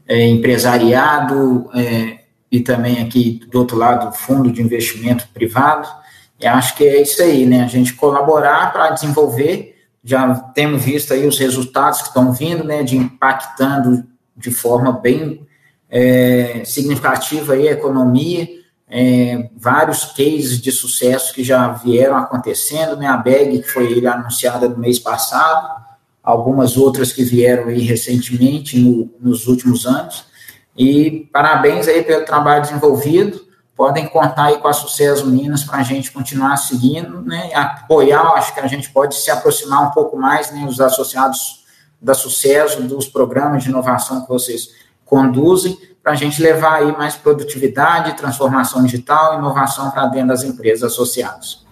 é, 0.08 0.28
empresariado 0.28 1.70
é, 1.74 2.20
e 2.52 2.60
também 2.60 3.02
aqui 3.02 3.42
do 3.50 3.60
outro 3.60 3.78
lado 3.78 4.12
fundo 4.16 4.52
de 4.52 4.62
investimento 4.62 5.28
privado. 5.34 5.88
E 6.40 6.48
acho 6.48 6.76
que 6.76 6.88
é 6.88 7.02
isso 7.02 7.22
aí, 7.22 7.46
né? 7.46 7.64
A 7.64 7.68
gente 7.68 7.94
colaborar 7.94 8.72
para 8.72 8.92
desenvolver. 8.92 9.76
Já 10.10 10.36
temos 10.36 10.84
visto 10.84 11.14
aí 11.14 11.28
os 11.28 11.38
resultados 11.38 12.02
que 12.02 12.08
estão 12.08 12.34
vindo, 12.34 12.64
né? 12.64 12.84
De 12.84 12.98
impactando 12.98 14.04
de 14.36 14.52
forma 14.52 14.92
bem 14.92 15.46
é, 15.90 16.64
significativa 16.66 17.54
aí 17.54 17.68
a 17.68 17.74
economia 17.74 18.60
é, 18.90 19.50
vários 19.56 20.06
cases 20.06 20.60
de 20.60 20.72
sucesso 20.72 21.34
que 21.34 21.44
já 21.44 21.68
vieram 21.74 22.18
acontecendo, 22.18 22.98
né? 22.98 23.08
A 23.08 23.18
BEG, 23.18 23.60
que 23.60 23.68
foi 23.68 24.06
anunciada 24.08 24.68
no 24.68 24.78
mês 24.78 24.98
passado, 24.98 25.86
algumas 26.24 26.76
outras 26.76 27.14
que 27.14 27.24
vieram 27.24 27.68
aí 27.68 27.82
recentemente, 27.82 28.80
no, 28.80 29.12
nos 29.20 29.48
últimos 29.48 29.86
anos. 29.86 30.26
E 30.76 31.30
parabéns 31.32 31.88
aí 31.88 32.02
pelo 32.02 32.26
trabalho 32.26 32.64
desenvolvido. 32.64 33.48
Podem 33.80 34.08
contar 34.08 34.48
aí 34.48 34.58
com 34.58 34.68
a 34.68 34.74
Sucesso 34.74 35.26
Minas 35.26 35.64
para 35.64 35.78
a 35.78 35.84
gente 35.84 36.12
continuar 36.12 36.58
seguindo, 36.58 37.22
né? 37.22 37.50
Apoiar, 37.56 38.34
acho 38.34 38.54
que 38.54 38.60
a 38.60 38.68
gente 38.68 38.90
pode 38.90 39.16
se 39.16 39.32
aproximar 39.32 39.88
um 39.88 39.92
pouco 39.92 40.18
mais, 40.18 40.52
né? 40.52 40.66
Os 40.68 40.82
associados 40.82 41.64
da 42.02 42.14
Sucesso, 42.14 42.84
dos 42.84 43.08
programas 43.08 43.64
de 43.64 43.70
inovação 43.70 44.24
que 44.24 44.28
vocês 44.28 44.68
conduzem, 45.06 45.80
para 46.04 46.12
a 46.12 46.16
gente 46.16 46.42
levar 46.42 46.80
aí 46.80 46.92
mais 46.92 47.16
produtividade, 47.16 48.18
transformação 48.18 48.84
digital, 48.84 49.40
inovação 49.40 49.90
para 49.92 50.08
dentro 50.08 50.28
das 50.28 50.44
empresas 50.44 50.92
associadas. 50.92 51.66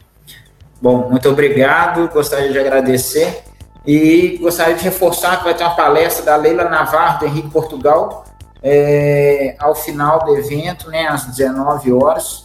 Bom, 0.81 1.09
muito 1.09 1.27
obrigado, 1.27 2.07
gostaria 2.07 2.53
de 2.53 2.57
agradecer 2.57 3.43
e 3.85 4.37
gostaria 4.41 4.75
de 4.75 4.83
reforçar 4.85 5.39
que 5.39 5.43
vai 5.43 5.53
ter 5.53 5.65
uma 5.65 5.75
palestra 5.75 6.23
da 6.23 6.37
Leila 6.37 6.69
Navarro, 6.69 7.19
do 7.19 7.25
Henrique 7.25 7.49
Portugal, 7.49 8.23
é, 8.69 9.55
ao 9.59 9.73
final 9.73 10.25
do 10.25 10.35
evento, 10.35 10.89
né, 10.89 11.07
às 11.07 11.25
19 11.25 11.93
horas. 11.93 12.43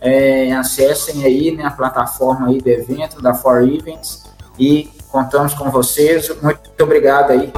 É, 0.00 0.52
acessem 0.52 1.24
aí 1.24 1.56
né, 1.56 1.64
a 1.64 1.70
plataforma 1.70 2.48
aí 2.48 2.60
do 2.60 2.68
evento, 2.68 3.20
da 3.20 3.34
For 3.34 3.66
Events, 3.66 4.24
e 4.56 4.88
contamos 5.10 5.54
com 5.54 5.68
vocês. 5.70 6.30
Muito 6.40 6.70
obrigado 6.80 7.32
aí. 7.32 7.52